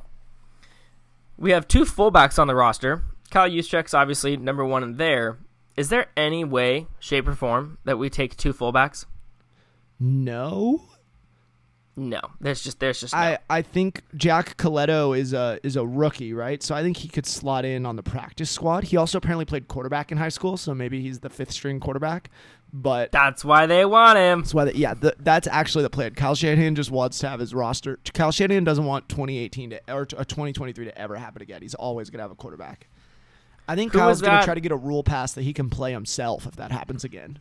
We 1.36 1.52
have 1.52 1.66
two 1.66 1.84
fullbacks 1.84 2.38
on 2.38 2.46
the 2.46 2.54
roster. 2.54 3.02
Kyle 3.30 3.48
Juszczyk's 3.48 3.94
obviously 3.94 4.36
number 4.36 4.64
one 4.64 4.82
in 4.82 4.96
there. 4.96 5.38
Is 5.76 5.88
there 5.88 6.08
any 6.16 6.44
way, 6.44 6.86
shape, 6.98 7.26
or 7.26 7.34
form 7.34 7.78
that 7.84 7.98
we 7.98 8.10
take 8.10 8.36
two 8.36 8.52
fullbacks? 8.52 9.06
No, 9.98 10.89
No. 12.00 12.20
There's 12.40 12.62
just 12.62 12.80
there's 12.80 12.98
just 12.98 13.12
no. 13.12 13.20
I, 13.20 13.38
I 13.50 13.60
think 13.60 14.00
Jack 14.16 14.56
Colletto 14.56 15.16
is 15.16 15.34
a 15.34 15.60
is 15.62 15.76
a 15.76 15.86
rookie, 15.86 16.32
right? 16.32 16.62
So 16.62 16.74
I 16.74 16.82
think 16.82 16.96
he 16.96 17.08
could 17.08 17.26
slot 17.26 17.66
in 17.66 17.84
on 17.84 17.96
the 17.96 18.02
practice 18.02 18.50
squad. 18.50 18.84
He 18.84 18.96
also 18.96 19.18
apparently 19.18 19.44
played 19.44 19.68
quarterback 19.68 20.10
in 20.10 20.16
high 20.16 20.30
school, 20.30 20.56
so 20.56 20.74
maybe 20.74 21.02
he's 21.02 21.20
the 21.20 21.28
fifth 21.28 21.52
string 21.52 21.78
quarterback. 21.78 22.30
But 22.72 23.12
That's 23.12 23.44
why 23.44 23.66
they 23.66 23.84
want 23.84 24.16
him. 24.16 24.40
that's 24.40 24.54
why, 24.54 24.64
the, 24.66 24.76
yeah, 24.76 24.94
the, 24.94 25.14
that's 25.18 25.46
actually 25.48 25.82
the 25.82 25.90
plan. 25.90 26.14
Kyle 26.14 26.34
Shanahan 26.34 26.74
just 26.74 26.90
wants 26.90 27.18
to 27.18 27.28
have 27.28 27.38
his 27.40 27.52
roster. 27.52 27.98
Kyle 28.14 28.32
Shanahan 28.32 28.64
doesn't 28.64 28.84
want 28.86 29.08
2018 29.10 29.70
to 29.70 29.92
or 29.92 30.02
uh, 30.02 30.24
2023 30.24 30.86
to 30.86 30.98
ever 30.98 31.16
happen 31.16 31.42
again. 31.42 31.60
He's 31.60 31.74
always 31.74 32.08
gonna 32.08 32.22
have 32.22 32.30
a 32.30 32.36
quarterback. 32.36 32.86
I 33.68 33.76
think 33.76 33.92
Who 33.92 33.98
Kyle's 33.98 34.22
gonna 34.22 34.42
try 34.42 34.54
to 34.54 34.60
get 34.60 34.72
a 34.72 34.76
rule 34.76 35.02
pass 35.02 35.32
that 35.34 35.42
he 35.42 35.52
can 35.52 35.68
play 35.68 35.92
himself 35.92 36.46
if 36.46 36.56
that 36.56 36.72
happens 36.72 37.04
again. 37.04 37.40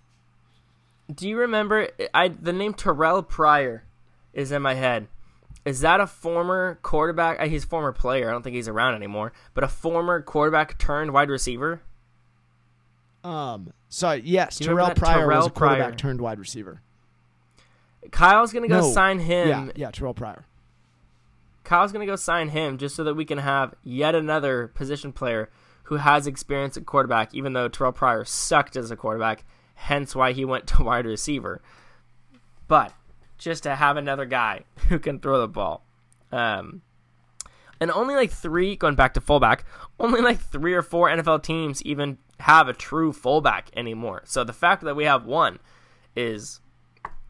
Do 1.14 1.30
you 1.30 1.38
remember? 1.38 1.88
I 2.14 2.28
the 2.28 2.52
name 2.54 2.74
Terrell 2.74 3.24
Pryor 3.24 3.84
is 4.34 4.52
in 4.52 4.62
my 4.62 4.74
head. 4.76 5.08
Is 5.66 5.82
that 5.82 6.00
a 6.00 6.08
former 6.08 6.80
quarterback? 6.82 7.40
uh, 7.40 7.48
He's 7.48 7.64
a 7.64 7.68
former 7.68 7.92
player. 7.92 8.30
I 8.30 8.32
don't 8.32 8.42
think 8.44 8.56
he's 8.56 8.68
around 8.68 8.96
anymore. 8.96 9.34
But 9.54 9.64
a 9.64 9.68
former 9.68 10.22
quarterback 10.22 10.78
turned 10.78 11.12
wide 11.12 11.30
receiver. 11.30 11.82
Um, 13.24 13.74
sorry, 13.90 14.22
yes, 14.24 14.60
you 14.62 14.68
Terrell 14.68 14.92
Pryor 14.92 15.28
was 15.28 15.48
a 15.48 15.50
quarterback 15.50 15.80
Pryor? 15.90 15.96
turned 15.96 16.22
wide 16.22 16.40
receiver. 16.40 16.82
Kyle's 18.12 18.54
gonna 18.54 18.70
go 18.70 18.80
No. 18.80 18.92
sign 18.94 19.20
him. 19.20 19.48
Yeah, 19.50 19.72
yeah, 19.76 19.92
Terrell 19.92 20.14
Pryor. 20.14 20.46
Kyle's 21.66 21.92
gonna 21.92 22.06
go 22.06 22.16
sign 22.16 22.50
him 22.50 22.78
just 22.78 22.96
so 22.96 23.04
that 23.04 23.16
we 23.16 23.26
can 23.26 23.40
have 23.40 23.76
yet 23.84 24.16
another 24.16 24.68
position 24.70 25.12
player 25.12 25.50
who 25.84 25.96
has 25.98 26.26
experience 26.28 26.78
at 26.78 26.86
quarterback. 26.86 27.34
Even 27.34 27.52
though 27.54 27.68
Terrell 27.68 27.92
Pryor 27.92 28.24
sucked 28.24 28.78
as 28.78 28.90
a 28.90 28.96
quarterback, 28.96 29.44
hence 29.76 30.16
why 30.16 30.32
he 30.32 30.46
went 30.46 30.66
to 30.68 30.84
wide 30.86 31.06
receiver. 31.06 31.62
But 32.70 32.94
just 33.40 33.64
to 33.64 33.76
have 33.76 33.98
another 33.98 34.26
guy 34.26 34.66
who 34.90 35.00
can 35.00 35.20
throw 35.20 35.40
the 35.40 35.48
ball. 35.48 35.84
Um, 36.32 36.84
and 37.80 37.90
only 37.92 38.14
like 38.14 38.32
three, 38.32 38.76
going 38.76 38.96
back 38.96 39.14
to 39.16 39.22
fullback, 39.22 39.66
only 40.00 40.22
like 40.22 40.40
three 40.40 40.74
or 40.74 40.82
four 40.82 41.10
NFL 41.10 41.42
teams 41.42 41.82
even 41.84 42.18
have 42.42 42.68
a 42.68 42.74
true 42.74 43.12
fullback 43.12 43.70
anymore. 43.76 44.22
So 44.26 44.44
the 44.44 44.54
fact 44.54 44.84
that 44.84 44.96
we 44.96 45.06
have 45.06 45.26
one 45.26 45.60
is 46.16 46.60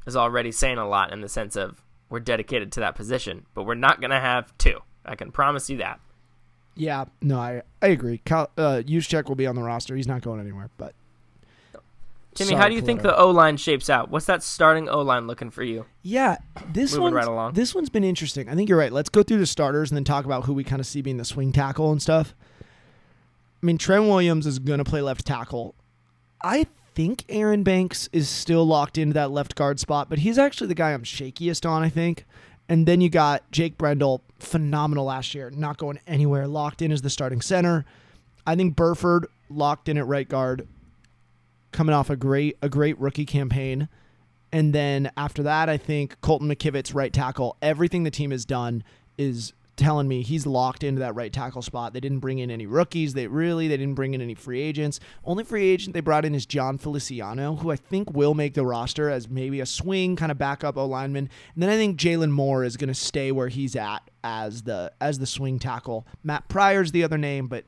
is 0.05 0.15
already 0.15 0.51
saying 0.51 0.79
a 0.79 0.87
lot 0.87 1.13
in 1.13 1.21
the 1.21 1.29
sense 1.29 1.55
of 1.55 1.83
we're 2.09 2.19
dedicated 2.19 2.71
to 2.71 2.79
that 2.79 2.95
position, 2.95 3.45
but 3.53 3.63
we're 3.63 3.75
not 3.75 4.01
going 4.01 4.09
to 4.09 4.19
have 4.19 4.57
two. 4.57 4.79
I 5.05 5.15
can 5.15 5.31
promise 5.31 5.69
you 5.69 5.77
that. 5.77 5.99
Yeah, 6.75 7.05
no, 7.21 7.37
I 7.37 7.61
I 7.81 7.87
agree. 7.87 8.19
Kyle, 8.25 8.49
uh, 8.57 8.81
Juszczyk 8.85 9.27
will 9.27 9.35
be 9.35 9.45
on 9.45 9.55
the 9.55 9.61
roster. 9.63 9.95
He's 9.95 10.07
not 10.07 10.21
going 10.21 10.39
anywhere. 10.39 10.69
But 10.77 10.93
Timmy, 12.35 12.53
how 12.53 12.69
do 12.69 12.75
you 12.75 12.81
think 12.81 13.01
the 13.01 13.17
O 13.17 13.31
line 13.31 13.57
shapes 13.57 13.89
out? 13.89 14.09
What's 14.09 14.25
that 14.27 14.43
starting 14.43 14.87
O 14.87 15.01
line 15.01 15.27
looking 15.27 15.49
for 15.49 15.63
you? 15.63 15.85
Yeah, 16.03 16.37
this 16.71 16.97
one 16.97 17.13
right 17.13 17.27
along. 17.27 17.53
this 17.53 17.75
one's 17.75 17.89
been 17.89 18.03
interesting. 18.03 18.47
I 18.47 18.55
think 18.55 18.69
you're 18.69 18.77
right. 18.77 18.91
Let's 18.91 19.09
go 19.09 19.23
through 19.23 19.39
the 19.39 19.45
starters 19.45 19.91
and 19.91 19.97
then 19.97 20.03
talk 20.03 20.25
about 20.25 20.45
who 20.45 20.53
we 20.53 20.63
kind 20.63 20.79
of 20.79 20.85
see 20.85 21.01
being 21.01 21.17
the 21.17 21.25
swing 21.25 21.51
tackle 21.51 21.91
and 21.91 22.01
stuff. 22.01 22.33
I 23.61 23.65
mean, 23.65 23.77
Trent 23.77 24.05
Williams 24.05 24.47
is 24.47 24.59
going 24.59 24.77
to 24.77 24.85
play 24.85 25.01
left 25.01 25.25
tackle. 25.25 25.75
I 26.41 26.67
think 26.95 27.25
Aaron 27.27 27.63
Banks 27.63 28.07
is 28.13 28.29
still 28.29 28.65
locked 28.65 28.97
into 28.97 29.13
that 29.13 29.31
left 29.31 29.55
guard 29.55 29.79
spot, 29.79 30.09
but 30.09 30.19
he's 30.19 30.37
actually 30.37 30.67
the 30.67 30.75
guy 30.75 30.93
I'm 30.93 31.03
shakiest 31.03 31.69
on, 31.69 31.83
I 31.83 31.89
think. 31.89 32.25
And 32.69 32.85
then 32.85 33.01
you 33.01 33.09
got 33.09 33.49
Jake 33.51 33.77
Brendel, 33.77 34.21
phenomenal 34.39 35.05
last 35.05 35.33
year, 35.33 35.49
not 35.49 35.77
going 35.77 35.99
anywhere, 36.07 36.47
locked 36.47 36.81
in 36.81 36.91
as 36.91 37.01
the 37.01 37.09
starting 37.09 37.41
center. 37.41 37.83
I 38.45 38.55
think 38.55 38.75
Burford 38.75 39.25
locked 39.49 39.89
in 39.89 39.97
at 39.97 40.07
right 40.07 40.29
guard, 40.29 40.67
coming 41.71 41.93
off 41.93 42.09
a 42.09 42.15
great 42.15 42.57
a 42.61 42.69
great 42.69 42.99
rookie 42.99 43.25
campaign. 43.25 43.89
And 44.51 44.73
then 44.73 45.11
after 45.15 45.43
that, 45.43 45.69
I 45.69 45.77
think 45.77 46.19
Colton 46.21 46.49
McKivitz 46.49 46.95
right 46.95 47.13
tackle. 47.13 47.57
Everything 47.61 48.03
the 48.03 48.11
team 48.11 48.31
has 48.31 48.45
done 48.45 48.83
is 49.17 49.53
telling 49.79 50.09
me 50.09 50.21
he's 50.21 50.45
locked 50.45 50.83
into 50.83 50.99
that 50.99 51.15
right 51.15 51.31
tackle 51.31 51.61
spot. 51.61 51.93
They 51.93 52.01
didn't 52.01 52.19
bring 52.19 52.39
in 52.39 52.51
any 52.51 52.65
rookies. 52.65 53.13
They 53.13 53.27
really 53.27 53.69
they 53.69 53.77
didn't 53.77 53.95
bring 53.95 54.13
in 54.13 54.21
any 54.21 54.35
free 54.35 54.61
agents. 54.61 54.99
Only 55.23 55.45
free 55.45 55.69
agent 55.69 55.93
they 55.93 56.01
brought 56.01 56.25
in 56.25 56.35
is 56.35 56.45
Jon 56.45 56.77
Feliciano, 56.77 57.55
who 57.55 57.71
I 57.71 57.77
think 57.77 58.11
will 58.11 58.33
make 58.33 58.55
the 58.55 58.65
roster 58.65 59.09
as 59.09 59.29
maybe 59.29 59.61
a 59.61 59.65
swing 59.65 60.17
kind 60.17 60.31
of 60.31 60.37
backup 60.37 60.77
O 60.77 60.85
lineman. 60.85 61.29
And 61.53 61.63
then 61.63 61.69
I 61.69 61.77
think 61.77 61.97
Jaylon 61.97 62.29
Moore 62.29 62.65
is 62.65 62.75
going 62.75 62.89
to 62.89 62.93
stay 62.93 63.31
where 63.31 63.47
he's 63.47 63.75
at 63.75 63.99
as 64.23 64.63
the 64.63 64.91
as 64.99 65.19
the 65.19 65.27
swing 65.27 65.59
tackle. 65.59 66.05
Matt 66.23 66.49
Pryor's 66.49 66.91
the 66.91 67.03
other 67.05 67.17
name, 67.17 67.47
but 67.47 67.63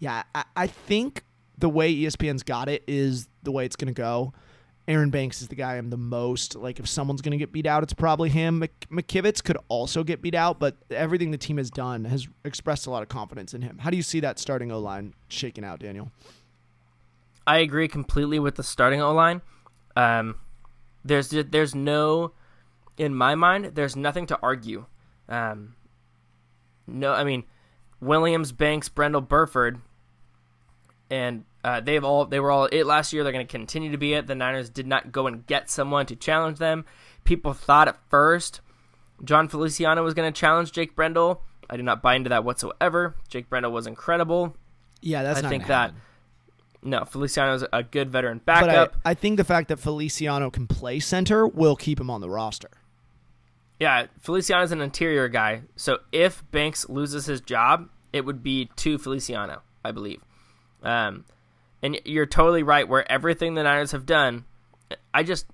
yeah, 0.00 0.24
I, 0.34 0.44
I 0.56 0.66
think 0.66 1.22
the 1.58 1.68
way 1.68 1.94
ESPN's 1.94 2.42
got 2.42 2.68
it 2.68 2.82
is 2.86 3.28
the 3.42 3.52
way 3.52 3.64
it's 3.64 3.76
going 3.76 3.92
to 3.92 4.00
go. 4.00 4.32
Aaron 4.86 5.08
Banks 5.08 5.40
is 5.40 5.48
the 5.48 5.54
guy 5.54 5.76
I'm 5.76 5.88
the 5.88 5.96
most 5.96 6.56
like. 6.56 6.78
If 6.78 6.86
someone's 6.88 7.22
going 7.22 7.32
to 7.32 7.38
get 7.38 7.52
beat 7.52 7.66
out, 7.66 7.82
it's 7.82 7.94
probably 7.94 8.28
him. 8.28 8.58
Mc- 8.58 8.86
McKivitz 8.90 9.42
could 9.42 9.56
also 9.68 10.04
get 10.04 10.20
beat 10.20 10.34
out, 10.34 10.60
but 10.60 10.76
everything 10.90 11.30
the 11.30 11.38
team 11.38 11.56
has 11.56 11.70
done 11.70 12.04
has 12.04 12.28
expressed 12.44 12.86
a 12.86 12.90
lot 12.90 13.02
of 13.02 13.08
confidence 13.08 13.54
in 13.54 13.62
him. 13.62 13.78
How 13.78 13.88
do 13.88 13.96
you 13.96 14.02
see 14.02 14.20
that 14.20 14.38
starting 14.38 14.70
O 14.70 14.78
line 14.78 15.14
shaking 15.28 15.64
out, 15.64 15.80
Daniel? 15.80 16.10
I 17.46 17.58
agree 17.58 17.88
completely 17.88 18.38
with 18.38 18.56
the 18.56 18.62
starting 18.62 19.00
O 19.00 19.12
line. 19.12 19.40
Um, 19.96 20.36
there's 21.02 21.30
there's 21.30 21.74
no, 21.74 22.32
in 22.98 23.14
my 23.14 23.34
mind, 23.34 23.72
there's 23.74 23.96
nothing 23.96 24.26
to 24.26 24.38
argue. 24.42 24.84
Um, 25.30 25.76
no, 26.86 27.12
I 27.12 27.24
mean, 27.24 27.44
Williams, 28.00 28.52
Banks, 28.52 28.90
Brendel, 28.90 29.22
Burford, 29.22 29.80
and 31.14 31.44
uh, 31.62 31.80
they've 31.80 32.02
all 32.02 32.26
they 32.26 32.40
were 32.40 32.50
all 32.50 32.66
it 32.66 32.84
last 32.84 33.12
year. 33.12 33.22
They're 33.22 33.32
going 33.32 33.46
to 33.46 33.50
continue 33.50 33.92
to 33.92 33.98
be 33.98 34.14
it. 34.14 34.26
The 34.26 34.34
Niners 34.34 34.68
did 34.68 34.86
not 34.86 35.12
go 35.12 35.26
and 35.26 35.46
get 35.46 35.70
someone 35.70 36.06
to 36.06 36.16
challenge 36.16 36.58
them. 36.58 36.84
People 37.22 37.52
thought 37.52 37.88
at 37.88 37.96
first 38.10 38.60
Jon 39.22 39.48
Feliciano 39.48 40.02
was 40.02 40.14
going 40.14 40.30
to 40.30 40.38
challenge 40.38 40.72
Jake 40.72 40.96
Brendel, 40.96 41.40
I 41.70 41.76
did 41.76 41.84
not 41.84 42.02
buy 42.02 42.14
into 42.14 42.30
that 42.30 42.44
whatsoever. 42.44 43.16
Jake 43.28 43.48
Brendel 43.48 43.72
was 43.72 43.86
incredible. 43.86 44.56
Yeah, 45.00 45.22
that's 45.22 45.42
I 45.42 45.48
think 45.48 45.66
that 45.66 45.90
happen. 45.90 46.00
no, 46.82 47.04
Feliciano 47.04 47.54
is 47.54 47.64
a 47.72 47.82
good 47.82 48.10
veteran 48.10 48.40
But 48.44 48.56
I, 48.56 48.66
backup. 48.66 48.96
I 49.04 49.14
think 49.14 49.36
the 49.36 49.44
fact 49.44 49.68
that 49.68 49.78
Feliciano 49.78 50.50
can 50.50 50.66
play 50.66 51.00
center 51.00 51.46
will 51.46 51.76
keep 51.76 52.00
him 52.00 52.10
on 52.10 52.20
the 52.20 52.30
roster. 52.30 52.70
Yeah, 53.80 54.06
Feliciano 54.20 54.62
is 54.62 54.72
an 54.72 54.80
interior 54.80 55.28
guy. 55.28 55.62
So 55.76 55.98
if 56.12 56.48
Banks 56.50 56.88
loses 56.88 57.26
his 57.26 57.40
job, 57.40 57.88
it 58.12 58.24
would 58.24 58.42
be 58.42 58.70
to 58.76 58.98
Feliciano, 58.98 59.62
I 59.84 59.90
believe. 59.90 60.20
Um, 60.84 61.24
and 61.82 62.00
you're 62.04 62.26
totally 62.26 62.62
right. 62.62 62.88
Where 62.88 63.10
everything 63.10 63.54
the 63.54 63.64
Niners 63.64 63.92
have 63.92 64.06
done, 64.06 64.44
I 65.12 65.24
just, 65.24 65.46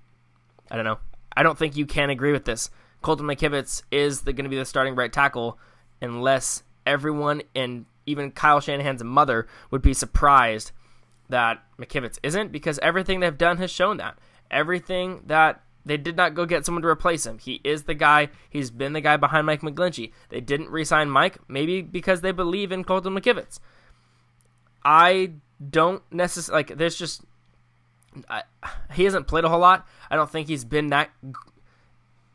I 0.70 0.76
don't 0.76 0.84
know. 0.84 0.98
I 1.34 1.42
don't 1.42 1.56
think 1.56 1.76
you 1.76 1.86
can 1.86 2.10
agree 2.10 2.32
with 2.32 2.44
this. 2.44 2.70
Colton 3.00 3.26
McKivitz 3.26 3.82
is 3.90 4.20
going 4.20 4.36
to 4.36 4.48
be 4.48 4.58
the 4.58 4.64
starting 4.66 4.94
right 4.94 5.12
tackle, 5.12 5.58
unless 6.02 6.62
everyone 6.84 7.42
and 7.54 7.86
even 8.04 8.30
Kyle 8.30 8.60
Shanahan's 8.60 9.04
mother 9.04 9.46
would 9.70 9.80
be 9.80 9.94
surprised 9.94 10.72
that 11.28 11.62
McKivitz 11.78 12.18
isn't, 12.22 12.50
because 12.52 12.78
everything 12.80 13.20
they've 13.20 13.38
done 13.38 13.58
has 13.58 13.70
shown 13.70 13.98
that. 13.98 14.18
Everything 14.50 15.22
that 15.26 15.62
they 15.86 15.96
did 15.96 16.16
not 16.16 16.34
go 16.34 16.44
get 16.44 16.66
someone 16.66 16.82
to 16.82 16.88
replace 16.88 17.24
him. 17.24 17.38
He 17.38 17.60
is 17.64 17.84
the 17.84 17.94
guy. 17.94 18.28
He's 18.50 18.70
been 18.70 18.92
the 18.92 19.00
guy 19.00 19.16
behind 19.16 19.46
Mike 19.46 19.62
McGlinchey. 19.62 20.12
They 20.28 20.40
didn't 20.40 20.70
re-sign 20.70 21.08
Mike, 21.08 21.38
maybe 21.48 21.80
because 21.82 22.20
they 22.20 22.32
believe 22.32 22.72
in 22.72 22.84
Colton 22.84 23.14
McKivitz. 23.14 23.60
I 24.84 25.32
don't 25.70 26.02
necessarily 26.12 26.58
like. 26.64 26.76
There's 26.78 26.96
just 26.96 27.22
I, 28.28 28.42
he 28.92 29.04
hasn't 29.04 29.26
played 29.26 29.44
a 29.44 29.48
whole 29.48 29.60
lot. 29.60 29.86
I 30.10 30.16
don't 30.16 30.30
think 30.30 30.48
he's 30.48 30.64
been 30.64 30.88
that 30.88 31.10
g- 31.24 31.32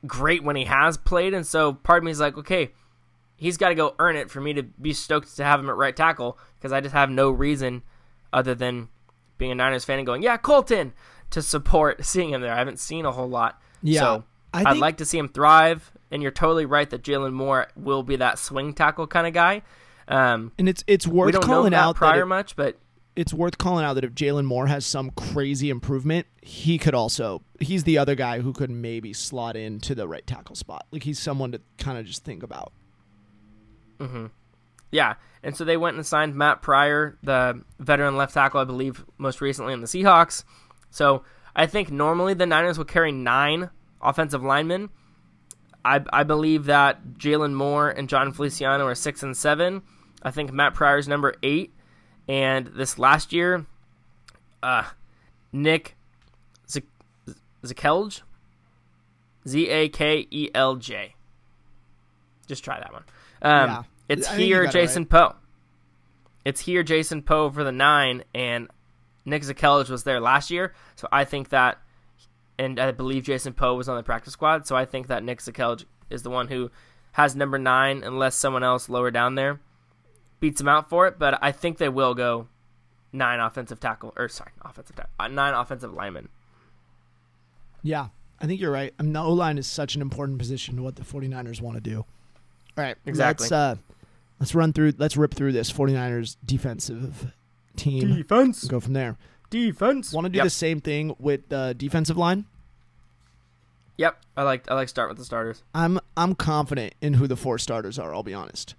great 0.08 0.44
when 0.44 0.56
he 0.56 0.66
has 0.66 0.98
played, 0.98 1.34
and 1.34 1.46
so 1.46 1.74
part 1.74 2.00
of 2.00 2.04
me 2.06 2.12
is 2.12 2.20
like, 2.20 2.38
okay, 2.38 2.72
he's 3.36 3.58
got 3.58 3.70
to 3.70 3.76
go 3.76 3.96
earn 4.00 4.16
it 4.16 4.30
for 4.32 4.40
me 4.42 4.54
to 4.54 4.64
be 4.64 4.94
stoked 4.94 5.36
to 5.38 5.44
have 5.44 5.60
him 5.60 5.70
at 5.70 5.76
right 5.76 5.96
tackle 5.96 6.38
because 6.56 6.72
I 6.72 6.82
just 6.82 6.94
have 6.94 7.10
no 7.10 7.30
reason 7.30 7.84
other 8.32 8.56
than 8.56 8.90
being 9.38 9.52
a 9.52 9.56
Niners 9.56 9.84
fan 9.86 9.98
and 10.00 10.06
going, 10.06 10.22
yeah, 10.24 10.38
Colton, 10.38 10.94
to 11.32 11.42
support 11.42 12.06
seeing 12.06 12.30
him 12.30 12.42
there. 12.42 12.54
I 12.54 12.58
haven't 12.60 12.80
seen 12.80 13.06
a 13.06 13.12
whole 13.12 13.30
lot. 13.30 13.62
Yeah, 13.82 14.00
so 14.02 14.24
I 14.54 14.62
I'd 14.62 14.68
think- 14.74 14.82
like 14.82 14.98
to 14.98 15.06
see 15.06 15.18
him 15.18 15.28
thrive. 15.28 15.92
And 16.12 16.22
you're 16.22 16.32
totally 16.32 16.66
right 16.66 16.88
that 16.92 17.02
Jaylon 17.02 17.34
Moore 17.34 17.68
will 17.76 18.04
be 18.04 18.16
that 18.18 18.38
swing 18.40 18.74
tackle 18.74 19.08
kind 19.08 19.26
of 19.28 19.34
guy. 19.34 19.64
Um, 20.08 20.52
And 20.60 20.70
it's 20.70 20.84
it's 20.88 21.08
worth 21.08 21.34
calling 21.42 21.74
out 21.74 22.00
that 22.00 22.18
it- 22.18 22.26
much, 22.26 22.56
but 22.56 22.78
it's 23.16 23.34
worth 23.34 23.58
calling 23.58 23.86
out 23.86 23.94
that 23.94 24.04
if 24.04 24.12
Jaylon 24.14 24.44
Moore 24.46 24.68
has 24.68 24.86
some 24.86 25.10
crazy 25.12 25.70
improvement, 25.70 26.28
he 26.42 26.78
could 26.78 26.94
also 26.94 27.42
he's 27.60 27.86
the 27.86 27.98
other 27.98 28.14
guy 28.14 28.42
who 28.42 28.52
could 28.54 28.70
maybe 28.70 29.14
slot 29.14 29.56
into 29.56 29.96
the 29.96 30.08
right 30.08 30.26
tackle 30.28 30.56
spot. 30.56 30.86
Like 30.92 31.04
he's 31.04 31.18
someone 31.20 31.52
to 31.54 31.62
kind 31.78 31.98
of 31.98 32.06
just 32.06 32.24
think 32.24 32.44
about. 32.44 32.72
Yeah, 34.92 35.16
and 35.44 35.56
so 35.58 35.66
they 35.66 35.78
went 35.78 35.96
and 35.98 36.06
signed 36.06 36.36
Matt 36.36 36.62
Pryor, 36.62 37.18
the 37.24 37.62
veteran 37.80 38.16
left 38.16 38.34
tackle, 38.34 38.60
I 38.62 38.64
believe, 38.64 39.04
most 39.18 39.42
recently 39.42 39.74
in 39.74 39.82
the 39.82 39.88
Seahawks. 39.88 40.44
So 40.90 41.24
I 41.56 41.66
think 41.66 41.92
normally 41.92 42.34
the 42.34 42.46
Niners 42.46 42.78
would 42.78 42.88
carry 42.88 43.12
nine 43.12 43.70
offensive 44.02 44.44
linemen. 44.44 44.90
I, 45.84 46.02
I 46.14 46.24
believe 46.24 46.66
that 46.66 47.04
Jaylon 47.18 47.54
Moore 47.54 47.90
and 47.90 48.08
Jon 48.08 48.32
Feliciano 48.32 48.86
are 48.86 48.96
six 48.96 49.22
and 49.22 49.36
seven. 49.36 49.82
I 50.26 50.32
think 50.32 50.52
Matt 50.52 50.74
Pryor 50.74 50.98
is 50.98 51.08
number 51.08 51.36
eight. 51.44 51.72
And 52.28 52.66
this 52.68 52.98
last 52.98 53.32
year, 53.32 53.68
uh, 54.64 54.84
Nick 55.54 55.96
Z- 56.68 56.82
Zakelj, 57.64 58.22
Z 59.48 59.70
A 59.70 59.88
K 59.88 60.28
E 60.32 60.50
L 60.56 60.76
J. 60.78 61.14
Just 62.48 62.64
try 62.64 62.80
that 62.80 62.92
one. 62.92 63.04
Um, 63.44 63.70
Yeah. 63.70 63.84
It's 64.10 64.28
I 64.28 64.38
here, 64.38 64.64
got 64.64 64.70
it 64.76 64.80
Jason 64.80 65.04
right. 65.04 65.10
Poe. 65.10 65.36
It's 66.44 66.62
here, 66.62 66.84
Jason 66.84 67.22
Poe 67.24 67.50
for 67.50 67.64
the 67.64 67.72
nine, 67.72 68.24
and 68.34 68.68
Nick 69.26 69.44
Zakelj 69.44 69.90
was 69.90 70.04
there 70.04 70.20
last 70.20 70.52
year. 70.52 70.74
So 70.96 71.08
I 71.12 71.26
think 71.26 71.50
that, 71.50 71.80
and 72.60 72.80
I 72.80 72.92
believe 72.92 73.24
Jason 73.24 73.54
Poe 73.54 73.76
was 73.76 73.90
on 73.90 73.98
the 73.98 74.04
practice 74.04 74.34
squad. 74.34 74.68
So 74.68 74.76
I 74.76 74.86
think 74.86 75.08
that 75.08 75.24
Nick 75.24 75.40
Zakelj 75.40 75.86
is 76.10 76.22
the 76.24 76.30
one 76.30 76.48
who 76.48 76.70
has 77.14 77.36
number 77.36 77.58
nine, 77.58 78.04
unless 78.04 78.36
someone 78.36 78.64
else 78.64 78.90
lower 78.90 79.10
down 79.10 79.36
there 79.36 79.60
beats 80.46 80.60
them 80.60 80.68
out 80.68 80.90
for 80.90 81.08
it. 81.08 81.18
But 81.18 81.40
I 81.42 81.52
think 81.52 81.80
they 81.80 81.90
will 81.90 82.14
go 82.14 82.48
nine 83.12 83.40
offensive 83.40 83.80
tackle, 83.80 84.14
or 84.16 84.30
sorry, 84.30 84.52
offensive 84.64 84.96
tackle, 84.96 85.12
uh, 85.20 85.28
nine 85.28 85.56
offensive 85.56 85.92
linemen. 85.92 86.30
Yeah, 87.82 88.10
I 88.40 88.46
think 88.46 88.62
you're 88.62 88.72
right. 88.72 88.94
I 89.00 89.04
mean, 89.04 89.14
the 89.14 89.22
O 89.22 89.34
line 89.34 89.58
is 89.58 89.66
such 89.66 89.96
an 89.96 90.02
important 90.02 90.38
position 90.38 90.76
to 90.76 90.84
what 90.84 90.98
the 90.98 91.02
49ers 91.02 91.62
want 91.62 91.78
to 91.78 91.82
do. 91.82 92.06
All 92.78 92.84
right, 92.84 92.96
Exactly. 93.06 93.46
Let's, 93.46 93.52
uh, 93.52 93.76
let's 94.40 94.54
run 94.54 94.74
through. 94.74 94.94
Let's 94.98 95.18
rip 95.18 95.34
through 95.34 95.54
this 95.54 95.72
49ers 95.72 96.38
defensive 96.46 97.32
team. 97.76 98.16
Defense, 98.16 98.66
go 98.66 98.80
from 98.80 98.94
there. 98.94 99.18
defense. 99.50 100.14
Want 100.14 100.26
to 100.26 100.30
do 100.30 100.38
yep. 100.38 100.46
the 100.46 100.52
same 100.52 100.80
thing 100.80 101.16
with 101.18 101.50
the 101.50 101.74
defensive 101.76 102.18
line? 102.18 102.46
Yep, 103.98 104.22
I 104.36 104.44
like 104.44 104.70
I 104.70 104.76
like 104.76 104.90
start 104.90 105.10
with 105.10 105.18
the 105.18 105.26
starters. 105.26 105.64
I'm 105.74 106.00
I'm 106.18 106.36
confident 106.36 106.94
in 107.02 107.14
who 107.14 107.28
the 107.28 107.38
four 107.38 107.58
starters 107.58 107.98
are. 107.98 108.14
I'll 108.14 108.24
be 108.24 108.34
honest. 108.34 108.76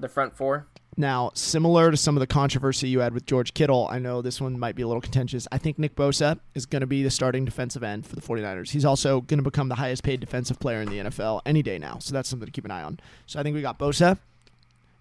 The 0.00 0.08
front 0.08 0.36
four. 0.36 0.66
Now, 0.96 1.30
similar 1.34 1.90
to 1.90 1.96
some 1.96 2.16
of 2.16 2.20
the 2.20 2.26
controversy 2.26 2.88
you 2.88 3.00
had 3.00 3.14
with 3.14 3.24
George 3.24 3.54
Kittle, 3.54 3.88
I 3.90 3.98
know 3.98 4.20
this 4.22 4.40
one 4.40 4.58
might 4.58 4.74
be 4.74 4.82
a 4.82 4.86
little 4.86 5.00
contentious. 5.00 5.46
I 5.52 5.56
think 5.56 5.78
Nick 5.78 5.94
Bosa 5.94 6.38
is 6.54 6.66
going 6.66 6.80
to 6.80 6.86
be 6.86 7.02
the 7.02 7.10
starting 7.10 7.44
defensive 7.44 7.82
end 7.82 8.06
for 8.06 8.16
the 8.16 8.20
49ers. 8.20 8.70
He's 8.70 8.84
also 8.84 9.20
going 9.20 9.38
to 9.38 9.44
become 9.44 9.68
the 9.68 9.76
highest 9.76 10.02
paid 10.02 10.20
defensive 10.20 10.58
player 10.58 10.82
in 10.82 10.90
the 10.90 10.98
NFL 10.98 11.42
any 11.46 11.62
day 11.62 11.78
now. 11.78 11.98
So 12.00 12.12
that's 12.12 12.28
something 12.28 12.44
to 12.44 12.52
keep 12.52 12.64
an 12.64 12.70
eye 12.70 12.82
on. 12.82 12.98
So 13.26 13.38
I 13.38 13.42
think 13.42 13.54
we 13.54 13.62
got 13.62 13.78
Bosa. 13.78 14.18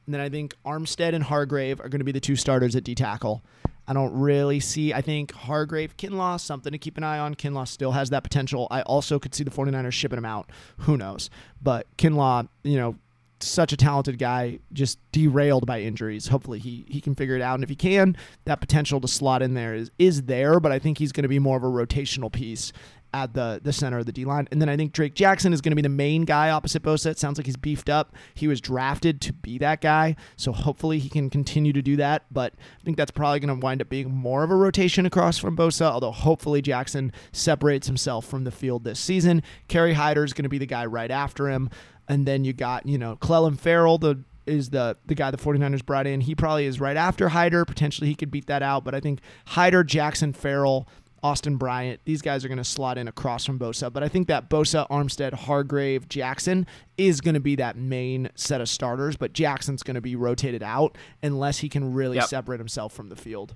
And 0.06 0.14
then 0.14 0.22
I 0.22 0.30
think 0.30 0.56
Armstead 0.66 1.14
and 1.14 1.24
Hargrave 1.24 1.80
are 1.80 1.90
going 1.90 2.00
to 2.00 2.06
be 2.06 2.12
the 2.12 2.20
two 2.20 2.36
starters 2.36 2.76
at 2.76 2.84
D 2.84 2.96
tackle. 2.96 3.42
I 3.88 3.94
don't 3.94 4.14
really 4.14 4.60
see. 4.60 4.94
I 4.94 5.02
think 5.02 5.34
Hargrave, 5.34 5.98
Kinlaw, 5.98 6.40
something 6.40 6.72
to 6.72 6.78
keep 6.78 6.98
an 6.98 7.04
eye 7.04 7.18
on. 7.18 7.34
Kinlaw 7.34 7.68
still 7.68 7.92
has 7.94 8.12
that 8.12 8.24
potential. 8.24 8.68
I 8.70 8.84
also 8.84 9.18
could 9.18 9.34
see 9.34 9.44
the 9.44 9.50
49ers 9.52 9.94
shipping 9.94 10.20
him 10.20 10.26
out. 10.26 10.50
Who 10.78 10.96
knows? 10.96 11.30
But 11.62 11.88
Kinlaw, 11.98 12.48
you 12.64 12.78
know, 12.78 12.96
such 13.42 13.74
a 13.74 13.78
talented 13.78 14.20
guy, 14.20 14.60
just 14.74 15.00
derailed 15.12 15.66
by 15.66 15.82
injuries. 15.82 16.28
Hopefully 16.28 16.60
he 16.60 16.86
he 16.88 17.02
can 17.02 17.16
figure 17.16 17.36
it 17.36 17.42
out. 17.42 17.56
And 17.56 17.64
if 17.64 17.70
he 17.70 17.76
can, 17.76 18.16
that 18.46 18.60
potential 18.60 19.00
to 19.02 19.08
slot 19.08 19.42
in 19.42 19.54
there 19.54 19.74
is 19.74 19.92
is 20.00 20.24
there, 20.24 20.60
but 20.60 20.72
I 20.72 20.80
think 20.80 20.98
he's 20.98 21.12
going 21.12 21.24
to 21.24 21.30
be 21.30 21.40
more 21.40 21.58
of 21.58 21.64
a 21.64 21.68
rotational 21.68 22.32
piece 22.32 22.72
at 23.14 23.34
the 23.34 23.60
the 23.64 23.74
center 23.74 24.00
of 24.00 24.06
the 24.06 24.12
D 24.12 24.26
line. 24.26 24.48
And 24.52 24.62
then 24.62 24.70
I 24.70 24.78
think 24.78 24.94
Drake 24.94 25.16
Jackson 25.16 25.54
is 25.54 25.62
going 25.62 25.72
to 25.72 25.76
be 25.76 25.82
the 25.82 25.90
main 25.90 26.24
guy 26.24 26.50
opposite 26.50 26.84
Bosa. 26.84 27.08
It 27.08 27.20
sounds 27.20 27.38
like 27.38 27.46
he's 27.46 27.58
beefed 27.58 27.90
up. 27.90 28.16
He 28.34 28.48
was 28.48 28.62
drafted 28.62 29.22
to 29.22 29.34
be 29.34 29.58
that 29.60 29.82
guy, 29.82 30.16
so 30.36 30.52
hopefully 30.52 31.00
he 31.00 31.10
can 31.10 31.30
continue 31.30 31.74
to 31.74 31.82
do 31.82 31.96
that. 31.98 32.26
But 32.32 32.54
I 32.80 32.84
think 32.84 32.98
that's 32.98 33.12
probably 33.12 33.40
going 33.40 33.60
to 33.60 33.66
wind 33.66 33.82
up 33.82 33.90
being 33.90 34.14
more 34.14 34.44
of 34.44 34.52
a 34.52 34.56
rotation 34.56 35.06
across 35.06 35.38
from 35.38 35.58
Bosa. 35.58 35.90
Although 35.90 36.12
hopefully 36.12 36.62
Jackson 36.62 37.12
separates 37.32 37.88
himself 37.88 38.26
from 38.26 38.44
the 38.44 38.52
field 38.52 38.84
this 38.84 39.00
season. 39.00 39.44
Kerry 39.68 39.94
Hyder 39.94 40.24
is 40.24 40.34
going 40.34 40.44
to 40.44 40.50
be 40.50 40.58
the 40.58 40.66
guy 40.66 40.86
right 40.86 41.12
after 41.12 41.50
him. 41.50 41.70
And 42.10 42.26
then 42.26 42.44
you 42.44 42.52
got, 42.54 42.86
you 42.86 42.98
know, 42.98 43.16
Clelin 43.18 43.58
Ferrell, 43.58 43.98
the 44.00 44.20
is 44.46 44.72
the 44.72 44.98
the 45.06 45.14
guy 45.16 45.30
the 45.30 45.38
49ers 45.38 45.86
brought 45.86 46.08
in. 46.08 46.22
He 46.22 46.34
probably 46.34 46.66
is 46.66 46.80
right 46.82 46.98
after 46.98 47.30
Hyder. 47.30 47.64
Potentially 47.66 48.08
he 48.10 48.16
could 48.16 48.32
beat 48.32 48.48
that 48.48 48.64
out, 48.64 48.84
but 48.84 48.96
I 48.96 49.00
think 49.00 49.20
Hyder, 49.46 49.84
Jackson, 49.84 50.34
Farrell, 50.34 50.88
Austin 51.22 51.58
Bryant, 51.58 52.00
these 52.06 52.22
guys 52.24 52.44
are 52.44 52.48
going 52.48 52.58
to 52.58 52.64
slot 52.64 52.98
in 52.98 53.08
across 53.08 53.46
from 53.46 53.60
Bosa. 53.60 53.94
But 53.94 54.02
I 54.04 54.08
think 54.08 54.28
that 54.28 54.50
Bosa, 54.50 54.88
Armstead, 54.90 55.34
Hargrave, 55.34 56.10
Jackson 56.10 56.66
is 56.98 57.22
going 57.22 57.36
to 57.36 57.40
be 57.40 57.56
that 57.58 57.78
main 57.78 58.30
set 58.36 58.60
of 58.60 58.70
starters, 58.70 59.18
but 59.18 59.34
Jackson's 59.34 59.84
going 59.84 59.96
to 59.96 60.02
be 60.02 60.16
rotated 60.16 60.64
out 60.64 60.98
unless 61.22 61.60
he 61.60 61.70
can 61.70 61.94
really 61.94 62.16
Yep. 62.18 62.26
separate 62.28 62.60
himself 62.60 62.92
from 62.92 63.10
the 63.10 63.16
field. 63.16 63.56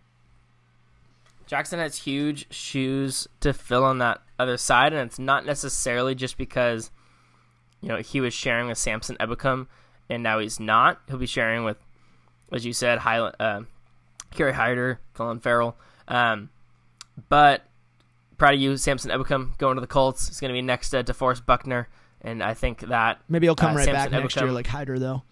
Jackson 1.48 1.80
has 1.80 1.98
huge 2.00 2.52
shoes 2.54 3.28
to 3.42 3.54
fill 3.54 3.84
on 3.84 3.98
that 4.00 4.22
other 4.40 4.58
side, 4.58 4.94
and 4.94 5.08
it's 5.08 5.20
not 5.20 5.46
necessarily 5.46 6.16
just 6.16 6.38
because 6.38 6.90
you 7.84 7.90
know 7.90 7.98
he 7.98 8.20
was 8.22 8.34
sharing 8.34 8.68
with 8.68 8.78
Samson 8.78 9.16
Ebukam, 9.20 9.68
and 10.10 10.24
now 10.24 10.40
he's 10.40 10.60
not. 10.60 11.02
He'll 11.08 11.18
be 11.18 11.28
sharing 11.28 11.64
with, 11.66 11.78
as 12.52 12.66
you 12.66 12.74
said, 12.74 13.00
Highland, 13.00 13.36
uh, 13.40 13.62
Kerry 14.32 14.54
Hyder, 14.54 15.00
Colin 15.14 15.40
Farrell. 15.40 15.76
Um, 16.08 16.50
but 17.30 17.66
proud 18.38 18.54
of 18.56 18.60
you, 18.62 18.78
Samson 18.78 19.12
Ebukam, 19.12 19.58
going 19.58 19.76
to 19.76 19.82
the 19.82 19.88
Colts. 19.88 20.30
He's 20.30 20.40
going 20.40 20.50
to 20.50 20.54
be 20.58 20.62
next 20.62 20.90
to 20.92 21.04
DeForest 21.04 21.46
Buckner, 21.46 21.90
and 22.22 22.42
I 22.42 22.54
think 22.54 22.80
that 22.88 23.20
Maybe 23.28 23.46
he'll 23.48 23.56
come 23.56 23.74
Uh, 23.74 23.76
right 23.76 23.86
Samson 23.86 24.12
back 24.12 24.22
next 24.24 24.36
year 24.38 24.52
like 24.52 24.68
Hyder, 24.68 24.98
though. 24.98 25.24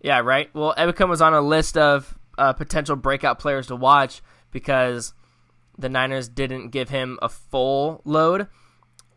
Yeah, 0.00 0.20
right. 0.20 0.52
Well, 0.54 0.74
Ebukam 0.76 1.08
was 1.08 1.20
on 1.22 1.32
a 1.34 1.40
list 1.40 1.76
of 1.78 2.18
uh, 2.36 2.52
potential 2.54 2.96
breakout 2.96 3.38
players 3.38 3.68
to 3.68 3.76
watch 3.76 4.22
because 4.50 5.14
the 5.78 5.88
Niners 5.88 6.28
didn't 6.28 6.68
give 6.70 6.88
him 6.90 7.18
a 7.22 7.28
full 7.28 8.02
load, 8.04 8.48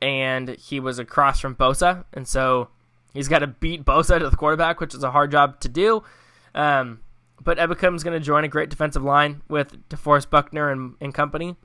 and 0.02 0.50
he 0.50 0.80
was 0.80 1.00
across 1.00 1.40
from 1.40 1.56
Bosa, 1.56 2.06
and 2.14 2.28
so 2.28 2.70
he's 3.14 3.28
got 3.28 3.40
to 3.40 3.48
beat 3.48 3.86
Bosa 3.86 4.20
to 4.20 4.30
the 4.30 4.36
quarterback, 4.36 4.80
which 4.80 4.94
is 4.94 5.04
a 5.04 5.12
hard 5.12 5.32
job 5.32 5.60
to 5.62 5.70
do. 5.70 6.04
Um, 6.54 7.02
but 7.42 7.58
Ebukam's 7.58 8.04
going 8.04 8.20
to 8.20 8.26
join 8.26 8.44
a 8.44 8.48
great 8.48 8.70
defensive 8.70 9.04
line 9.04 9.42
with 9.48 9.90
DeForest 9.90 10.30
Buckner 10.30 10.70
and, 10.70 10.96
and 11.00 11.14
company. 11.14 11.56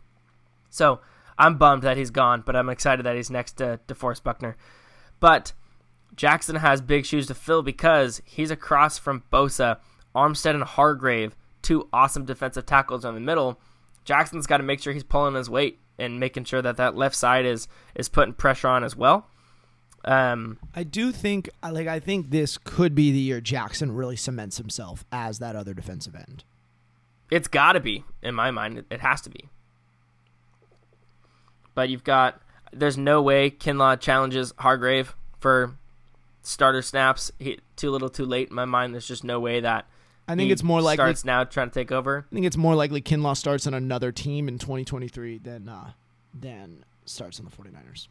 So 0.71 1.01
I'm 1.39 1.57
bummed 1.57 1.83
that 1.83 1.97
he's 1.97 2.11
gone, 2.11 2.43
but 2.45 2.57
I'm 2.57 2.69
excited 2.69 3.05
that 3.05 3.17
he's 3.17 3.31
next 3.31 3.53
to 3.55 3.81
DeForest 3.89 4.23
Buckner. 4.23 4.57
But 5.21 5.53
Jackson 6.15 6.57
has 6.57 6.81
big 6.81 7.07
shoes 7.07 7.27
to 7.27 7.35
fill 7.35 7.63
because 7.63 8.21
he's 8.25 8.51
across 8.51 8.99
from 8.99 9.25
Bosa, 9.33 9.79
Armstead, 10.15 10.55
and 10.55 10.65
Hargrave, 10.65 11.35
two 11.63 11.89
awesome 11.93 12.25
defensive 12.25 12.67
tackles 12.67 13.05
in 13.05 13.15
the 13.15 13.21
middle. 13.21 13.59
Jackson's 14.05 14.47
got 14.47 14.59
to 14.59 14.63
make 14.63 14.81
sure 14.81 14.93
he's 14.93 15.05
pulling 15.05 15.35
his 15.35 15.49
weight 15.49 15.79
and 16.03 16.21
making 16.21 16.45
sure 16.45 16.61
that 16.61 16.77
that 16.77 16.97
left 16.97 17.15
side 17.15 17.47
is 17.47 17.69
is 17.95 18.09
putting 18.09 18.35
pressure 18.35 18.69
on 18.69 18.85
as 18.85 18.97
well. 18.97 19.29
Um, 20.05 20.59
I 20.75 20.83
do 20.83 21.13
think, 21.13 21.49
like, 21.63 21.87
I 21.87 22.01
think 22.01 22.31
this 22.31 22.59
could 22.59 22.95
be 22.95 23.13
the 23.13 23.19
year 23.19 23.41
Jackson 23.41 23.93
really 23.93 24.17
cements 24.17 24.57
himself 24.57 25.05
as 25.13 25.39
that 25.39 25.55
other 25.55 25.75
defensive 25.75 26.17
end. 26.17 26.43
it's 27.31 27.49
got 27.49 27.73
to 27.75 27.81
be 27.81 28.05
in 28.21 28.35
my 28.35 28.51
mind. 28.51 28.85
It, 28.91 29.01
has 29.01 29.21
to 29.23 29.31
be. 29.31 29.49
But 31.75 31.89
you've 31.89 32.05
got 32.05 32.43
there's 32.73 32.99
no 32.99 33.23
way 33.23 33.51
Kinlaw 33.51 34.01
challenges 34.01 34.53
Hargrave 34.59 35.15
for 35.39 35.77
starter 36.43 36.83
snaps. 36.83 37.31
He, 37.39 37.61
too 37.77 37.91
little, 37.91 38.09
too 38.11 38.27
late 38.27 38.49
in 38.49 38.55
my 38.55 38.65
mind. 38.65 38.93
There's 38.93 39.07
just 39.07 39.25
no 39.25 39.39
way 39.41 39.61
that 39.61 39.87
I 40.33 40.37
think 40.37 40.47
he 40.47 40.53
it's 40.53 40.63
more 40.63 40.81
likely. 40.81 41.05
starts 41.05 41.25
now 41.25 41.45
trying 41.45 41.69
to 41.69 41.75
take 41.75 41.93
over. 41.93 42.27
I 42.31 42.35
think 42.35 42.47
it's 42.47 42.57
more 42.57 42.75
likely 42.75 43.01
Kinlaw 43.03 43.37
starts 43.37 43.67
on 43.67 43.75
another 43.75 44.13
team 44.13 44.49
in 44.49 44.59
2023 44.59 45.39
than 45.39 45.69
uh, 45.69 45.93
than 46.39 46.85
starts 47.05 47.39
on 47.39 47.45
the 47.45 47.51
49ers. 47.51 48.09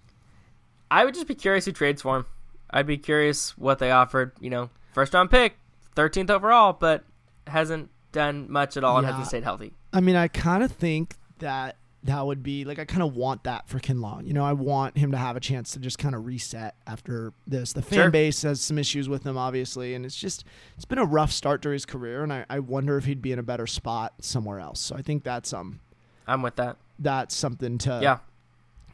I 0.90 1.06
would 1.06 1.14
just 1.14 1.28
be 1.28 1.36
curious 1.36 1.66
who 1.66 1.72
trades 1.72 2.02
for 2.02 2.18
him. 2.18 2.26
I'd 2.70 2.88
be 2.88 2.98
curious 2.98 3.58
what 3.58 3.80
they 3.80 3.92
offered. 3.92 4.34
You 4.40 4.50
know, 4.50 4.70
first 4.94 5.14
round 5.14 5.32
pick, 5.32 5.58
13th 5.96 6.30
overall, 6.30 6.74
but 6.74 7.04
hasn't 7.48 7.90
done 8.12 8.52
much 8.52 8.78
at 8.78 8.84
all 8.84 8.98
and 8.98 9.08
hasn't 9.08 9.28
stayed 9.28 9.44
healthy. 9.44 9.74
I 9.94 10.00
mean, 10.02 10.16
I 10.16 10.28
kind 10.28 10.64
of 10.64 10.72
think 10.72 11.16
that 11.40 11.76
that 12.04 12.26
would 12.26 12.42
be 12.42 12.66
like 12.66 12.80
I 12.80 12.86
kind 12.86 13.04
of 13.04 13.16
want 13.16 13.44
that 13.44 13.68
for 13.70 13.80
Kinlaw. 13.80 14.26
You 14.26 14.34
know, 14.34 14.44
I 14.44 14.54
want 14.54 14.98
him 14.98 15.12
to 15.12 15.18
have 15.18 15.36
a 15.36 15.40
chance 15.40 15.72
to 15.74 15.80
just 15.80 16.00
kind 16.00 16.16
of 16.16 16.26
reset 16.26 16.76
after 16.88 17.32
this. 17.46 17.74
The 17.74 17.82
fan 17.84 17.98
Sure. 18.00 18.10
base 18.10 18.42
has 18.42 18.60
some 18.62 18.78
issues 18.80 19.08
with 19.08 19.24
him, 19.24 19.38
obviously, 19.38 19.94
and 19.94 20.04
it's 20.06 20.16
just 20.16 20.44
it's 20.76 20.86
been 20.86 20.98
a 20.98 21.06
rough 21.06 21.32
start 21.32 21.62
to 21.62 21.70
his 21.70 21.86
career, 21.86 22.24
and 22.24 22.34
I, 22.34 22.46
I 22.50 22.60
wonder 22.60 22.98
if 22.98 23.06
he'd 23.06 23.22
be 23.22 23.32
in 23.32 23.38
a 23.40 23.44
better 23.44 23.68
spot 23.68 24.14
somewhere 24.22 24.60
else. 24.60 24.80
So 24.80 24.96
I 24.96 25.02
think 25.04 25.24
that's 25.24 25.54
um 25.54 25.80
I'm 26.28 26.42
with 26.42 26.56
that. 26.56 26.78
that's 26.98 27.36
something 27.36 27.78
to 27.80 28.00
Yeah. 28.02 28.18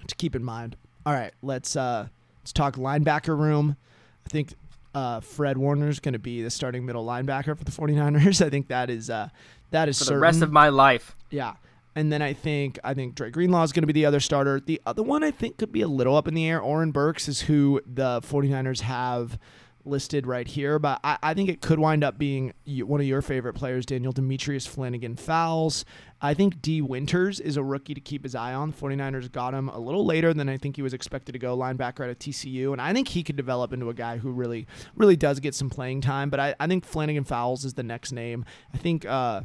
to 0.08 0.16
keep 0.16 0.36
in 0.36 0.44
mind. 0.44 0.76
All 1.06 1.14
right, 1.14 1.34
let's 1.42 1.76
uh 1.78 2.08
let's 2.42 2.52
talk 2.52 2.76
linebacker 2.76 3.38
room. 3.38 3.78
I 4.26 4.30
think 4.30 4.54
uh, 4.96 5.20
Fred 5.20 5.58
Warner 5.60 5.90
is 5.90 6.00
going 6.00 6.14
to 6.14 6.20
be 6.20 6.42
the 6.42 6.50
starting 6.50 6.84
middle 6.86 7.06
linebacker 7.06 7.56
for 7.56 7.64
the 7.64 7.72
49ers. 7.72 8.42
I 8.46 8.50
think 8.50 8.68
that 8.70 8.90
is 8.90 9.10
uh 9.10 9.30
that 9.72 9.88
is 9.88 9.98
For 10.00 10.06
certain. 10.06 10.18
the 10.18 10.22
rest 10.22 10.42
of 10.42 10.52
my 10.52 10.70
life. 10.70 11.16
Yeah. 11.30 11.54
And 11.98 12.12
then 12.12 12.22
I 12.22 12.34
think 12.34 12.78
I 12.84 12.94
think 12.94 13.16
Dre 13.16 13.32
Greenlaw 13.32 13.64
is 13.64 13.72
going 13.72 13.82
to 13.82 13.88
be 13.88 13.94
the 13.94 14.06
other 14.06 14.20
starter. 14.20 14.60
The 14.60 14.80
other 14.86 15.02
one 15.02 15.24
I 15.24 15.32
think 15.32 15.58
could 15.58 15.72
be 15.72 15.82
a 15.82 15.88
little 15.88 16.16
up 16.16 16.28
in 16.28 16.36
the 16.36 16.48
air. 16.48 16.62
Oren 16.62 16.92
Burks 16.92 17.28
is 17.28 17.42
who 17.42 17.82
the 17.88 18.22
49ers 18.22 18.82
have 18.82 19.40
listed 19.84 20.28
right 20.28 20.48
here, 20.48 20.78
but 20.78 21.00
I, 21.04 21.18
I 21.24 21.34
think 21.34 21.50
it 21.50 21.60
could 21.60 21.80
wind 21.80 22.04
up 22.04 22.20
being 22.20 22.54
one 22.68 23.02
of 23.02 23.08
your 23.08 23.24
favorite 23.24 23.54
players, 23.54 23.84
Daniel 23.84 24.12
Demetrius 24.12 24.68
Flannigan-Fowles. 24.68 25.86
I 26.22 26.36
think 26.36 26.62
Dee 26.62 26.84
Winters 26.84 27.40
is 27.40 27.58
a 27.58 27.64
rookie 27.64 27.96
to 27.96 28.02
keep 28.02 28.22
his 28.22 28.36
eye 28.36 28.54
on. 28.54 28.74
49ers 28.74 29.32
got 29.32 29.56
him 29.56 29.68
a 29.68 29.80
little 29.80 30.06
later 30.06 30.36
than 30.36 30.50
I 30.50 30.58
think 30.58 30.76
he 30.76 30.84
was 30.84 30.94
expected 30.94 31.32
to 31.32 31.40
go, 31.40 31.58
linebacker 31.58 32.04
out 32.04 32.12
of 32.12 32.20
TCU, 32.20 32.74
and 32.74 32.82
I 32.82 32.94
think 32.94 33.08
he 33.08 33.24
could 33.24 33.38
develop 33.38 33.74
into 33.74 33.90
a 33.90 33.94
guy 33.96 34.18
who 34.18 34.30
really, 34.30 34.68
really 34.96 35.16
does 35.16 35.40
get 35.40 35.56
some 35.56 35.72
playing 35.72 36.02
time. 36.02 36.30
But 36.30 36.42
I, 36.42 36.56
I 36.60 36.68
think 36.68 36.86
Flannigan-Fowles 36.86 37.66
is 37.66 37.74
the 37.74 37.82
next 37.82 38.12
name. 38.12 38.46
I 38.72 38.78
think 38.78 39.04
uh, 39.04 39.42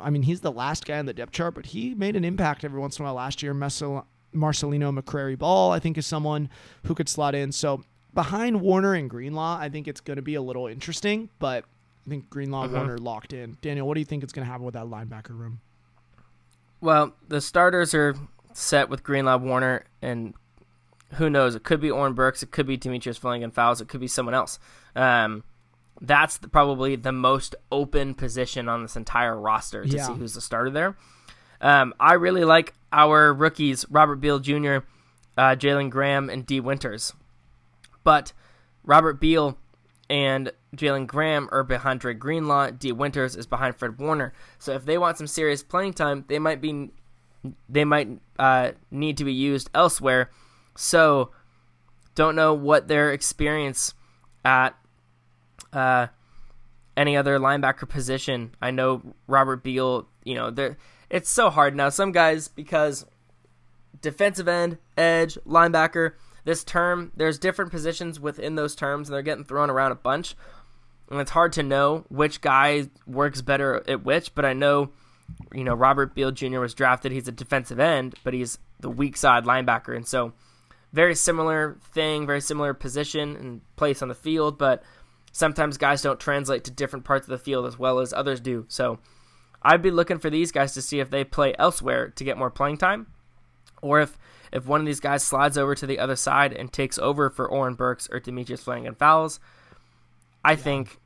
I 0.00 0.10
mean, 0.10 0.22
he's 0.22 0.40
the 0.40 0.52
last 0.52 0.84
guy 0.86 0.98
on 0.98 1.06
the 1.06 1.12
depth 1.14 1.32
chart, 1.32 1.54
but 1.54 1.66
he 1.66 1.94
made 1.94 2.16
an 2.16 2.24
impact 2.24 2.64
every 2.64 2.80
once 2.80 2.98
in 2.98 3.04
a 3.04 3.06
while 3.06 3.14
last 3.14 3.42
year. 3.42 3.54
Marcel- 3.54 4.06
Marcelino 4.34 4.96
McCrary 4.98 5.38
Ball, 5.38 5.70
I 5.70 5.78
think, 5.78 5.96
is 5.96 6.06
someone 6.06 6.48
who 6.84 6.94
could 6.94 7.08
slot 7.08 7.34
in. 7.34 7.52
So 7.52 7.84
behind 8.12 8.60
Warner 8.60 8.94
and 8.94 9.08
Greenlaw, 9.08 9.58
I 9.60 9.68
think 9.68 9.86
it's 9.88 10.00
going 10.00 10.16
to 10.16 10.22
be 10.22 10.34
a 10.34 10.42
little 10.42 10.66
interesting, 10.66 11.28
but 11.38 11.64
I 12.06 12.10
think 12.10 12.28
Greenlaw, 12.30 12.66
Mhm. 12.68 12.72
Warner 12.72 12.98
locked 12.98 13.32
in. 13.32 13.56
Daniel, 13.62 13.86
what 13.86 13.94
do 13.94 14.00
you 14.00 14.04
think 14.06 14.24
is 14.24 14.32
going 14.32 14.44
to 14.44 14.50
happen 14.50 14.64
with 14.66 14.74
that 14.74 14.86
linebacker 14.86 15.30
room? 15.38 15.60
Well, 16.80 17.14
the 17.28 17.40
starters 17.40 17.94
are 17.94 18.14
set 18.52 18.88
with 18.88 19.02
Greenlaw, 19.02 19.38
Warner, 19.38 19.84
and 20.02 20.34
who 21.14 21.30
knows? 21.30 21.54
It 21.54 21.62
could 21.64 21.80
be 21.80 21.90
Oren 21.90 22.12
Burks, 22.12 22.42
it 22.42 22.50
could 22.50 22.66
be 22.66 22.76
Demetrius 22.76 23.16
Flannigan-Fowles, 23.16 23.80
it 23.80 23.88
could 23.88 24.00
be 24.00 24.08
someone 24.08 24.34
else. 24.34 24.58
Um, 24.94 25.44
that's 26.00 26.38
the, 26.38 26.48
probably 26.48 26.96
the 26.96 27.12
most 27.12 27.54
open 27.70 28.14
position 28.14 28.68
on 28.68 28.82
this 28.82 28.96
entire 28.96 29.38
roster 29.38 29.84
to 29.84 29.88
Yeah. 29.96 30.06
see 30.06 30.14
who's 30.14 30.34
the 30.34 30.40
starter 30.40 30.70
there. 30.70 30.96
Um, 31.60 31.94
I 31.98 32.14
really 32.14 32.44
like 32.44 32.74
our 32.92 33.32
rookies, 33.32 33.86
Robert 33.90 34.16
Beal 34.16 34.38
Jr., 34.38 34.78
uh, 35.36 35.54
Jalen 35.56 35.90
Graham, 35.90 36.28
and 36.28 36.44
Dee 36.44 36.60
Winters. 36.60 37.12
But 38.02 38.32
Robert 38.84 39.20
Beal 39.20 39.56
and 40.10 40.52
Jalen 40.76 41.06
Graham 41.06 41.48
are 41.52 41.62
behind 41.64 42.00
Dre 42.00 42.12
Greenlaw. 42.14 42.70
Dee 42.72 42.92
Winters 42.92 43.34
is 43.34 43.46
behind 43.46 43.76
Fred 43.76 43.98
Warner. 43.98 44.32
So 44.58 44.72
if 44.72 44.84
they 44.84 44.98
want 44.98 45.16
some 45.16 45.26
serious 45.26 45.62
playing 45.62 45.94
time, 45.94 46.24
they 46.28 46.38
might 46.38 46.60
be 46.60 46.90
they 47.68 47.84
might 47.84 48.08
uh, 48.38 48.72
need 48.90 49.16
to 49.18 49.24
be 49.24 49.32
used 49.32 49.70
elsewhere. 49.74 50.30
So 50.76 51.30
don't 52.14 52.36
know 52.36 52.52
what 52.54 52.88
their 52.88 53.12
experience 53.12 53.94
at 54.44 54.74
uh, 55.74 56.08
any 56.96 57.16
other 57.16 57.38
linebacker 57.38 57.88
position. 57.88 58.54
I 58.60 58.70
know 58.70 59.14
Robert 59.26 59.62
Beal. 59.62 60.08
You 60.24 60.34
know, 60.34 60.74
it's 61.10 61.30
so 61.30 61.50
hard 61.50 61.74
now. 61.76 61.88
Some 61.88 62.12
guys 62.12 62.48
because 62.48 63.06
defensive 64.00 64.48
end, 64.48 64.78
edge, 64.96 65.36
linebacker. 65.46 66.12
This 66.44 66.62
term, 66.62 67.10
there's 67.16 67.38
different 67.38 67.70
positions 67.70 68.20
within 68.20 68.54
those 68.54 68.74
terms, 68.74 69.08
and 69.08 69.14
they're 69.14 69.22
getting 69.22 69.44
thrown 69.44 69.70
around 69.70 69.92
a 69.92 69.96
bunch. 69.96 70.36
And 71.10 71.20
it's 71.20 71.30
hard 71.30 71.52
to 71.54 71.62
know 71.62 72.04
which 72.08 72.40
guy 72.40 72.88
works 73.06 73.42
better 73.42 73.82
at 73.88 74.04
which. 74.04 74.34
But 74.34 74.44
I 74.44 74.52
know, 74.52 74.90
you 75.54 75.64
know, 75.64 75.74
Robert 75.74 76.14
Beal 76.14 76.30
Jr. 76.30 76.60
was 76.60 76.74
drafted. 76.74 77.12
He's 77.12 77.28
a 77.28 77.32
defensive 77.32 77.80
end, 77.80 78.14
but 78.24 78.34
he's 78.34 78.58
the 78.80 78.90
weak 78.90 79.16
side 79.16 79.44
linebacker, 79.44 79.96
and 79.96 80.06
so 80.06 80.34
very 80.92 81.14
similar 81.14 81.76
thing, 81.92 82.26
very 82.26 82.40
similar 82.40 82.72
position 82.72 83.34
and 83.36 83.60
place 83.76 84.00
on 84.00 84.08
the 84.08 84.14
field. 84.14 84.58
But 84.58 84.82
sometimes 85.34 85.76
guys 85.76 86.00
don't 86.00 86.20
translate 86.20 86.62
to 86.62 86.70
different 86.70 87.04
parts 87.04 87.26
of 87.26 87.30
the 87.30 87.38
field 87.38 87.66
as 87.66 87.76
well 87.76 87.98
as 87.98 88.12
others 88.12 88.40
do. 88.40 88.64
So 88.68 89.00
I'd 89.60 89.82
be 89.82 89.90
looking 89.90 90.18
for 90.18 90.30
these 90.30 90.52
guys 90.52 90.72
to 90.74 90.80
see 90.80 91.00
if 91.00 91.10
they 91.10 91.24
play 91.24 91.54
elsewhere 91.58 92.08
to 92.08 92.24
get 92.24 92.38
more 92.38 92.50
playing 92.50 92.78
time, 92.78 93.08
or 93.82 94.00
if 94.00 94.16
if 94.52 94.66
one 94.66 94.80
of 94.80 94.86
these 94.86 95.00
guys 95.00 95.24
slides 95.24 95.58
over 95.58 95.74
to 95.74 95.86
the 95.86 95.98
other 95.98 96.14
side 96.14 96.52
and 96.52 96.72
takes 96.72 96.96
over 96.98 97.28
for 97.28 97.50
Oren 97.50 97.74
Burks 97.74 98.08
or 98.12 98.20
Demetrius 98.20 98.62
Flannigan-Fowles. 98.62 99.40
I 100.44 100.54
think 100.54 101.00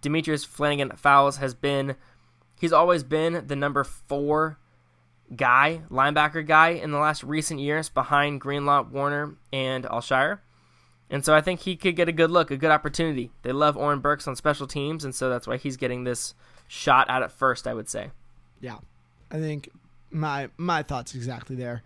Demetrius 0.00 0.42
Flannigan-Fowles 0.42 1.36
has 1.36 1.54
been 1.54 1.94
he's 2.60 2.72
always 2.72 3.04
been 3.04 3.46
the 3.46 3.54
number 3.54 3.84
four 3.84 4.58
guy, 5.36 5.82
linebacker 5.88 6.44
guy 6.44 6.70
in 6.70 6.90
the 6.90 6.98
last 6.98 7.22
recent 7.22 7.60
years 7.60 7.88
behind 7.88 8.40
Greenlaw, 8.40 8.82
Warner, 8.82 9.36
and 9.52 9.86
Al-Shaair. 9.86 10.40
And 11.08 11.24
so 11.24 11.34
I 11.34 11.40
think 11.40 11.60
he 11.60 11.76
could 11.76 11.94
get 11.94 12.08
a 12.08 12.12
good 12.12 12.30
look, 12.30 12.50
a 12.50 12.56
good 12.56 12.70
opportunity. 12.70 13.30
They 13.42 13.52
love 13.52 13.76
Oren 13.76 14.00
Burks 14.00 14.26
on 14.26 14.34
special 14.34 14.66
teams, 14.66 15.04
and 15.04 15.14
so 15.14 15.30
that's 15.30 15.46
why 15.46 15.56
he's 15.56 15.76
getting 15.76 16.04
this 16.04 16.34
shot 16.66 17.08
out 17.08 17.22
at 17.22 17.30
first, 17.30 17.66
I 17.66 17.74
would 17.74 17.88
say. 17.88 18.10
Yeah, 18.60 18.78
I 19.30 19.38
think 19.38 19.70
my 20.10 20.48
my 20.56 20.82
thoughts 20.82 21.14
exactly 21.14 21.54
there. 21.56 21.82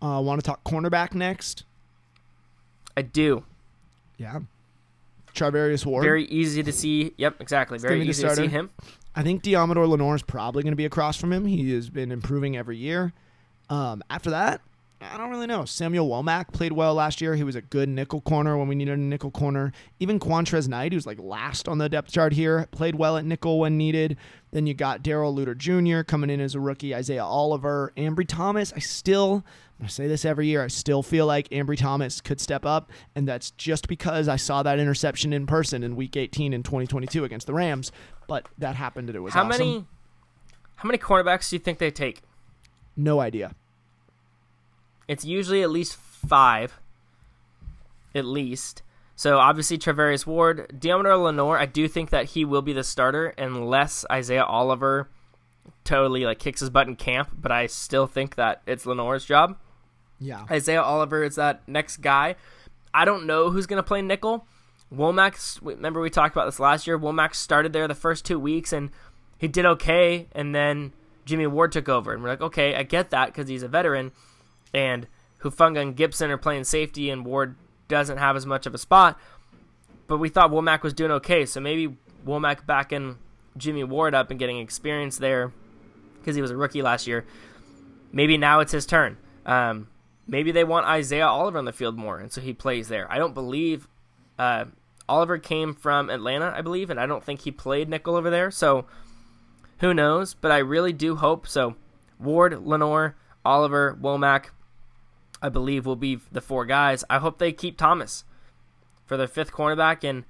Uh, 0.00 0.20
Want 0.20 0.40
to 0.40 0.46
talk 0.46 0.62
cornerback 0.64 1.14
next? 1.14 1.64
I 2.96 3.02
do. 3.02 3.44
Yeah, 4.16 4.40
Charvarius 5.34 5.84
Ward. 5.84 6.04
Very 6.04 6.24
easy 6.26 6.62
to 6.62 6.72
see. 6.72 7.14
Yep, 7.16 7.40
exactly. 7.40 7.78
Very 7.78 8.06
easy 8.06 8.22
to 8.22 8.36
see 8.36 8.46
him. 8.46 8.70
I 9.14 9.22
think 9.22 9.42
Deommodore 9.42 9.88
Lenoir 9.88 10.14
is 10.14 10.22
probably 10.22 10.62
going 10.62 10.72
to 10.72 10.76
be 10.76 10.84
across 10.86 11.16
from 11.16 11.32
him. 11.32 11.46
He 11.46 11.72
has 11.74 11.90
been 11.90 12.12
improving 12.12 12.56
every 12.56 12.76
year. 12.78 13.12
Um, 13.68 14.02
after 14.08 14.30
that, 14.30 14.60
I 15.02 15.16
don't 15.16 15.30
really 15.30 15.46
know. 15.46 15.64
Samuel 15.64 16.08
Womack 16.08 16.52
played 16.52 16.72
well 16.72 16.94
last 16.94 17.20
year. 17.20 17.34
He 17.34 17.44
was 17.44 17.56
a 17.56 17.62
good 17.62 17.88
nickel 17.88 18.20
corner 18.20 18.56
when 18.56 18.68
we 18.68 18.74
needed 18.74 18.98
a 18.98 19.00
nickel 19.00 19.30
corner. 19.30 19.72
Even 20.00 20.20
Qwuantrezz 20.20 20.68
Knight, 20.68 20.92
who's 20.92 21.06
like 21.06 21.18
last 21.18 21.68
on 21.68 21.78
the 21.78 21.88
depth 21.88 22.12
chart 22.12 22.32
here, 22.32 22.68
played 22.70 22.94
well 22.94 23.16
at 23.16 23.24
nickel 23.24 23.58
when 23.58 23.76
needed. 23.76 24.16
Then 24.52 24.66
you 24.66 24.74
got 24.74 25.02
Darrell 25.02 25.34
Luter 25.34 25.56
Jr. 25.56 26.02
coming 26.02 26.30
in 26.30 26.40
as 26.40 26.54
a 26.54 26.60
rookie, 26.60 26.94
Isaiah 26.94 27.24
Oliver, 27.24 27.92
Ambry 27.96 28.26
Thomas. 28.28 28.72
I 28.76 28.80
still, 28.80 29.44
I 29.82 29.86
say 29.86 30.06
this 30.06 30.24
every 30.24 30.46
year, 30.46 30.62
I 30.62 30.68
still 30.68 31.02
feel 31.02 31.26
like 31.26 31.48
Ambry 31.48 31.76
Thomas 31.76 32.20
could 32.20 32.40
step 32.40 32.64
up, 32.66 32.90
and 33.14 33.26
that's 33.26 33.50
just 33.52 33.88
because 33.88 34.28
I 34.28 34.36
saw 34.36 34.62
that 34.62 34.78
interception 34.78 35.32
in 35.32 35.46
person 35.46 35.82
in 35.82 35.96
Week 35.96 36.16
18 36.16 36.52
in 36.52 36.62
2022 36.62 37.24
against 37.24 37.46
the 37.46 37.54
Rams. 37.54 37.90
But 38.28 38.46
that 38.58 38.76
happened, 38.76 39.08
and 39.08 39.16
it 39.16 39.20
was 39.20 39.34
How 39.34 39.46
awesome. 39.46 39.66
many 39.66 39.84
how 40.76 40.86
many 40.88 40.98
cornerbacks 40.98 41.48
do 41.48 41.56
you 41.56 41.60
think 41.60 41.78
they 41.78 41.92
take? 41.92 42.22
No 42.96 43.20
idea. 43.20 43.54
It's 45.12 45.24
usually 45.24 45.62
at 45.62 45.70
least 45.70 45.94
five. 45.94 46.80
At 48.14 48.24
least. 48.24 48.82
So 49.14 49.38
obviously 49.38 49.78
Travarius 49.78 50.26
Ward, 50.26 50.74
Deommodore 50.78 51.22
Lenoir, 51.22 51.58
I 51.58 51.66
do 51.66 51.86
think 51.86 52.10
that 52.10 52.30
he 52.30 52.44
will 52.44 52.62
be 52.62 52.72
the 52.72 52.82
starter 52.82 53.28
unless 53.38 54.04
Isaiah 54.10 54.44
Oliver 54.44 55.08
totally 55.84 56.24
like 56.24 56.38
kicks 56.38 56.60
his 56.60 56.70
butt 56.70 56.88
in 56.88 56.96
camp, 56.96 57.28
but 57.34 57.52
I 57.52 57.66
still 57.66 58.06
think 58.06 58.36
that 58.36 58.62
it's 58.66 58.84
Lenoir's 58.84 59.24
job. 59.24 59.58
Yeah. 60.18 60.46
Isaiah 60.50 60.82
Oliver 60.82 61.22
is 61.22 61.36
that 61.36 61.66
next 61.68 61.98
guy. 61.98 62.36
I 62.94 63.04
don't 63.04 63.26
know 63.26 63.50
who's 63.50 63.66
going 63.66 63.82
to 63.82 63.86
play 63.86 64.02
nickel. 64.02 64.46
Womack, 64.92 65.58
remember 65.62 66.00
we 66.00 66.10
talked 66.10 66.34
about 66.34 66.46
this 66.46 66.58
last 66.58 66.86
year. 66.86 66.98
Womack 66.98 67.34
started 67.34 67.72
there 67.72 67.86
the 67.86 67.94
first 67.94 68.24
two 68.24 68.38
weeks 68.38 68.72
and 68.72 68.90
he 69.38 69.48
did 69.48 69.66
okay, 69.66 70.28
and 70.32 70.54
then 70.54 70.92
Jimmy 71.24 71.46
Ward 71.46 71.72
took 71.72 71.88
over, 71.88 72.12
and 72.12 72.22
we're 72.22 72.28
like, 72.28 72.40
okay, 72.40 72.74
I 72.74 72.82
get 72.82 73.10
that 73.10 73.26
because 73.26 73.48
he's 73.48 73.62
a 73.62 73.68
veteran, 73.68 74.12
and 74.72 75.06
Hufanga 75.40 75.80
and 75.80 75.96
Gibson 75.96 76.30
are 76.30 76.38
playing 76.38 76.64
safety, 76.64 77.10
and 77.10 77.24
Ward 77.24 77.56
doesn't 77.88 78.18
have 78.18 78.36
as 78.36 78.46
much 78.46 78.66
of 78.66 78.74
a 78.74 78.78
spot. 78.78 79.18
But 80.06 80.18
we 80.18 80.28
thought 80.28 80.50
Womack 80.50 80.82
was 80.82 80.94
doing 80.94 81.10
okay, 81.12 81.46
so 81.46 81.60
maybe 81.60 81.96
Womack 82.26 82.66
backing 82.66 83.18
Jimmy 83.56 83.84
Ward 83.84 84.14
up 84.14 84.30
and 84.30 84.38
getting 84.38 84.58
experience 84.58 85.18
there 85.18 85.52
because 86.18 86.36
he 86.36 86.42
was 86.42 86.50
a 86.50 86.56
rookie 86.56 86.82
last 86.82 87.06
year. 87.06 87.24
Maybe 88.12 88.36
now 88.36 88.60
it's 88.60 88.72
his 88.72 88.86
turn. 88.86 89.16
Um, 89.46 89.88
maybe 90.26 90.52
they 90.52 90.64
want 90.64 90.86
Isaiah 90.86 91.26
Oliver 91.26 91.58
on 91.58 91.64
the 91.64 91.72
field 91.72 91.96
more, 91.96 92.18
and 92.18 92.30
so 92.30 92.40
he 92.40 92.52
plays 92.52 92.88
there. 92.88 93.10
I 93.10 93.18
don't 93.18 93.34
believe 93.34 93.88
uh, 94.38 94.66
Oliver 95.08 95.38
came 95.38 95.74
from 95.74 96.10
Atlanta, 96.10 96.52
I 96.54 96.60
believe, 96.60 96.90
and 96.90 97.00
I 97.00 97.06
don't 97.06 97.24
think 97.24 97.40
he 97.40 97.50
played 97.50 97.88
nickel 97.88 98.16
over 98.16 98.30
there. 98.30 98.50
So 98.50 98.86
who 99.78 99.92
knows? 99.92 100.34
But 100.34 100.52
I 100.52 100.58
really 100.58 100.92
do 100.92 101.16
hope 101.16 101.46
so. 101.46 101.76
Ward, 102.18 102.64
Lenoir, 102.66 103.16
Oliver, 103.44 103.98
Womack, 104.00 104.46
I 105.42 105.48
believe 105.48 105.84
will 105.84 105.96
be 105.96 106.20
the 106.30 106.40
four 106.40 106.64
guys. 106.64 107.04
I 107.10 107.18
hope 107.18 107.38
they 107.38 107.52
keep 107.52 107.76
Thomas 107.76 108.24
for 109.04 109.16
their 109.16 109.26
fifth 109.26 109.52
cornerback, 109.52 110.08
and 110.08 110.24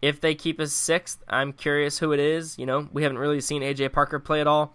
if 0.00 0.20
they 0.20 0.34
keep 0.34 0.58
his 0.58 0.72
sixth, 0.72 1.22
I'm 1.28 1.52
curious 1.52 1.98
who 1.98 2.12
it 2.12 2.18
is. 2.20 2.58
You 2.58 2.64
know, 2.64 2.88
we 2.92 3.02
haven't 3.02 3.18
really 3.18 3.40
seen 3.40 3.62
AJ 3.62 3.92
Parker 3.92 4.18
play 4.18 4.40
at 4.40 4.46
all, 4.46 4.74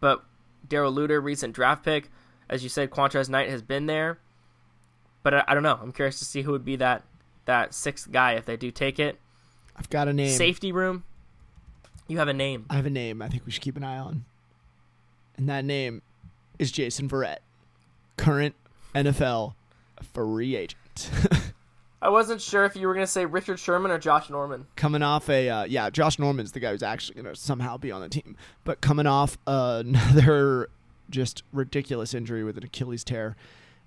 but 0.00 0.24
Darrell 0.66 0.92
Luter, 0.92 1.22
recent 1.22 1.54
draft 1.54 1.84
pick, 1.84 2.10
as 2.48 2.62
you 2.62 2.68
said, 2.68 2.90
Qwuantrezz 2.90 3.28
Knight 3.28 3.48
has 3.50 3.62
been 3.62 3.86
there, 3.86 4.18
but 5.24 5.34
I, 5.34 5.44
I 5.48 5.54
don't 5.54 5.64
know. 5.64 5.78
I'm 5.82 5.92
curious 5.92 6.20
to 6.20 6.24
see 6.24 6.42
who 6.42 6.52
would 6.52 6.64
be 6.64 6.76
that 6.76 7.02
that 7.46 7.74
sixth 7.74 8.10
guy 8.10 8.32
if 8.32 8.44
they 8.44 8.56
do 8.56 8.70
take 8.70 8.98
it. 8.98 9.18
I've 9.76 9.90
got 9.90 10.08
a 10.08 10.12
name. 10.12 10.30
Safety 10.30 10.72
room. 10.72 11.04
You 12.08 12.18
have 12.18 12.28
a 12.28 12.32
name. 12.32 12.66
I 12.70 12.76
have 12.76 12.86
a 12.86 12.90
name. 12.90 13.20
I 13.22 13.28
think 13.28 13.44
we 13.44 13.52
should 13.52 13.62
keep 13.62 13.76
an 13.76 13.82
eye 13.84 13.98
on, 13.98 14.24
and 15.36 15.48
that 15.48 15.64
name 15.64 16.02
is 16.58 16.70
Jason 16.70 17.08
Verrett, 17.08 17.38
current 18.16 18.54
NFL 18.94 19.54
free 20.12 20.56
agent. 20.56 21.10
I 22.02 22.10
wasn't 22.10 22.40
sure 22.42 22.64
if 22.64 22.76
you 22.76 22.86
were 22.86 22.94
going 22.94 23.06
to 23.06 23.10
say 23.10 23.24
Richard 23.24 23.58
Sherman 23.58 23.90
or 23.90 23.98
Josh 23.98 24.28
Norman. 24.30 24.66
coming 24.76 25.02
off 25.02 25.28
a 25.28 25.48
uh, 25.48 25.64
yeah, 25.64 25.90
Josh 25.90 26.18
Norman's 26.18 26.52
the 26.52 26.60
guy 26.60 26.70
who's 26.70 26.82
actually 26.82 27.20
going 27.22 27.34
to 27.34 27.40
somehow 27.40 27.76
be 27.78 27.90
on 27.90 28.00
the 28.02 28.08
team, 28.08 28.36
but 28.64 28.80
coming 28.80 29.06
off 29.06 29.38
another 29.46 30.68
just 31.10 31.42
ridiculous 31.52 32.14
injury 32.14 32.44
with 32.44 32.58
an 32.58 32.64
Achilles 32.64 33.02
tear. 33.04 33.36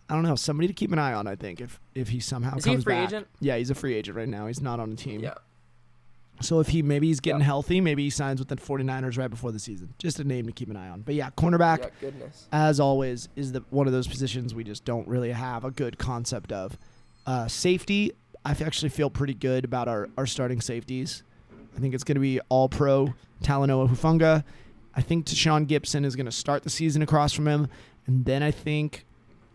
I 0.10 0.16
don't 0.16 0.24
know. 0.24 0.36
Somebody 0.36 0.68
to 0.68 0.74
keep 0.74 0.92
an 0.92 0.98
eye 0.98 1.14
on. 1.14 1.28
I 1.28 1.36
think 1.36 1.62
if 1.62 1.80
if 1.94 2.10
he 2.10 2.20
somehow 2.20 2.58
Is 2.58 2.66
he 2.66 2.72
a 2.72 2.74
comes 2.74 2.84
free 2.84 2.96
back. 2.96 3.10
agent? 3.10 3.28
Yeah, 3.40 3.58
he's 3.58 3.70
a 3.70 3.76
free 3.76 3.94
agent 3.94 4.18
right 4.18 4.28
now. 4.28 4.48
He's 4.48 4.62
not 4.62 4.80
on 4.80 4.90
the 4.90 4.96
team. 4.96 5.22
So 6.42 6.60
if 6.60 6.70
he 6.70 6.82
maybe 6.82 7.08
he's 7.08 7.20
getting 7.20 7.40
Yeah. 7.42 7.46
healthy, 7.48 7.82
maybe 7.82 8.04
he 8.04 8.10
signs 8.10 8.40
with 8.40 8.48
the 8.48 8.56
49ers 8.56 9.18
right 9.18 9.30
before 9.30 9.52
the 9.52 9.60
season. 9.60 9.94
Just 9.98 10.20
a 10.20 10.24
name 10.24 10.46
to 10.46 10.52
keep 10.52 10.70
an 10.70 10.76
eye 10.78 10.90
on. 10.90 11.02
But 11.02 11.16
yeah, 11.16 11.30
cornerback 11.32 11.90
Yeah, 12.02 12.10
as 12.52 12.80
always, 12.80 13.28
is 13.36 13.52
the 13.52 13.64
one 13.70 13.88
of 13.88 13.94
those 13.94 14.08
positions 14.08 14.56
we 14.56 14.64
just 14.64 14.86
don't 14.86 15.08
really 15.08 15.32
have 15.32 15.66
a 15.66 15.72
good 15.72 15.98
concept 15.98 16.52
of. 16.52 16.78
Uh, 17.26 17.48
safety, 17.48 18.12
I 18.46 18.52
actually 18.52 18.90
feel 18.90 19.10
pretty 19.10 19.34
good 19.34 19.66
about 19.66 19.88
our, 19.88 20.10
our 20.18 20.26
starting 20.26 20.62
safeties. 20.62 21.24
I 21.76 21.80
think 21.80 21.94
it's 21.94 22.04
going 22.04 22.16
to 22.16 22.22
be 22.22 22.40
all 22.50 22.70
pro 22.70 23.14
Talanoa 23.44 23.90
Hufanga. 23.90 24.44
I 24.96 25.02
think 25.02 25.26
Tashaun 25.26 25.68
Gibson 25.68 26.04
is 26.06 26.16
going 26.16 26.26
to 26.26 26.32
start 26.32 26.64
the 26.64 26.70
season 26.70 27.02
across 27.02 27.32
from 27.34 27.48
him. 27.48 27.68
And 28.08 28.26
then 28.26 28.42
I 28.42 28.52
think 28.52 29.06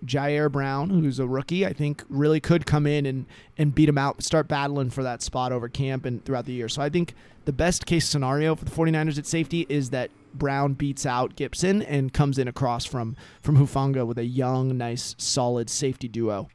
Ji'Ayir 0.04 0.50
Brown, 0.50 0.90
who's 0.90 1.18
a 1.18 1.26
rookie, 1.26 1.66
I 1.66 1.72
think 1.72 2.04
really 2.08 2.40
could 2.40 2.66
come 2.66 2.86
in 2.86 3.06
and, 3.06 3.26
and 3.56 3.74
beat 3.74 3.88
him 3.88 3.98
out, 3.98 4.22
start 4.22 4.48
battling 4.48 4.90
for 4.90 5.02
that 5.02 5.22
spot 5.22 5.52
over 5.52 5.68
camp 5.68 6.04
and 6.04 6.24
throughout 6.24 6.46
the 6.46 6.52
year. 6.52 6.68
So 6.68 6.82
I 6.82 6.88
think 6.88 7.14
the 7.44 7.52
best 7.52 7.86
case 7.86 8.06
scenario 8.06 8.54
for 8.54 8.64
the 8.64 8.70
49ers 8.70 9.18
at 9.18 9.26
safety 9.26 9.66
is 9.68 9.90
that 9.90 10.10
Brown 10.34 10.74
beats 10.74 11.06
out 11.06 11.36
Gibson 11.36 11.82
and 11.82 12.12
comes 12.12 12.38
in 12.38 12.48
across 12.48 12.84
from 12.84 13.16
from 13.40 13.56
Hufanga 13.56 14.06
with 14.06 14.18
a 14.18 14.24
young, 14.24 14.76
nice, 14.76 15.14
solid 15.18 15.70
safety 15.70 16.08
duo. 16.08 16.48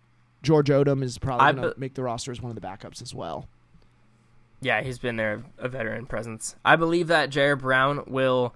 George 0.43 0.67
Odum 0.69 1.01
is 1.03 1.17
probably 1.17 1.53
going 1.53 1.69
to 1.69 1.75
be- 1.75 1.79
make 1.79 1.93
the 1.93 2.03
roster 2.03 2.31
as 2.31 2.41
one 2.41 2.49
of 2.49 2.55
the 2.55 2.65
backups 2.65 3.01
as 3.01 3.13
well. 3.13 3.47
Yeah, 4.61 4.81
he's 4.81 4.99
been 4.99 5.15
there, 5.15 5.43
a 5.57 5.69
veteran 5.69 6.05
presence. 6.05 6.55
I 6.65 6.75
believe 6.75 7.07
that 7.07 7.29
Ji'Ayir 7.29 7.57
Brown 7.57 8.03
will 8.07 8.53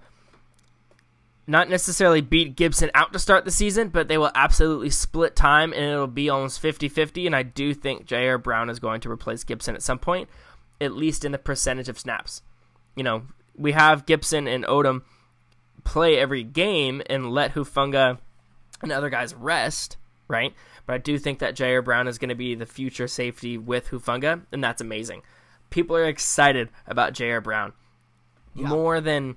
not 1.46 1.68
necessarily 1.68 2.20
beat 2.20 2.56
Gibson 2.56 2.90
out 2.94 3.12
to 3.12 3.18
start 3.18 3.44
the 3.44 3.50
season, 3.50 3.88
but 3.88 4.08
they 4.08 4.16
will 4.18 4.30
absolutely 4.34 4.90
split 4.90 5.36
time 5.36 5.72
and 5.72 5.84
it'll 5.84 6.06
be 6.06 6.30
almost 6.30 6.60
50 6.60 6.88
50. 6.88 7.26
And 7.26 7.36
I 7.36 7.42
do 7.42 7.74
think 7.74 8.06
Ji'Ayir 8.06 8.42
Brown 8.42 8.70
is 8.70 8.78
going 8.80 9.00
to 9.02 9.10
replace 9.10 9.44
Gibson 9.44 9.74
at 9.74 9.82
some 9.82 9.98
point, 9.98 10.28
at 10.80 10.92
least 10.92 11.24
in 11.24 11.32
the 11.32 11.38
percentage 11.38 11.88
of 11.88 11.98
snaps. 11.98 12.42
You 12.96 13.02
know, 13.04 13.22
we 13.56 13.72
have 13.72 14.06
Gibson 14.06 14.48
and 14.48 14.64
Odum 14.64 15.02
play 15.84 16.18
every 16.18 16.42
game 16.42 17.02
and 17.06 17.30
let 17.30 17.52
Hufanga 17.54 18.18
and 18.82 18.90
other 18.90 19.10
guys 19.10 19.34
rest, 19.34 19.96
right? 20.28 20.54
But 20.86 20.94
I 20.94 20.98
do 20.98 21.18
think 21.18 21.38
that 21.40 21.54
Ji'Ayir 21.56 21.84
Brown 21.84 22.08
is 22.08 22.18
going 22.18 22.30
to 22.30 22.34
be 22.34 22.54
the 22.54 22.66
future 22.66 23.08
safety 23.08 23.58
with 23.58 23.88
Hufanga, 23.88 24.42
and 24.52 24.64
that's 24.64 24.80
amazing. 24.80 25.22
People 25.70 25.96
are 25.96 26.04
excited 26.04 26.68
about 26.86 27.12
Ji'Ayir 27.14 27.42
Brown 27.42 27.72
Yeah. 28.54 28.68
more 28.68 29.00
than 29.00 29.36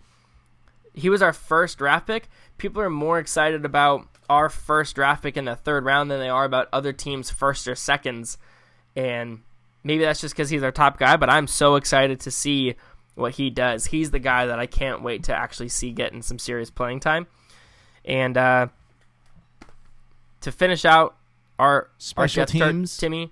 he 0.97 1.09
was 1.09 1.21
our 1.21 1.33
first 1.33 1.77
draft 1.77 2.07
pick. 2.07 2.27
People 2.57 2.81
are 2.81 2.89
more 2.89 3.19
excited 3.19 3.63
about 3.63 4.07
our 4.29 4.49
first 4.49 4.95
draft 4.95 5.23
pick 5.23 5.37
in 5.37 5.45
the 5.45 5.55
third 5.55 5.85
round 5.85 6.09
than 6.09 6.19
they 6.19 6.29
are 6.29 6.43
about 6.43 6.67
other 6.73 6.91
teams' 6.91 7.29
first 7.29 7.67
or 7.67 7.75
seconds. 7.75 8.37
And 8.95 9.41
maybe 9.83 10.03
that's 10.03 10.19
just 10.19 10.35
because 10.35 10.49
he's 10.49 10.63
our 10.63 10.71
top 10.71 10.97
guy, 10.97 11.15
but 11.15 11.29
I'm 11.29 11.47
so 11.47 11.75
excited 11.75 12.19
to 12.21 12.31
see 12.31 12.75
what 13.13 13.35
he 13.35 13.49
does. 13.51 13.85
He's 13.85 14.11
the 14.11 14.19
guy 14.19 14.47
that 14.47 14.57
I 14.57 14.65
can't 14.65 15.03
wait 15.03 15.23
to 15.25 15.35
actually 15.35 15.69
see 15.69 15.91
getting 15.91 16.23
some 16.23 16.39
serious 16.39 16.71
playing 16.71 16.99
time. 16.99 17.27
And 18.03 18.35
uh, 18.35 18.67
to 20.41 20.51
finish 20.51 20.83
out 20.83 21.15
our 21.59 21.89
Special 21.99 22.41
our 22.41 22.47
teams. 22.47 22.97
Timmy, 22.97 23.31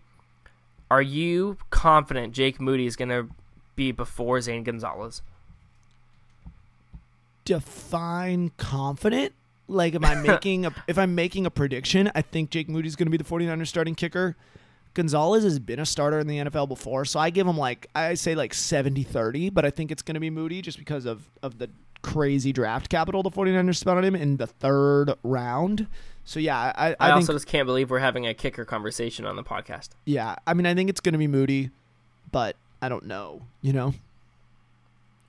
are 0.91 1.01
you 1.01 1.57
confident 1.72 2.34
Jake 2.34 2.61
Moody 2.61 2.86
is 2.86 2.95
going 2.95 3.09
to 3.09 3.28
be 3.76 3.91
before 3.91 4.39
Zane 4.39 4.63
Gonzalez? 4.63 5.24
Define 7.46 8.52
confident. 8.58 9.34
Like, 9.68 9.96
am 9.96 10.06
I 10.06 10.16
making 10.28 10.66
a 10.66 10.76
if 10.88 10.98
I'm 10.98 11.16
making 11.16 11.46
a 11.46 11.52
prediction? 11.52 12.12
I 12.14 12.22
think 12.22 12.50
Jake 12.50 12.70
Moody's 12.70 12.96
going 12.96 13.08
to 13.08 13.12
be 13.12 13.18
the 13.18 13.24
49ers 13.24 13.68
starting 13.68 13.96
kicker. 13.96 14.36
Gonzalez 14.93 15.43
has 15.43 15.60
been 15.60 15.80
a 15.80 15.86
starter 15.86 16.20
in 16.20 16.28
the 16.28 16.38
NFL 16.38 16.70
before, 16.70 17.04
so 17.04 17.20
I 17.20 17.30
give 17.30 17.46
him 17.46 17.58
like 17.58 17.88
I 17.93 18.14
say 18.14 18.34
like 18.34 18.54
70-30, 18.54 19.54
but 19.54 19.66
I 19.66 19.70
think 19.70 19.91
it's 19.91 20.02
going 20.02 20.14
to 20.14 20.22
be 20.22 20.30
Moody 20.30 20.62
just 20.62 20.78
because 20.78 21.06
of 21.06 21.30
of 21.43 21.58
the 21.58 21.70
crazy 22.02 22.54
draft 22.54 22.88
capital 22.89 23.24
the 23.24 23.32
49ers 23.32 23.78
spent 23.78 23.98
on 23.98 24.04
him 24.04 24.16
in 24.16 24.38
the 24.38 24.48
third 24.48 25.14
round. 25.24 25.88
So 26.24 26.39
yeah, 26.39 26.58
I, 26.58 26.89
I, 26.89 26.96
I, 27.00 27.08
think 27.08 27.16
also 27.16 27.34
just 27.34 27.48
can't 27.48 27.66
believe 27.66 27.91
we're 27.91 28.00
having 28.00 28.26
a 28.26 28.34
kicker 28.34 28.64
conversation 28.64 29.26
on 29.26 29.36
the 29.36 29.43
podcast. 29.43 29.89
yeah, 30.06 30.36
I 30.48 30.54
mean 30.54 30.66
I 30.66 30.74
think 30.74 30.89
it's 30.89 31.02
going 31.02 31.14
to 31.14 31.20
be 31.20 31.28
Moody, 31.28 31.72
but 32.32 32.56
I 32.82 32.89
don't 32.89 33.06
know. 33.06 33.41
You 33.62 33.74
know, 33.74 33.93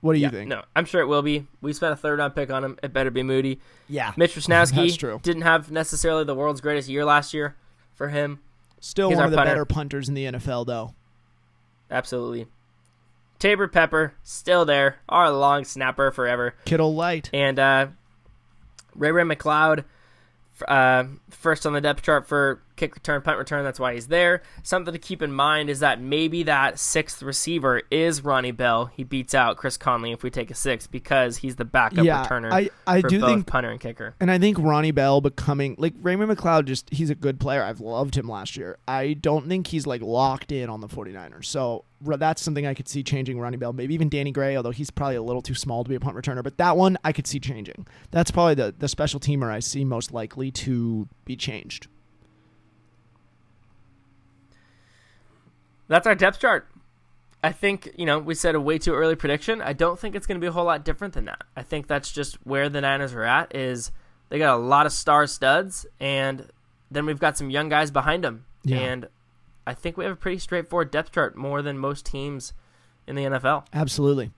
what 0.01 0.13
do 0.13 0.19
you 0.19 0.25
Yeah, 0.25 0.29
think? 0.31 0.49
No, 0.49 0.63
I'm 0.75 0.85
sure 0.85 1.01
it 1.01 1.07
will 1.07 1.21
be. 1.21 1.47
We 1.61 1.73
spent 1.73 1.93
a 1.93 1.95
third 1.95 2.19
round 2.19 2.35
pick 2.35 2.49
on 2.51 2.63
him. 2.63 2.77
It 2.83 2.93
better 2.93 3.11
be 3.11 3.23
Moody. 3.23 3.59
Yeah, 3.89 4.13
Mitch 4.17 4.35
That's 4.35 4.47
Wishnowsky 4.71 4.97
true. 4.97 5.19
didn't 5.23 5.41
have 5.43 5.71
necessarily 5.71 6.23
the 6.23 6.35
world's 6.35 6.61
greatest 6.61 6.89
year 6.89 7.03
last 7.05 7.33
year 7.33 7.55
for 7.95 8.09
him. 8.09 8.39
still 8.79 9.09
he's 9.09 9.17
one 9.17 9.25
of 9.25 9.31
the 9.31 9.37
punter. 9.37 9.51
better 9.51 9.65
punters 9.65 10.07
in 10.09 10.13
the 10.15 10.25
NFL 10.25 10.65
though. 10.67 10.93
Absolutely. 11.89 12.47
Taybor 13.39 13.71
Pepper 13.71 14.13
still 14.23 14.65
there, 14.65 14.97
our 15.07 15.29
long 15.31 15.63
snapper 15.63 16.09
forever, 16.11 16.55
Kittle 16.65 16.95
light. 16.95 17.29
and 17.33 17.59
uh, 17.59 17.87
Ray 18.95 19.11
Ray 19.11 19.23
McCloud, 19.23 19.83
uh, 20.67 21.03
first 21.29 21.65
on 21.67 21.73
the 21.73 21.81
depth 21.81 22.01
chart 22.01 22.27
for 22.27 22.61
kick 22.77 22.95
return, 22.95 23.21
punt 23.21 23.37
return. 23.37 23.63
That's 23.63 23.79
why 23.79 23.93
he's 23.95 24.07
there. 24.07 24.41
Something 24.63 24.93
to 24.93 24.99
keep 24.99 25.21
in 25.21 25.31
mind 25.33 25.69
is 25.69 25.79
that 25.81 25.99
maybe 25.99 26.43
that 26.43 26.79
sixth 26.79 27.21
receiver 27.21 27.81
is 27.91 28.23
Ronnie 28.23 28.51
Bell. 28.51 28.85
He 28.85 29.03
beats 29.03 29.33
out 29.35 29.57
Chris 29.57 29.75
Conley 29.75 30.11
if 30.13 30.23
we 30.23 30.29
take 30.29 30.49
a 30.49 30.55
six 30.55 30.87
because 30.87 31.37
he's 31.37 31.57
the 31.57 31.65
backup 31.65 32.05
Yeah, 32.05 32.25
returner 32.25 32.51
I- 32.53 32.69
I 32.87 33.01
do 33.01 33.19
think- 33.19 33.47
punter 33.47 33.69
and 33.71 33.79
kicker. 33.79 34.15
And 34.19 34.31
I 34.31 34.39
think 34.39 34.57
Ronnie 34.59 34.91
Bell 34.91 35.19
becoming 35.19 35.75
like 35.77 35.93
Raymond 36.01 36.31
McCloud 36.31 36.65
just 36.65 36.89
he's 36.91 37.09
a 37.09 37.15
good 37.15 37.39
player. 37.39 37.63
I've 37.63 37.81
loved 37.81 38.15
him 38.15 38.29
last 38.29 38.55
year. 38.55 38.77
I 38.87 39.13
don't 39.13 39.47
think 39.47 39.67
he's 39.67 39.85
like 39.85 40.01
locked 40.01 40.51
in 40.51 40.69
on 40.69 40.79
the 40.81 40.87
49ers. 40.87 41.45
So 41.45 41.83
that's 42.01 42.41
something 42.43 42.67
I 42.67 42.75
could 42.75 42.87
see 42.87 43.01
changing 43.01 43.39
Ronnie 43.39 43.57
Bell. 43.57 43.73
Maybe 43.73 43.95
even 43.95 44.07
Danny 44.07 44.31
Gray, 44.31 44.55
although 44.55 44.69
he's 44.71 44.91
probably 44.91 45.15
a 45.15 45.21
little 45.23 45.41
too 45.41 45.55
small 45.55 45.83
to 45.83 45.89
be 45.89 45.95
a 45.95 45.99
punt 45.99 46.15
returner. 46.15 46.43
But 46.43 46.57
that 46.59 46.77
one 46.77 46.97
I 47.03 47.11
could 47.11 47.25
see 47.25 47.39
changing. 47.39 47.87
That's 48.11 48.29
probably 48.29 48.53
the, 48.53 48.75
the 48.77 48.87
special 48.87 49.19
teamer 49.19 49.51
I 49.51 49.59
see 49.59 49.83
most 49.83 50.11
likely 50.13 50.51
to 50.51 51.07
be 51.25 51.35
changed. 51.35 51.87
That's 55.87 56.07
our 56.07 56.15
depth 56.15 56.39
chart. 56.39 56.67
I 57.43 57.51
think, 57.51 57.91
you 57.97 58.05
know, 58.05 58.19
we 58.19 58.33
said 58.33 58.55
a 58.55 58.61
way 58.61 58.77
too 58.77 58.93
early 58.93 59.15
prediction. 59.15 59.61
I 59.61 59.73
don't 59.73 59.99
think 59.99 60.15
it's 60.15 60.25
going 60.25 60.39
to 60.39 60.41
be 60.41 60.47
a 60.47 60.51
whole 60.51 60.65
lot 60.65 60.83
different 60.83 61.13
than 61.13 61.25
that. 61.25 61.43
I 61.55 61.61
think 61.61 61.87
that's 61.87 62.11
just 62.11 62.35
where 62.45 62.67
the 62.67 62.81
Niners 62.81 63.13
are 63.13 63.23
at 63.23 63.55
is 63.55 63.91
they 64.29 64.39
got 64.39 64.55
a 64.55 64.61
lot 64.61 64.85
of 64.85 64.91
star 64.91 65.27
studs 65.27 65.85
and 65.99 66.49
then 66.89 67.05
we've 67.05 67.19
got 67.19 67.37
some 67.37 67.49
young 67.49 67.69
guys 67.69 67.91
behind 67.91 68.23
them. 68.23 68.45
Yeah. 68.63 68.79
And 68.79 69.07
I 69.65 69.73
think 69.73 69.97
we 69.97 70.05
have 70.05 70.13
a 70.13 70.17
pretty 70.17 70.39
straightforward 70.39 70.91
depth 70.91 71.11
chart, 71.11 71.35
more 71.35 71.61
than 71.61 71.77
most 71.77 72.05
teams 72.05 72.53
in 73.05 73.15
the 73.15 73.23
NFL. 73.23 73.65
Absolutely. 73.73 74.31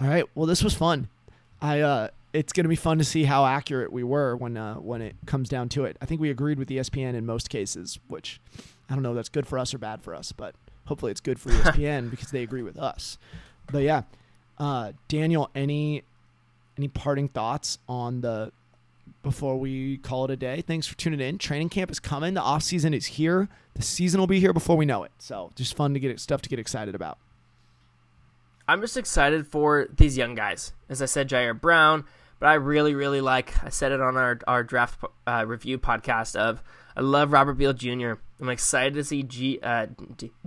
All 0.00 0.08
right. 0.08 0.24
Well, 0.34 0.46
this 0.46 0.62
was 0.62 0.74
fun. 0.74 1.08
I 1.60 1.80
uh, 1.80 2.08
it's 2.32 2.52
going 2.52 2.64
to 2.64 2.68
be 2.68 2.76
fun 2.76 2.98
to 2.98 3.04
see 3.04 3.24
how 3.24 3.46
accurate 3.46 3.92
we 3.92 4.02
were 4.02 4.36
when 4.36 4.56
uh, 4.56 4.74
when 4.76 5.02
it 5.02 5.16
comes 5.26 5.48
down 5.48 5.68
to 5.70 5.84
it. 5.84 5.96
I 6.00 6.06
think 6.06 6.20
we 6.20 6.30
agreed 6.30 6.58
with 6.58 6.68
ESPN 6.68 7.14
in 7.14 7.26
most 7.26 7.50
cases, 7.50 7.98
which 8.08 8.40
I 8.90 8.94
don't 8.94 9.02
know 9.02 9.10
if 9.10 9.16
that's 9.16 9.28
good 9.28 9.46
for 9.46 9.58
us 9.58 9.72
or 9.74 9.78
bad 9.78 10.02
for 10.02 10.14
us, 10.14 10.32
but 10.32 10.54
hopefully 10.86 11.10
it's 11.12 11.20
good 11.20 11.40
for 11.40 11.50
ESPN 11.50 12.10
because 12.10 12.30
they 12.30 12.42
agree 12.42 12.62
with 12.62 12.78
us. 12.78 13.18
But 13.70 13.82
yeah, 13.82 14.02
uh, 14.58 14.92
Daniel, 15.08 15.50
any 15.54 16.02
any 16.76 16.88
parting 16.88 17.28
thoughts 17.28 17.78
on 17.88 18.20
the 18.20 18.52
before 19.22 19.58
we 19.58 19.98
call 19.98 20.24
it 20.24 20.30
a 20.30 20.36
day? 20.36 20.62
Thanks 20.62 20.86
for 20.86 20.96
tuning 20.96 21.20
in. 21.20 21.38
Training 21.38 21.68
camp 21.68 21.90
is 21.90 22.00
coming. 22.00 22.34
The 22.34 22.40
off 22.40 22.62
season 22.62 22.94
is 22.94 23.06
here. 23.06 23.48
The 23.74 23.82
season 23.82 24.20
will 24.20 24.26
be 24.26 24.40
here 24.40 24.52
before 24.52 24.76
we 24.76 24.84
know 24.84 25.04
it. 25.04 25.12
So 25.18 25.50
just 25.54 25.74
fun 25.76 25.94
to 25.94 26.00
get 26.00 26.18
stuff 26.20 26.42
to 26.42 26.48
get 26.48 26.58
excited 26.58 26.94
about. 26.94 27.18
I'm 28.68 28.80
just 28.80 28.96
excited 28.96 29.46
for 29.46 29.88
these 29.94 30.16
young 30.16 30.34
guys. 30.34 30.72
As 30.88 31.02
I 31.02 31.06
said, 31.06 31.28
Ji'Ayir 31.28 31.60
Brown, 31.60 32.04
but 32.38 32.48
I 32.48 32.54
really, 32.54 32.94
really 32.94 33.20
like. 33.20 33.62
I 33.64 33.68
said 33.70 33.92
it 33.92 34.00
on 34.00 34.16
our 34.16 34.38
our 34.46 34.62
draft 34.62 35.04
uh, 35.26 35.44
review 35.46 35.78
podcast. 35.78 36.36
Of 36.36 36.62
I 36.96 37.00
love 37.00 37.32
Robert 37.32 37.54
Beal 37.54 37.72
Jr. 37.72 38.14
I'm 38.40 38.48
excited 38.48 38.94
to 38.94 39.04
see 39.04 39.22
G, 39.22 39.58
uh, 39.62 39.86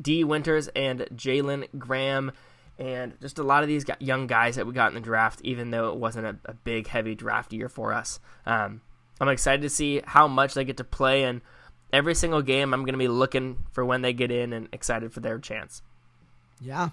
D, 0.01 0.23
Winters 0.23 0.67
and 0.75 1.01
Jalen 1.15 1.67
Graham 1.77 2.31
and 2.77 3.13
just 3.21 3.39
a 3.39 3.43
lot 3.43 3.63
of 3.63 3.69
these 3.69 3.85
young 3.99 4.27
guys 4.27 4.55
that 4.55 4.67
we 4.67 4.73
got 4.73 4.89
in 4.89 4.95
the 4.95 5.01
draft, 5.01 5.41
even 5.43 5.71
though 5.71 5.89
it 5.89 5.97
wasn't 5.97 6.25
a, 6.25 6.37
a 6.45 6.53
big, 6.53 6.87
heavy 6.87 7.15
draft 7.15 7.53
year 7.53 7.69
for 7.69 7.93
us. 7.93 8.19
Um, 8.45 8.81
I'm 9.19 9.29
excited 9.29 9.61
to 9.61 9.69
see 9.69 10.01
how 10.05 10.27
much 10.27 10.53
they 10.53 10.65
get 10.65 10.77
to 10.77 10.83
play, 10.83 11.23
and 11.23 11.41
every 11.93 12.15
single 12.15 12.41
game, 12.41 12.73
I'm 12.73 12.81
going 12.81 12.93
to 12.93 12.99
be 12.99 13.07
looking 13.07 13.63
for 13.71 13.85
when 13.85 14.01
they 14.01 14.11
get 14.11 14.31
in 14.31 14.51
and 14.51 14.67
excited 14.73 15.13
for 15.13 15.21
their 15.21 15.39
chance. 15.39 15.81
Yeah. 16.59 16.89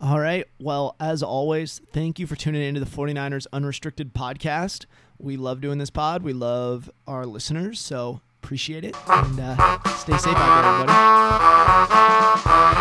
All 0.00 0.20
right. 0.20 0.46
Well, 0.60 0.96
as 1.00 1.22
always, 1.22 1.80
thank 1.92 2.18
you 2.18 2.26
for 2.26 2.36
tuning 2.36 2.62
into 2.62 2.80
the 2.80 2.86
49ers 2.86 3.46
Unrestricted 3.52 4.14
podcast. 4.14 4.86
We 5.18 5.36
love 5.36 5.60
doing 5.60 5.78
this 5.78 5.90
pod. 5.90 6.22
We 6.22 6.32
love 6.32 6.90
our 7.06 7.24
listeners, 7.26 7.80
so 7.80 8.20
appreciate 8.42 8.84
it. 8.84 8.96
And 9.08 9.40
uh, 9.40 9.78
stay 9.94 10.16
safe 10.16 10.34
out 10.36 10.86
there, 10.86 10.96